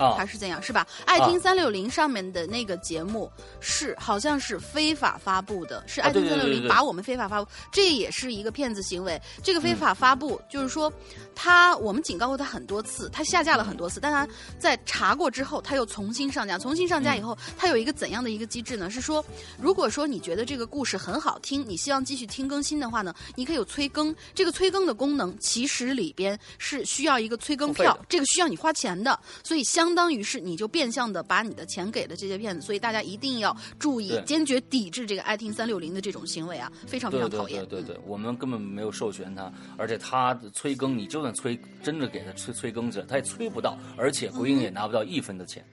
[0.00, 0.86] 啊还是怎样，是吧？
[1.04, 3.30] 爱听三六零上面的那个节目
[3.60, 9.20] 是好像是非法发布的，是啊爱听三六零把我们非法发布，这也是一个骗子行为。
[9.42, 10.92] 这个非嗯法发布就是说，
[11.34, 14.26] 他我们警告过他很多次，他下架了很多次，但他
[14.58, 16.58] 在查过之后，他又重新上架。
[16.58, 18.88] 重新上架以后，他有一个怎样的一个机制呢？
[18.90, 19.24] 是说，
[19.58, 24.14] 如果说你觉得这个故事很好听，你希望继续听更新的话呢，你可以有催更。
[24.34, 37.64] 这个催更的功能其实里边是需要一个催更票这个需要你花钱的，所以相当于是你就变相的把你的钱给了这些骗子，所以大家一定要注意，坚决抵制这个爱听三六零的这种行为啊，非常非常讨厌。
[37.66, 45.64] 对对对，我们根本没有授权他，而且他催更，你就算催真的给他催催更去，他也催不到，而且鬼影也拿不到一分的钱，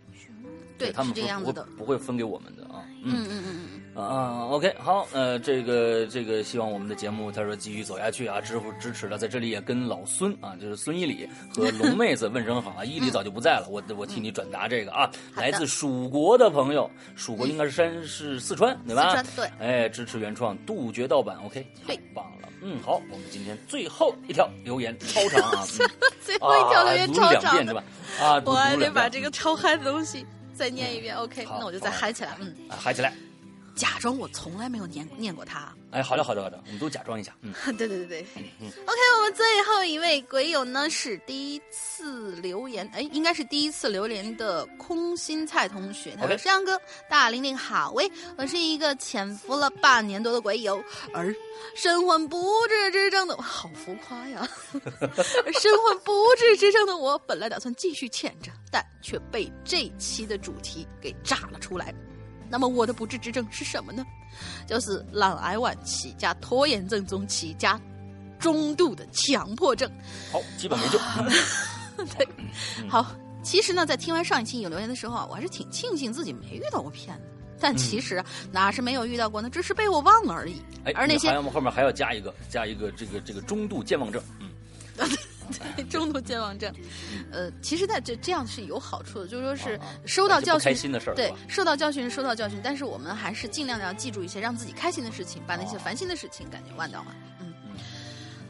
[0.77, 1.67] 对，他们是这不不会样子的。
[1.77, 2.83] 不会分给我们的啊。
[3.03, 3.13] 嗯。
[3.17, 3.43] 嗯嗯
[3.95, 19.15] 嗯，啊，OK，好，呃，这个这个，希望我们的节目他说继续走下去啊，支付支持了，在这里也跟老孙啊，就是孙一礼和 龙妹子问声好啊，一礼早就不在了，我我替你转达这个啊，来自蜀国的朋友，蜀国应该是山是四川对吧？
[19.23, 25.89] 四川对，哎，支持原创，杜绝盗版，OK，太棒了，嗯，好，我们今天最后一条留言超长啊，嗯
[26.23, 27.83] 最后一条留言啊、超长的读两遍是吧？
[28.21, 30.23] 啊，我还得把这个超嗨的东西
[30.57, 31.15] 再念一遍。
[31.15, 32.35] OK，那我就再嗨起来。
[32.39, 33.13] 嗯，啊嗨起来，
[33.75, 35.73] 假装我从来没有念念过它。
[35.97, 37.51] 哎，好的好的好的，我们都假装一下，嗯。
[37.75, 38.21] 对对对对。
[38.21, 46.11] OK，我们最后一位鬼友呢是第一次留言，哎，应该是第一次留言的空心菜同学。
[46.11, 46.79] 他说：“OK 山羊哥，
[47.09, 50.79] 大玲玲好喂，我是一个潜伏了半年多的鬼友，
[51.15, 51.33] 而
[51.75, 54.47] 身患不治之症的我，好浮夸呀！
[54.83, 61.91] 而神魂不治之症的我，本来打算继续欠着，但却被这期的主题给炸了出来。
[62.49, 64.05] 那么我的不治之症是什么呢？
[64.67, 67.79] 就是懒癌晚期加拖延症中期加
[68.39, 69.91] 中度的强迫症。
[70.31, 70.99] 好，基本没救。
[72.17, 72.27] 对
[72.87, 73.05] 好，
[73.41, 77.23] 其实呢，在听完上一期有留言的时候啊，我还是挺庆幸自己没遇到过骗子。
[77.59, 79.49] 但其实啊哪是没有遇到过呢？
[79.49, 80.61] 只是被我忘了而已。
[80.83, 84.21] 哎，而那些还要后面还要加一个，加一个这个这个中度健忘症。
[84.39, 84.51] 嗯，
[85.89, 86.73] 中度健忘症，
[87.31, 97.11] 呃，其实在这这样是有好处的，就是说是收到教训这不开，心的事儿，对，受到教训是受到教训，但是我们还是尽量的要记住一些让自己开心的事情，把那些哦烦心的事情感觉忘掉嘛。
[97.39, 97.53] 嗯。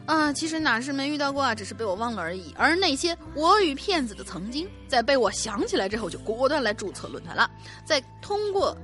[0.06, 2.54] 啊，其实哪是没遇到过啊，只是被我忘了而已。
[2.56, 7.50] 而那些我与骗子的曾经，在被我想起来之后，就果断来注册论坛了。
[7.84, 8.74] 在通过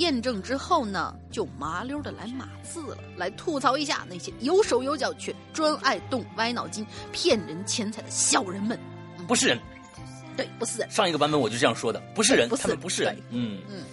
[0.00, 8.78] 验证之后呢，就麻溜的来码字了，来吐槽一下那些有手有脚却专爱动歪脑筋、骗人钱财的小人们。
[9.28, 9.60] 不是人。
[10.36, 10.90] 对，不是人。
[10.90, 13.16] 上一个版本我就这样说的，不是人，不是他们不是人。
[13.30, 13.84] 嗯嗯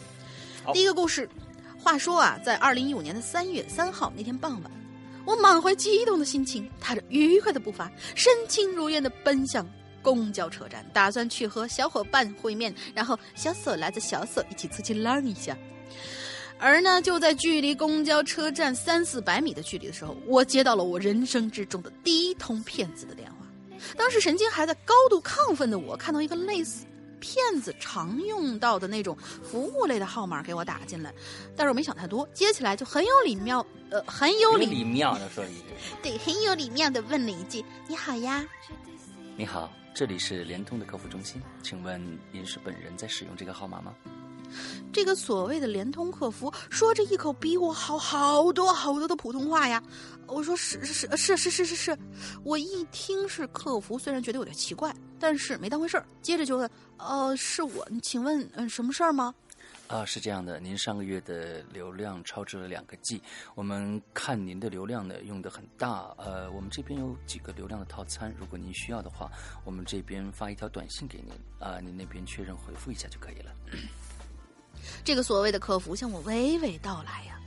[0.63, 1.29] 好第一个故事，
[1.77, 4.71] 话说啊，在二零一五年的三月三号那天傍晚，
[5.25, 9.67] 我满怀激动的心情，踏着愉快的步伐，身轻如燕的奔向
[10.01, 15.57] 公交车站，打算去和小伙伴会面，然后小手拉着小手一起出去浪一下。
[16.59, 23.35] 而呢，就在距离公交车站三四百米的距离的时候，我接到了我人生之中的第一通骗子的电话。
[23.95, 26.83] 当时神经还在高度亢奋的我，看到一个类似
[27.19, 31.13] 骗子常用到的那种服务类的号码给我打进来，
[31.55, 35.63] 但是我没想太多，接起来就很有礼貌，呃，很有礼，有礼貌的说一句
[36.01, 38.43] 对，很有礼貌的问了一句：“你好呀。
[39.37, 43.93] ”：“你好，这里是联通的客服中心，请问您是本人在使用这个号码吗？”
[44.91, 49.81] 这个所谓的联通客服说着一口比我好好多好多的普通话呀，
[50.27, 51.97] 我说是是是是是是是，
[52.43, 56.05] 我一听是客服，虽然觉得有点奇怪，但是没当回事儿。
[56.21, 59.33] 接着就问，呃，是我，请问嗯什么事儿吗？
[59.87, 63.21] 啊，是这样的，您上个月的流量超支了两个 G，
[63.55, 69.31] 我们看您的流量呢用的很大，呃，我们这边有几个流量的套餐，如果您需要的话，
[69.63, 71.33] 我们这边发一条短信给您
[71.65, 73.51] 啊，您那边确认回复一下就可以了。
[75.03, 77.39] 这个所谓的客服向我娓娓道来呀，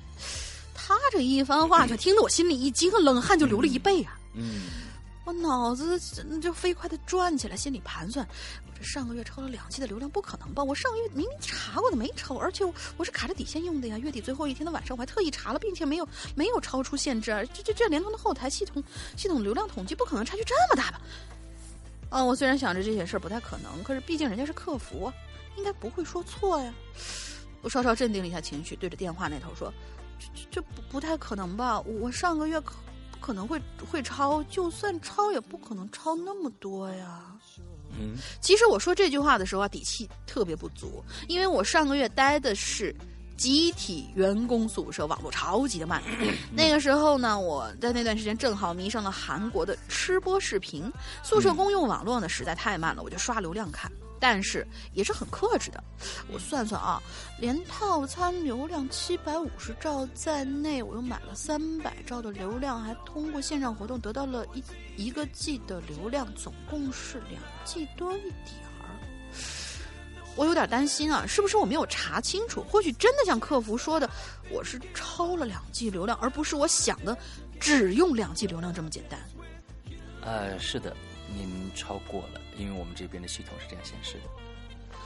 [0.74, 4.18] 他这一番话 却听得我心里一惊，冷汗就流了一背啊。
[4.34, 4.62] 嗯，
[5.24, 5.96] 我我脑子
[6.40, 8.26] 就飞快的转起来，心里盘算：
[8.66, 10.64] 我这上个月超了两期的流量，不可能吧？
[10.64, 12.64] 我上个月明明查过的没超，而且
[12.96, 13.96] 我是卡着底线用的呀。
[13.96, 17.44] 月底最后一天的晚上，我还特意查了，并且没有没有超出限制啊！
[17.54, 18.82] 这这这联通的后台系统
[19.16, 21.00] 系统流量统计不可能差距这么大吧？
[22.08, 25.14] 啊，我虽然想着这些事儿不太可能，可是毕竟人家是客服啊，
[25.56, 26.74] 应该不会说错呀。
[27.62, 29.72] 我稍稍镇定了一下情绪，对着电话那头说
[30.18, 31.80] ：“这这这不不太可能吧？
[31.80, 32.74] 我上个月可
[33.12, 37.22] 不可能会会超，就算超也不可能超那么多呀。”
[37.98, 42.94] 嗯，其实我说这句话的时候啊，底气特别不足，因为我上个月待的是
[43.36, 46.00] 集体员工宿舍，网络超级的慢。
[46.54, 50.90] 那个时候呢，我在那段时间正好迷上了韩国的吃播视频，
[51.24, 53.90] 宿舍公用网络呢实在太慢了，我就刷流量看。
[54.20, 55.82] 但是也是很克制的，
[56.30, 57.02] 我算算啊，
[57.38, 64.62] 连套餐流量七百五十兆在内，我又买了三百兆的流量，还通过线上活动得到了一
[65.06, 68.94] 一个 G 的流量，总共是两 G 多一点儿。
[70.36, 72.62] 我有点担心啊，是不是我没有查清楚？
[72.68, 74.08] 或许真的像客服说的，
[74.50, 77.16] 我是超了两 G 流量，而不是我想的
[77.58, 79.18] 只用两 G 流量这么简单。
[80.22, 80.94] 呃，是的，
[81.34, 82.40] 您超过了。
[82.56, 84.96] 因为我们这边的系统是这样显示的。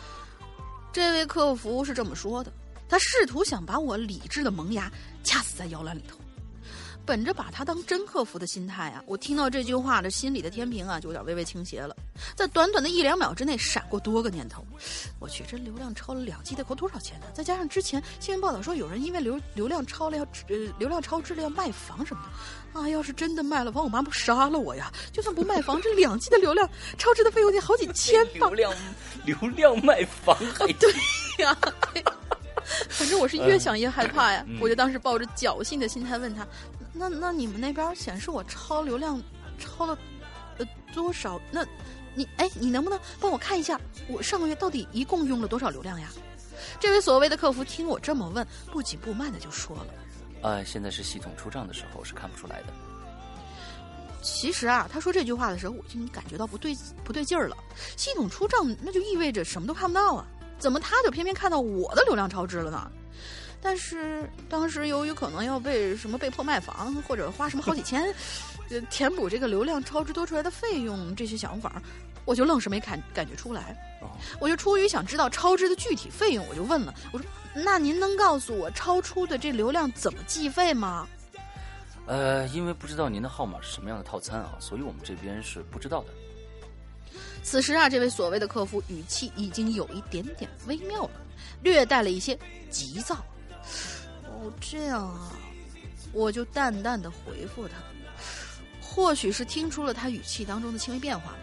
[0.92, 2.52] 这位客服是这么说的，
[2.88, 4.90] 他试图想把我理智的萌芽
[5.22, 6.18] 掐死在摇篮里头。
[7.06, 11.94] 本着把他当真客服的心态啊，我听到这句话的心里的天平啊就有点微微倾斜了。
[12.34, 14.64] 在短短的一两秒之内，闪过多个念头。
[15.18, 17.26] 我去，这流量超了两 G 得扣多少钱呢？
[17.34, 22.22] 再加上之前新闻报道说有人因为流流量超了要呃流量超支了要卖房什么
[22.72, 24.92] 的，啊，要是真的卖了房，我妈不杀了我呀？
[25.12, 28.46] 就算不卖房，这两 G 的流量超支的费用得好几千吧？
[28.48, 28.74] 流量
[29.24, 30.92] 流量卖房还对
[31.38, 31.56] 呀。
[32.88, 36.46] 反正我是越想越害怕呀，我就当时抱着侥幸的心态问他。
[36.92, 39.20] 那那你们那边显示我超流量，
[39.58, 39.98] 超了
[40.58, 41.38] 呃多少？
[41.50, 41.62] 那，
[42.14, 46.08] 你哎，你能不能帮我看一下，我上个月到底一共用了多少流量呀？
[46.80, 49.86] 这位所谓的客服听我这么问，不紧不慢的就说了
[50.42, 52.72] ：“呃，现在是系统出账的时候，是看不出来的。”
[54.22, 57.56] 其实啊，他说这句话的时候，我就感觉到不对不对劲儿了。
[57.96, 60.26] 系统出账，那就意味着什么都看不到啊？
[60.58, 62.90] 怎么他就偏偏看到我的流量超支了呢？
[63.60, 68.14] 但是当时由于可能要被什么被迫卖房，或者花什么好几千，呃，
[68.90, 71.82] 填补这个流量超支多出来的费用，这些想法，
[72.24, 73.76] 我就愣是没感感觉出来。
[74.38, 81.08] 我就出于想知道超支的具体费用，我就问了，我说：“那您能告诉我超出的这流量怎么计费吗？”
[82.06, 86.08] 呃，因为不知道您的号码是什么样的套餐啊，所以我们这边是不知道的。
[87.42, 91.10] 此时啊，这位所谓的客服语气已经有一点点微妙了，
[91.62, 92.38] 略带了一些
[92.70, 93.16] 急躁。
[94.26, 95.32] 哦，这样啊，
[96.12, 97.74] 我就淡淡的回复他。
[98.94, 101.34] 或许是听出了他语气当中的轻微变化，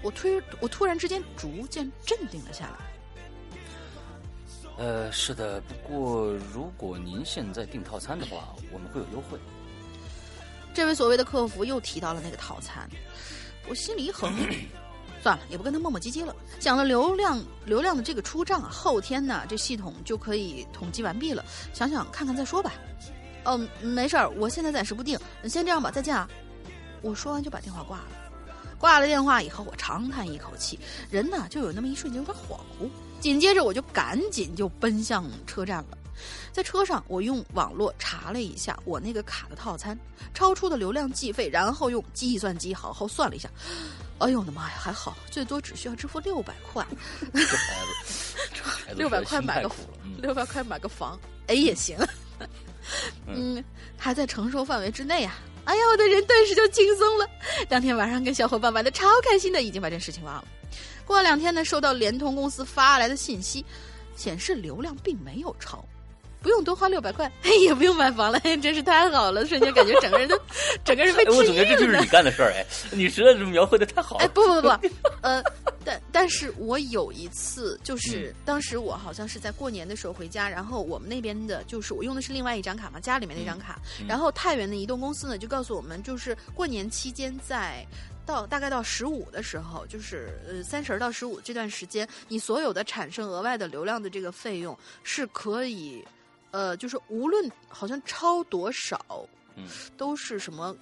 [0.00, 0.26] 我突
[0.58, 2.78] 我突然之间逐渐镇定了下来。
[4.78, 9.38] 呃，是的，不过如果您现在订套餐的话，我们会有优惠。
[10.72, 12.88] 这位所谓的客服又提到了那个套餐，
[13.68, 14.32] 我心里一横，
[15.22, 16.34] 算了，也不跟他磨磨唧唧了。
[16.58, 21.44] 想了流量流量的这个出账啊，后天呢这系统就可以统计完毕了，
[21.74, 22.72] 想想看看再说吧。
[23.44, 26.26] 嗯，没事儿，我现在暂时不定，先这样吧，再见啊！
[27.04, 28.06] 我说完就把电话挂了。
[28.78, 30.78] 挂了电话以后，我长叹一口气，
[31.10, 32.88] 人呢就有那么一瞬间有点恍惚。
[33.20, 35.96] 紧接着我就赶紧就奔向车站了。
[36.52, 39.98] 在车上，我用网络查了一下我那个卡的套餐
[40.32, 43.48] 超出的流量计费，然后用计算机好好算了一下。
[44.18, 46.86] 哎呦我的妈呀，还好，最多只需要支付六百块。
[48.96, 49.70] 六百块买个
[50.20, 51.96] 六百块买个房，哎也行。
[53.26, 53.64] 嗯，
[53.96, 55.38] 还在承受范围之内啊！
[55.64, 57.28] 哎呀，我的人顿时就轻松了。
[57.68, 60.44] 当天晚上跟小伙伴玩的超开心的，已经把这事情忘了。
[61.04, 63.64] 过了两天呢，收到联通公司发来的信息，
[64.16, 65.84] 显示流量并没有超。
[66.44, 67.30] 不用多花六百块，
[67.62, 69.46] 也不用买房了， 真是太好了！
[69.46, 70.38] 瞬间感觉整个人都，
[70.84, 71.38] 整个人被治愈了。
[71.38, 74.24] 我总觉得这就是你干的事儿，哎，你实在是描绘的太好了。
[74.24, 74.68] 哎，不不不，
[75.22, 75.42] 呃，
[75.84, 87.86] 但但是我有一次，就是当时我好像是在过年的时候回家，然后我们那边的，就是我用的是另外一张卡嘛，家里面那张卡，然后太原的移动公司呢就告诉我们，就是过年期间在。
[88.26, 96.02] 到大概到十五的时候，就是呃三十到十五这段时间，你所有的产生额外的流量的这个费用是可以。
[96.54, 99.26] 呃，就是无论好像超多少，
[99.56, 99.66] 嗯，
[99.96, 100.76] 都是什么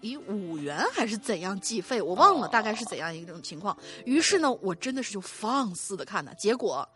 [0.00, 3.76] 以五元还是怎样计费，我忘了大概是怎样一种情况。
[4.06, 6.88] 于是呢，我真的是就放肆的看呢，结果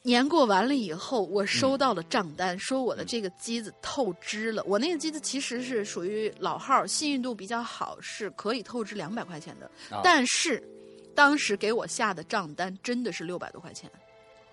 [0.00, 4.64] 年过完了以后，我收到了账单，说我的这个机子透支了。
[4.64, 9.66] 我那个机子其实是属于老号，信誉度比较好，是可以透支两百块钱的。
[9.94, 10.62] 啊但是，
[11.14, 13.90] 当时给我下的账单真的是六百多块钱。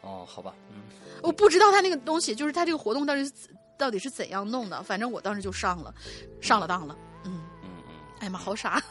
[0.01, 0.81] 哦，好吧，嗯，
[1.22, 3.31] 我不知道他那个东西，就是他这个活动到底是
[3.77, 4.81] 到底是怎样弄的。
[4.84, 5.93] 反正我当时就上了，
[6.41, 6.95] 上了当了。
[7.26, 8.81] 嗯，嗯嗯，哎呀妈，好傻。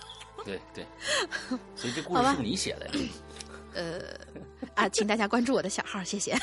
[0.44, 0.86] 对对，
[1.76, 2.92] 所以这故事是你写的呀？
[3.74, 4.00] 呃，
[4.74, 6.36] 啊，请大家关注我的小号，谢谢。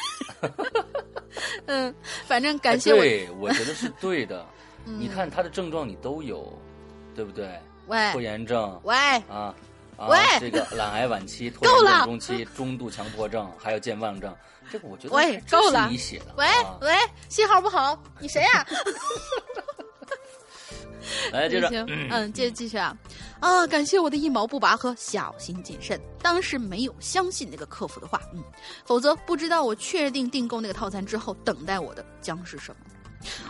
[1.66, 1.94] 嗯，
[2.26, 3.00] 反正感谢我。
[3.00, 4.46] 哎对，我觉得是对的。
[4.86, 6.58] 嗯你看他的症状你都有，
[7.14, 7.60] 对不对？
[7.88, 8.96] 喂拖延症喂，
[9.30, 9.54] 啊。
[9.98, 14.34] 啊喂，这个懒癌晚期、拖延中期、 中度强迫症，还有健忘症，
[14.72, 16.26] 这个我觉得喂够了你写的。
[16.38, 16.94] 喂啊喂，
[17.30, 18.66] 信号不好，你谁呀、
[21.34, 22.96] 来 接着，行，嗯，接着继续啊，
[23.40, 28.44] 啊，感谢我的一毛不拔和小心谨慎，当时没有相信那个客服的话，嗯，
[28.86, 32.78] 否则不知道我确定订购那个套餐之后，等待我的将是什么。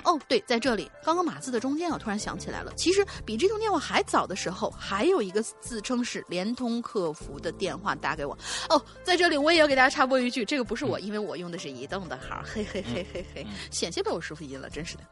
[0.03, 8.37] 哦，对，在这里，刚刚码字的中间，我突然想起来了，其实比这通电话还早的时候，还有一个自称是联通客服的电话打给我。
[8.69, 15.03] 哦，在这里我也要给大家插播一句，这个不是我，因为我用的是移动的号，嘿嘿嘿嘿嘿，险些被我师傅阴了，真是的。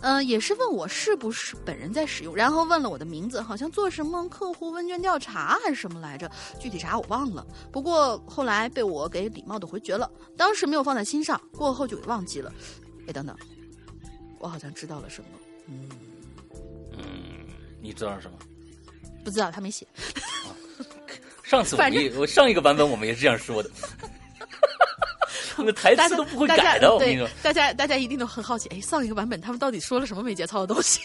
[0.00, 7.46] 呃，也是问我是不是本人在使用，然后问了我的名字，好像做什么客户问卷调查还是什么来着，具体啥我忘了。
[7.70, 12.50] 不过后来被我给礼貌的回绝了，当时没有放在心上，过后就给忘记了。
[13.06, 13.36] 哎，等等，
[14.40, 15.28] 我好像知道了什么，
[15.68, 15.88] 嗯，
[17.80, 18.38] 你知道是什么？
[19.22, 19.86] 不知道他没写。
[21.44, 23.70] 上次我反们也我上一个版本我们也是这样说的，
[25.58, 27.28] 我们台词都不会改的，我跟你对说。
[27.42, 31.00] 大家大家一定都很好奇，哎，上一个版本他们到底说了什么没节操的东西？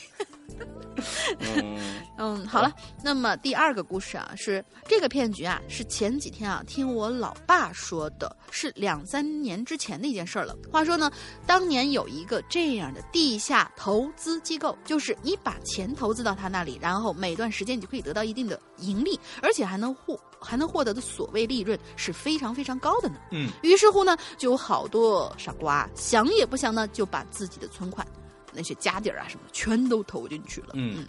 [1.40, 1.77] 嗯，
[2.18, 2.73] 嗯，好了，
[3.03, 10.56] 那么第二个故事啊，是这个骗局啊，是前几天啊听我老爸说的，是两三年之前的一件事儿了。
[10.72, 11.11] 话说呢，
[11.45, 23.15] 当年有一个这样的地下投资机构，就是你把钱投资到他那里，然后每段时间你就可以得到一定的盈利，而且还能获还能获得的所谓利润是非常非常高的呢。
[23.32, 28.07] 嗯，于是乎呢，就有好多傻瓜想也不想呢，就把自己的存款。
[28.56, 30.69] 那些家底儿啊什么的，全都投进去了。
[30.73, 31.06] 嗯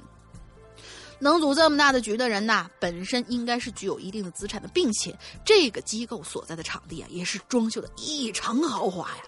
[1.18, 9.22] 能组这么大的局的人呐，本身应该是具有一定的资产的，并且这个机构所在的场地啊，也是装修的异常豪华呀。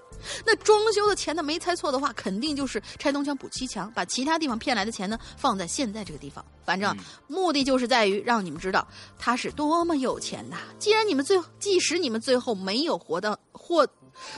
[0.44, 6.44] 那装修的钱呢，没猜错的话，肯定就是拆东墙补西墙，把其他地方骗来的钱呢，放在现在这个地方。
[6.62, 8.86] 反正、嗯目的就是在于让你们知道
[9.18, 10.58] 他是多么有钱呐。
[10.78, 13.88] 既然你们最后，即使你们最后没有活到获。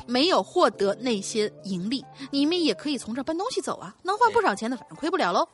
[0.06, 5.48] 没有获得那些盈利，你们也可以从这搬东西走啊，能换不少钱的，反正亏不了喽。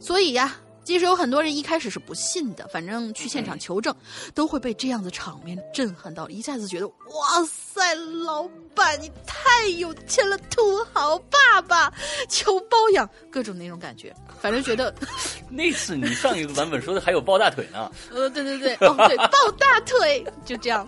[0.00, 3.94] 所以呀，即使有很多人一开始是不信的，反正去现场求证，
[4.34, 11.92] 都会被这样的场面震撼到，一下子觉得哇塞，老板你太有钱了，土豪爸爸，
[12.28, 14.94] 求包养，各种那种感觉，反正觉得，
[15.48, 20.86] 那次你上一个版本说的还有抱大腿呢， 呃，对对对，哦对，抱大腿，就这样，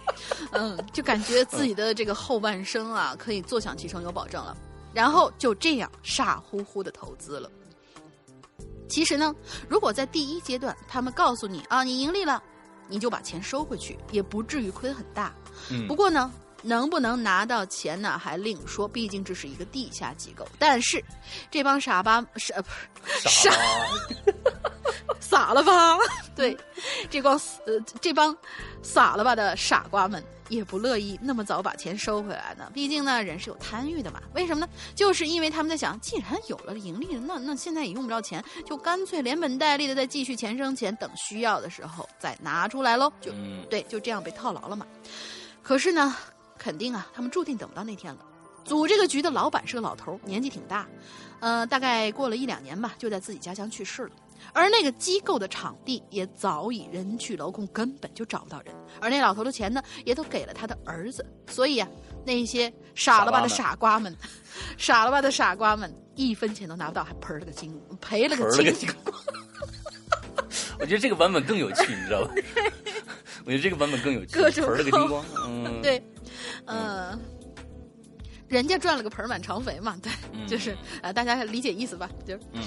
[0.52, 4.56] 嗯，就感觉自己的这个后半生啊，可以坐享其成，有保证了。
[4.92, 7.50] 然后就这样傻乎乎的投资了。
[8.88, 9.34] 其实呢，
[9.68, 12.42] 如果在第一阶段他们告诉你啊，你盈利了，
[12.88, 15.34] 你就把钱收回去，也不至于亏得很大。
[15.70, 16.32] 嗯不过呢，
[16.62, 20.46] 能不能拿到钱呢，还另说，毕竟这是一个地下机构。
[20.58, 21.02] 但是，
[21.50, 22.68] 这帮傻巴傻呃不
[23.06, 23.56] 是傻傻
[25.20, 25.98] 傻了吧？
[26.36, 26.56] 对，
[27.10, 27.34] 这帮
[27.66, 28.36] 呃这帮
[28.82, 32.70] 傻了吧的傻瓜们也不乐意那么早把钱收回来呢。
[32.72, 34.20] 毕竟呢，人是有贪欲的嘛。
[34.34, 34.68] 为什么呢？
[34.94, 43.12] 就是因为他们在想，既然有了盈利，那那现在也用不着钱，就干脆连本带利的再继续钱生钱，等需要的时候再拿出来喽。
[43.20, 44.86] 就嗯对，就这样被套牢了嘛。
[45.62, 46.16] 可是呢，
[46.56, 48.20] 肯定啊，他们注定等不到那天了。
[48.64, 50.86] 组这个局的老板是个老头，年纪挺大，
[51.38, 54.10] 呃，大概过了一两年吧，就在自己家乡去世了。
[54.56, 58.74] 而那个机构的场地也早已人去楼空，根本就找不到人。
[59.02, 61.24] 而那老头的钱呢，也都给了他的儿子。
[61.46, 61.86] 所以啊，
[62.24, 64.16] 那些傻了吧的傻瓜们，
[64.78, 69.14] 傻了吧的傻瓜们，一分钱都拿不到，还赔了个精，赔了个精光。
[70.80, 72.34] 我觉得这个版本更有趣，你知道吧？
[73.44, 75.24] 我觉得这个版本更有趣，各种盆儿了个精光。
[75.46, 76.02] 嗯，对，
[76.64, 77.18] 呃，
[78.48, 82.08] 人家赚了个盆满肠肥嘛，对，嗯就是呃，大家理解意思吧？
[82.26, 82.62] 就是，嗯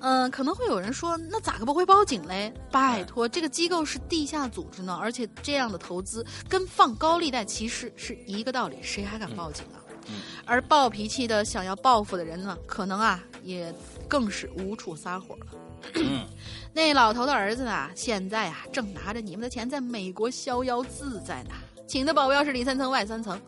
[0.00, 2.52] 嗯、可能会有人说，那咋个不会报警嘞？
[2.70, 9.80] 拜托，这个机构是地下组织呢，而且这样的投资跟放高利贷其实是一个道理，谁还敢报警啊？
[10.08, 13.72] 嗯而暴脾气的想要报复的人呢，可能啊也
[14.08, 15.46] 更是无处撒火了。
[15.94, 16.26] 嗯
[16.74, 21.50] 那老头的儿子呢，现在啊正拿着你们的钱在美国逍遥自在呢。
[21.86, 23.40] 请的保镖是里三层外三层，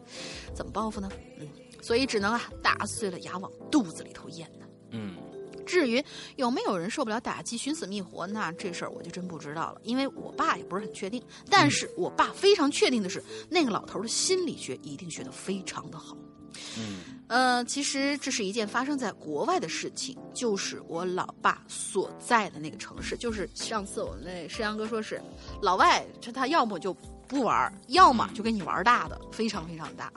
[0.55, 1.09] 怎么报复呢？
[1.41, 1.49] 嗯，
[1.85, 4.67] 所以只能啊打碎了牙往肚子里头咽呢。
[4.91, 5.17] 嗯
[5.67, 6.03] 至于
[6.37, 11.23] 有没有人受不了打击、寻死觅活，那这事儿我就真不知道了，因为我爸也不是很确定。
[11.49, 16.17] 但是我爸非常确定的是，那个老头的心理学一定学得非常的好。
[16.79, 23.17] 嗯呃，其实这是一件发生在国外的事情，就是我老爸所在的那个城市。
[23.17, 25.19] 就是上次我们那山羊哥说是，
[25.63, 26.93] 老外这他要么就
[27.27, 30.13] 不玩儿，要么就跟你玩儿大的，非常非常大。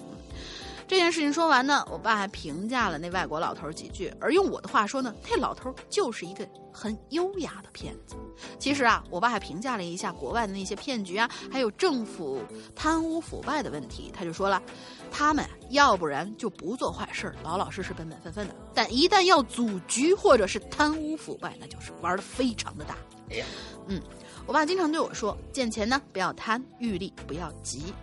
[0.87, 8.15] 嗯这件事情说完呢，我爸还评价了那外国老头儿几句，而用我的话说呢，那老头儿就是一个很优雅的骗子。
[8.57, 12.41] 其实啊，我爸还评价了一下国外的那些骗局啊，还有政府
[12.73, 14.09] 贪污腐败的问题。
[14.15, 14.63] 他就说了，
[15.11, 22.95] 他们要不然就不做坏事儿，老老实实、本本分分的；但一旦要组局或者是贪污腐败，那就是玩的非常的大。
[23.87, 24.01] 嗯，
[24.45, 27.93] 我爸经常对我说，见钱呢不要贪，遇利不要急。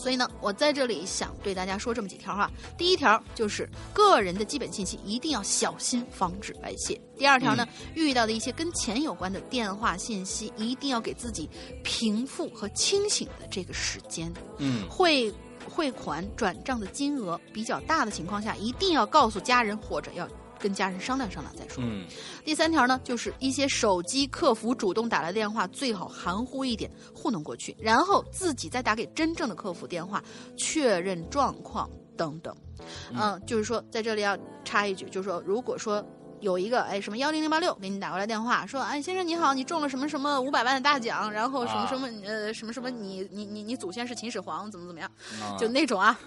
[0.00, 2.50] 所以呢，我在这里想对大家说这么几条哈。
[2.78, 6.98] 第一条就是个人的基本信息一定要小心，防止外泄。
[7.18, 11.48] 第二条呢，遇到的一些跟钱有关的电话信息，一定要给自己
[11.84, 14.32] 平复和清醒的这个时间。
[14.56, 15.30] 嗯汇
[15.68, 20.26] 汇款转账的金额比较大的情况下，一定要告诉家人或者要
[20.60, 21.82] 跟家人商量商量再说。
[21.82, 22.06] 嗯
[22.44, 30.22] 第三条呢，就是一些手机客服主动打来电话，最好含糊一点，糊弄过去，然后自己再打给真正的客服电话
[30.56, 32.54] 确认状况等等。
[33.12, 36.04] 嗯，就是说在这里要插一句，就是说如果说。
[36.42, 45.10] 有一个哎什么幺零零八六给你打过来电话说哎先生你好你中了什么什么五百万的大奖然后什么啊什么、呃什么什么你你你你祖先是秦始皇怎么怎么样、
[45.42, 46.18] 啊就那种啊，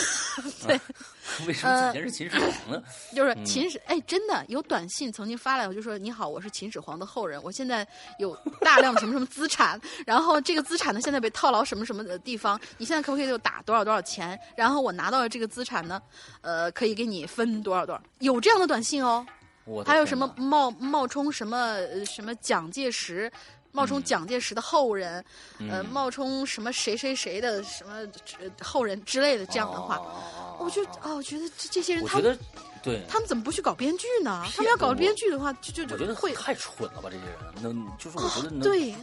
[0.66, 0.80] 对，
[1.46, 2.82] 为什么祖先是秦始皇呢？
[3.14, 7.86] 就是嗯秦始，哎，真的有短信曾经发来，我就说你好，我是秦始皇的后人，我现在
[8.18, 14.38] 有大量的什么什么资产，然后这个资产呢现在被套牢什么什么的地方，你现在可不可以就打多少多少钱？
[14.56, 16.00] 然后我拿到了这个资产呢，
[16.40, 19.26] 呃，可以给你分多少多少，有这样的短信哦。
[19.64, 23.30] 我还有什么冒冒充什么呃什么蒋介石，
[23.72, 25.24] 冒充蒋介石的后人，
[25.60, 27.92] 呃，嗯冒充什么谁谁谁的什么
[28.40, 32.38] 呃后人之类的这样的话，哦我就啊，我觉得这这些人我他们觉得
[32.82, 34.44] 对，他们怎么不去搞编剧呢？
[34.56, 38.94] 他们要搞编剧的话，就就我觉得会太蠢了吧，这些人能就是我觉得能对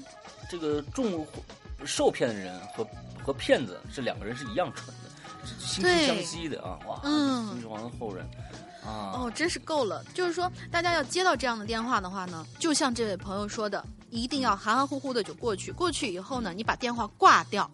[0.49, 1.25] 这个中
[1.85, 2.85] 受骗的人和
[3.23, 6.79] 和骗子这两个人是一样蠢的，是惺惺对相惜的啊！
[6.87, 8.25] 哇，嗯秦始皇的后人
[8.83, 10.03] 啊，哦，真是够了。
[10.13, 13.83] 就是说，大家要接到这样的电话的话呢，就像这位朋友说的，
[14.15, 15.71] 一定要含含糊糊的就过去。
[15.71, 17.69] 过去以后呢，你把电话挂掉。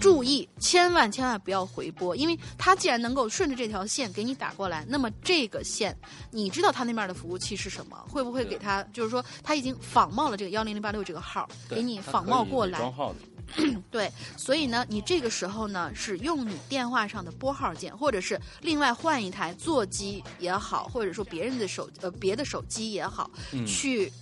[0.00, 5.92] 注意，千万千万不要回拨，因为他既然能够顺着这条线给你打过来，那么这个线，
[6.30, 7.96] 你知道他那边的服务器是什么？
[8.08, 24.12] 会不会给他，就是说他已经仿冒了这个幺零零八六这个号，给你仿冒过来，装号的， 对，所以呢，你这个时候呢是用你电话上的拨号键，或者是另外换一台座机也好，或者说别人的手呃别的手机也好，嗯去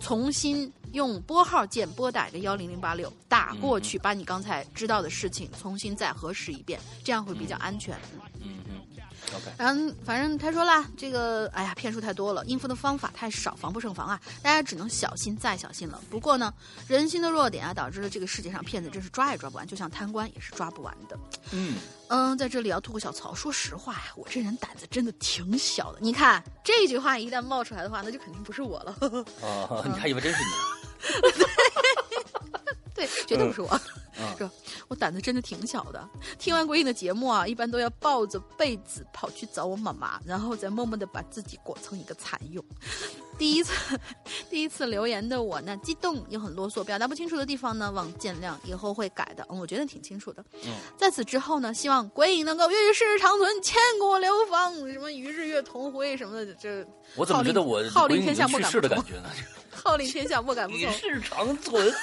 [0.00, 7.96] 重新用拨号键拨打一个幺零零八六打过嗯去，把你刚才知道的事情重新再核实一遍，这样会比较安全。
[8.40, 9.02] 嗯嗯嗯
[9.34, 14.20] ，OK，然后反正他说啦，这个哎呀骗术太多了，应付的方法太少，防不胜防啊！
[14.42, 16.00] 大家只能小心再小心了。
[16.10, 16.52] 不过呢，
[16.86, 21.18] 人心的弱点啊，导致了这个世界上骗子真是抓也抓不完，就像贪官也是抓不完的。
[21.52, 21.76] 嗯，
[22.08, 25.98] 嗯，在这里要吐个小槽，说实话呀，我这人胆子真的挺小的。
[26.00, 28.96] 你看这句话一旦冒出来的话，那就肯定不是我了。
[29.40, 30.50] 哦， 你还以为真是你？
[32.94, 33.68] 对，绝对不是我。
[33.68, 34.02] 嗯
[34.36, 34.50] 是吧？
[34.88, 36.08] 我胆子真的挺小的。
[36.38, 42.64] 听完鬼影的节目啊，一般都要抱着被子跑去找我妈妈，然后再默默的把自己裹成一个蚕蛹。
[43.38, 43.72] 第一次，
[44.48, 49.46] 第一次留言的我呢，激动又很啰嗦，表达不清楚的地方呢，望见谅，以后会改的。
[49.50, 50.42] 嗯，我觉得挺清楚的。
[50.64, 59.30] 嗯，在此之后呢，希望鬼影能够与世长存，千古流芳，什么与日月同辉什么的，这我怎么觉得我号令天下莫敢不从感觉呢？
[59.70, 60.88] 号令天下莫敢不从。
[60.88, 61.94] 与世长存，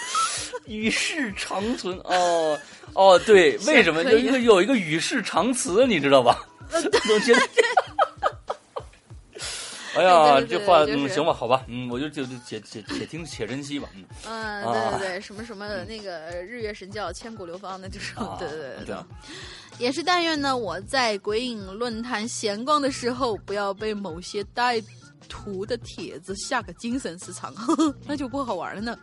[0.67, 1.99] 与世长存。
[2.03, 2.59] 哦
[2.93, 4.03] 哦，对， 为什么？
[4.03, 4.13] 可以。
[4.13, 6.39] 有一个有一个与世长辞，你知道吧？
[9.95, 13.87] 哎呀，这话嗯行吧，好吧，嗯，我就就就且且且听且珍惜吧，
[14.27, 18.95] 嗯对对对，什么什么那个日月神教千古流芳的这种，啊对对对。
[19.77, 24.81] 也是但愿呢，我在鬼影论坛闲逛的时候，不要被某些带
[25.23, 27.53] 图的帖子下个精神失常，
[28.05, 28.97] 那就不好玩了呢。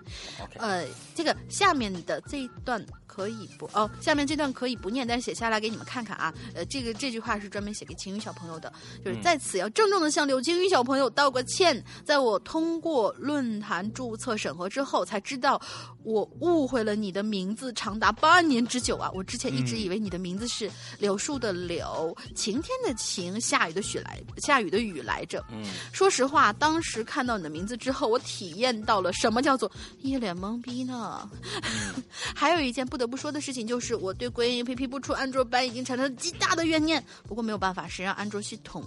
[0.57, 6.33] 呃，这个下面的这一段可以不哦，下面这段可以不念，但是写下来给你们看看啊。
[6.55, 8.73] 呃，这个这句话是专门写给晴雨小朋友的，
[9.05, 11.83] 就是嗯在此要郑重的向柳晴雨小朋友道个歉。
[12.05, 15.61] 在我通过论坛注册审核之后，才知道
[16.03, 19.11] 我误会了你的名字长达八年之久啊！
[19.15, 25.45] 我之前一直嗯以为你的名字是柳树的柳，晴天的晴，下雨的雪来，下雨的雨来着。
[25.51, 25.63] 嗯，
[25.93, 31.29] 说实话，当时看到你的名字之后，我体验到了什么叫做一脸懵逼呢。
[31.63, 32.03] 嗯
[32.35, 37.05] 还有一件不得不说的事情，就是我对鬼影 APP 不出安卓版已经产生了极大的怨念。
[37.29, 38.83] 不过没有办法，谁让安卓系统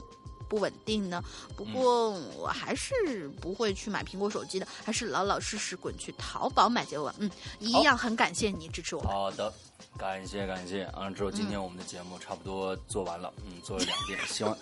[0.54, 1.24] 不稳定呢？
[1.58, 7.16] 不过我还是不会去买苹果手机的，还是老老实实滚去淘宝买就完。
[7.18, 9.02] 嗯，一样很感谢你支持我。
[9.02, 9.52] 好的，
[9.98, 11.10] 感谢感谢啊！
[11.10, 14.56] 之后今天我们的节目差不多做完了，嗯，做了两遍， 希望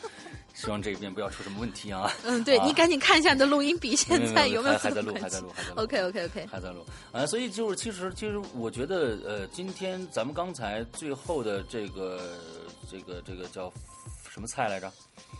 [0.53, 2.09] 希望这一遍不要出什么问题啊。
[2.23, 5.81] 嗯，对、啊你赶紧看一下你的录音笔，现在有没有还还在录，还在录，还在录。
[5.81, 12.37] ？OK OK OK，还在录啊，所以就是其实其实我觉得呃，今天咱们刚才最后的这个
[12.89, 13.69] 这个这个叫
[14.29, 14.89] 什么菜来着？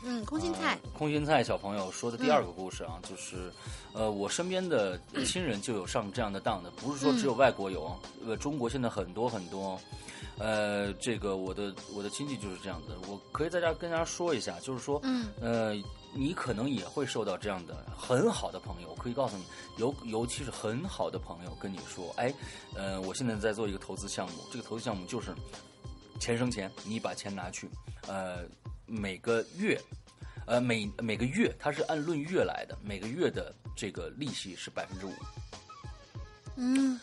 [0.03, 3.51] 嗯，空心菜，呃空心菜小朋友说的第二个故事啊，就是，
[3.93, 7.95] 呃，我身边的亲人就有上这样的当的，不是说只有外国有，
[8.25, 9.79] 呃，中国现在很多很多，
[10.37, 15.27] 呃，这个我的我的亲戚就是这样的，我可以在这儿跟大家说一下，就是说，嗯。
[15.39, 15.73] 呃，
[16.13, 19.45] 你可能也会受到这样的很好的朋友，我可以告诉你，
[19.77, 22.33] 尤尤其是很好的朋友跟你说，哎，
[22.75, 25.33] 呃，我现在在做一个投资项目，这个投资项目就是
[26.22, 27.68] 钱生钱，你把钱拿去，
[28.07, 28.45] 呃，
[28.85, 29.81] 每个月，
[30.45, 35.14] 呃，每每个月它是按论月来的，每个月的这个利息是百分之五，
[36.57, 36.99] 嗯。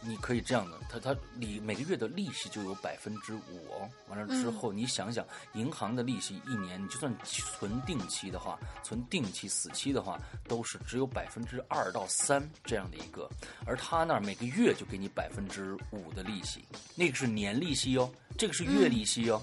[0.00, 3.88] 你可以这样的，它它你每个月的利息就有百分之五哦。
[4.08, 13.28] 完了之后，你想想，银行的利息一年，你就算存定期的话，存定期、死期的话，都是只有百分之二到三这样的一个，
[13.66, 16.64] 而他那儿每个月就给你百分之五的利息，
[16.94, 19.42] 那个是年利息哦，这个是月利息哦，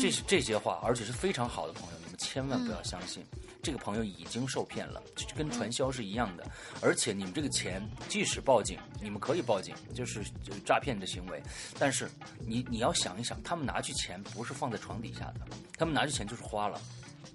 [0.00, 3.24] 这是这些话，而且是非常好的朋友，你们千万不要相信。
[3.62, 6.46] 这个朋友已经受骗了，就跟传销是一样的。
[6.80, 11.42] 而且你们这个钱，即使报警，你们可以报警，就是就是诈骗的行为。
[11.78, 12.10] 但是
[12.46, 15.40] 你你要想一想，他们拿去钱不是放在床底下的，
[15.78, 16.80] 他们拿去钱就是花了。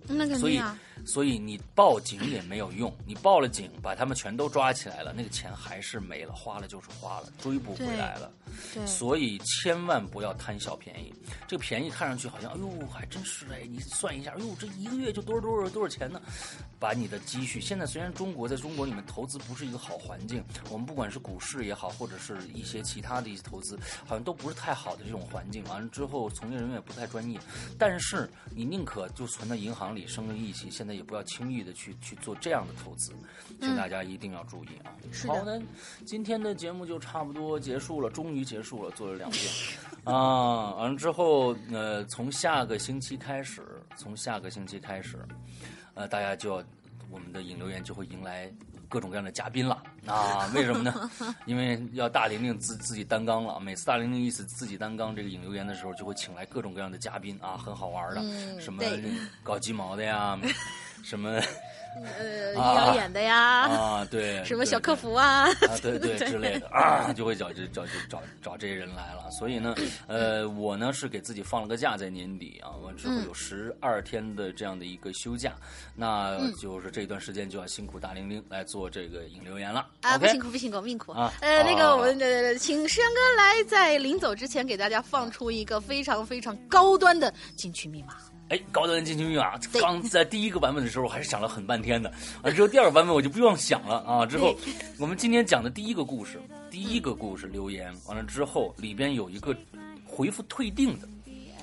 [0.08, 8.32] 那肯所以定啊，所以你报警也没有用，你报了警，把他们全都抓起来了，那个钱还是没了，花了就是花了，追不回来了。
[8.74, 11.14] 对，所以千万不要贪小便宜。
[11.48, 16.22] 这个便宜看上去好像，哎呦，还真是哎，你算一下，哎呦，这一个月就多少多少多少钱呢？
[16.80, 25.64] 把你的积蓄，现在虽然中国在中国里面投资不是一个好环境，我们不管是股市也好，或者是一些其他的一些投资，好像都不是太好的这种环境。
[25.66, 27.40] 完了之后，从业人员也不太专业。
[27.80, 33.14] 但是你宁可就存到银行里生个利息，现在也不要轻易的去去做这样的投资，
[33.60, 34.94] 请大家一定要注意啊。
[35.28, 35.60] 好的，
[36.06, 39.44] 今天的节目就差不多结束了，终于结束了，做了两遍
[40.06, 40.76] 啊。
[40.76, 43.62] 完了之后，呃，从下个星期开始，
[43.98, 45.18] 从下个星期开始，
[45.96, 46.64] 呃，大家就要
[47.10, 48.50] 我们的引流员就会迎来
[48.88, 50.50] 各种各样的嘉宾了啊！
[50.54, 51.10] 为什么呢？
[51.46, 58.84] 因为要大玲玲自自己担纲了，每次大玲玲一次自己担纲这个引流员的时候，就会请来各种各样的嘉宾啊，很好玩的，嗯什么
[59.44, 60.40] 搞鸡毛的呀，
[61.04, 61.42] 什么
[61.96, 69.30] 呃，医啊疗演的呀，啊，对， 什么小客服啊，啊， 对对之类的啊，就会找这找这找找这些人来了。
[69.32, 69.76] 所以呢，
[70.08, 75.54] 呃，我呢是给自己放了个假，在年底啊，完之后有十二天的这样的一个休假，
[75.96, 79.88] 那就是这段时间就要辛苦大玲玲来做这个引流员了。
[80.02, 81.12] 啊，不辛苦不辛苦，命苦。
[81.12, 88.16] 啊呃，那啊个我们的请石阳哥来在临走之前给大家放出一个非常非常高端的禁区密码。
[88.50, 92.14] 哎，高端进行密码，对刚在第一个版本的时候，我还是想了很半天的。
[92.44, 94.26] 完之后第二个版本我就不用想了啊。
[94.28, 94.56] 之后
[95.00, 96.40] 我们今天讲的第一个故事，
[96.70, 99.56] 第一个故事留言完了之后，里边有一个
[100.06, 101.08] 回复退订的，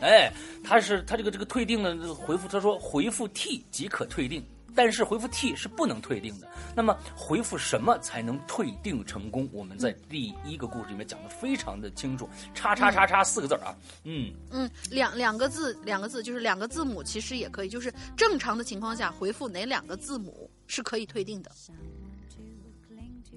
[0.01, 0.33] 哎，
[0.65, 4.45] 他是他这个这个退订的回复，他说回复 T 即可退订。
[4.75, 6.49] 但是回复 T 是不能退订的。
[6.75, 9.49] 那么回复什么才能退订成功？
[9.53, 21.51] 我们在第一个故事里面讲的非常的清楚，叉叉叉叉四个字儿啊，嗯，嗯，两两个字，两个字就是两个字母，其实也可以，就是正常的情况下回复哪两个字母是可以退订的，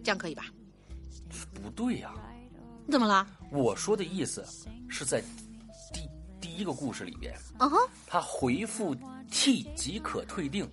[0.03, 0.45] 这样可以吧？
[1.53, 2.13] 不对呀、
[2.85, 3.27] 你怎么啦？
[3.51, 4.45] 我说的意思
[4.87, 5.21] 是在
[5.91, 6.07] 第
[6.39, 8.95] 第一个故事里边，嗯哼，他回复
[9.29, 10.69] T 即可退订，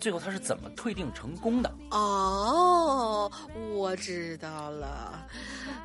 [0.00, 1.74] 最后他是怎么退订成功的？
[1.90, 3.30] 哦，
[3.74, 5.26] 我知道了，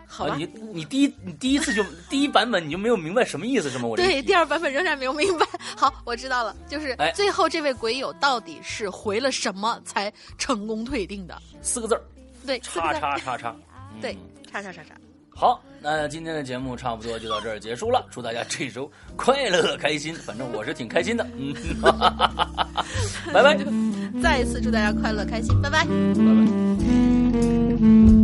[0.08, 0.26] 好。
[0.28, 3.88] 啊，你你第一你第一次就第一版本你就没有明白什么意思是吗？
[3.88, 5.46] 我这对，第二版本仍然没有明白。
[5.76, 11.42] 好，我知道了，就是哎最后这位鬼友到底是回了什么才成功退订的？
[11.62, 12.02] 四个字儿，
[12.46, 13.56] 对，叉叉叉叉。
[13.94, 14.18] 嗯对，
[14.52, 14.96] 叉叉叉叉。
[15.38, 18.06] 好，那今天的节目差不多就到这儿结束了。
[18.10, 21.28] 祝大家这周快乐开心，反正我是挺开心的。
[21.38, 21.54] 嗯，
[23.34, 23.66] 拜拜，拜
[24.24, 25.92] 再一次祝大家快乐开心，拜拜拜。
[28.10, 28.15] 拜。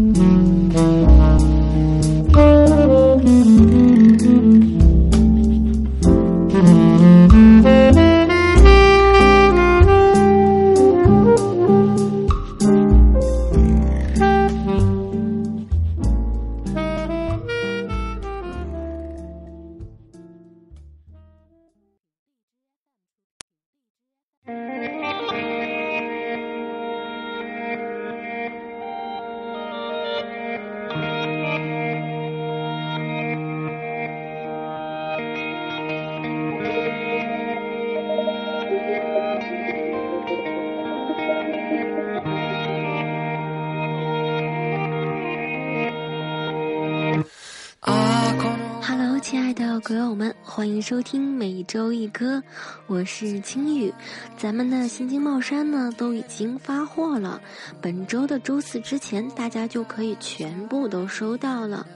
[51.82, 52.44] 周一歌，
[52.86, 53.92] 我是青雨。
[54.38, 57.42] 咱们的心经帽衫呢都已经发货了，
[57.82, 61.88] 本周的周四之前大家就可以全部都收到了。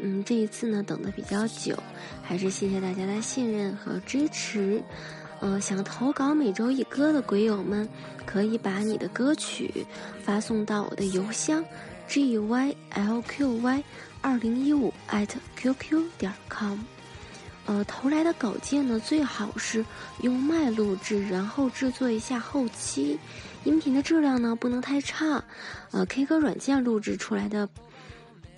[0.00, 1.76] 嗯，这一次呢等的比较久，
[2.22, 4.82] 还是谢谢大家的信任和支持。
[5.40, 7.86] 嗯，想投稿每周一歌的鬼友们，
[8.24, 9.86] 可以把你的歌曲
[10.24, 11.62] 发送到我的邮箱
[12.06, 13.84] g y l q y。
[14.20, 15.28] 二零一五 at
[15.60, 16.78] qq 点 com，
[17.68, 19.84] 呃，投来的稿件呢，最好是
[20.22, 23.18] 用麦录制，然后制作一下后期，
[23.64, 25.44] 音频的质量呢不能太差，
[25.90, 27.68] 呃，K 歌软件录制出来的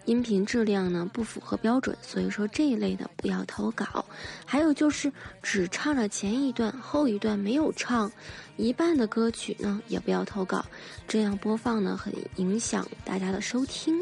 [0.05, 4.05] 音频质量呢不符合标准，所以说这一类的不要投稿。
[4.47, 5.13] 还有就是
[5.43, 8.09] 只唱了前一段，后一段没有唱
[8.57, 10.65] 一半的歌曲呢，也不要投稿，
[11.09, 14.01] 这样播放呢很影响大家的收听。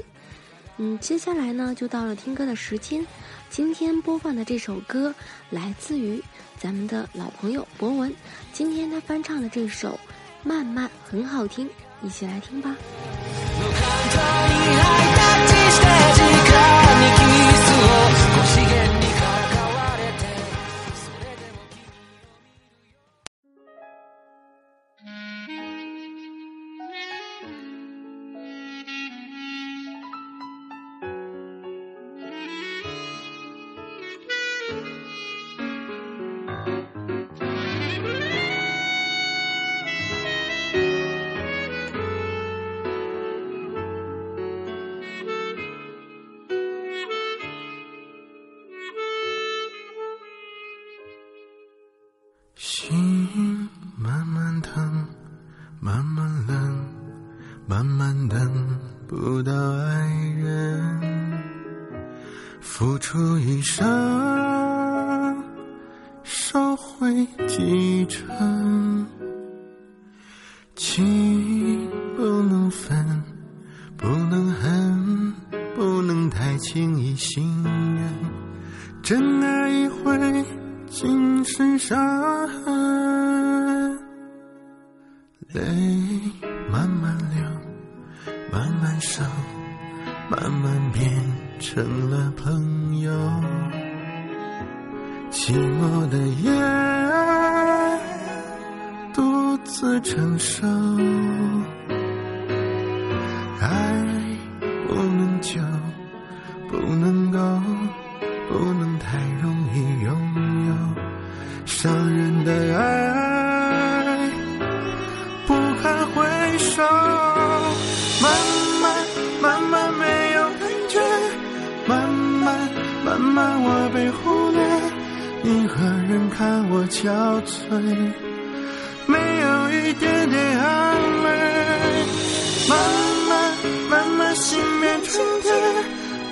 [0.80, 3.05] 嗯，接下来呢，就到了听歌的时间。
[3.50, 5.14] 今天播放的这首歌
[5.50, 6.22] 来自于
[6.58, 8.14] 咱们的老朋友博文，
[8.52, 9.98] 今天他翻唱的这首
[10.48, 11.68] 《慢慢》很好听，
[12.02, 12.76] 一起来听吧。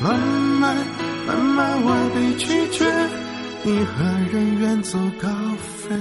[0.07, 0.77] 慢慢
[1.27, 2.85] 慢慢我被拒绝，
[3.65, 5.29] 你和人远走高
[5.67, 5.97] 飞，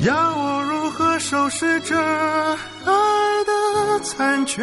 [0.00, 2.92] 要我如何收拾这爱
[3.44, 4.00] 的？
[4.02, 4.62] 残缺。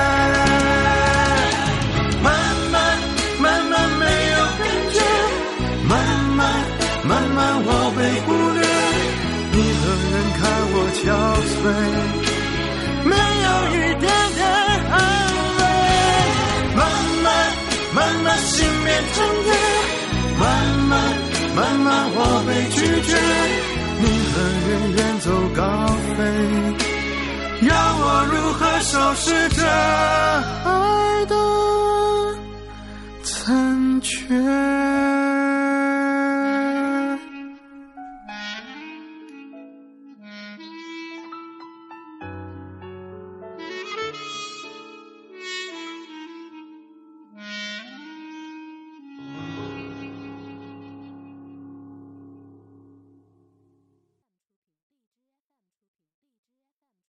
[11.63, 14.03] 没有一点
[14.35, 14.41] 点
[14.89, 14.93] 安
[15.57, 15.61] 慰，
[16.75, 16.79] 慢
[17.23, 17.27] 慢
[17.93, 18.49] 慢慢心
[18.83, 19.47] 变成铁，
[20.39, 20.41] 慢
[20.89, 20.91] 慢
[21.55, 22.17] 慢慢我
[22.47, 23.09] 被拒绝，
[23.99, 24.35] 你何
[24.67, 25.25] 人远走
[25.55, 25.61] 高
[26.17, 26.19] 飞？
[27.67, 29.59] 要我如何收拾这
[30.65, 30.69] 爱
[31.27, 31.33] 的
[33.23, 34.80] 残缺？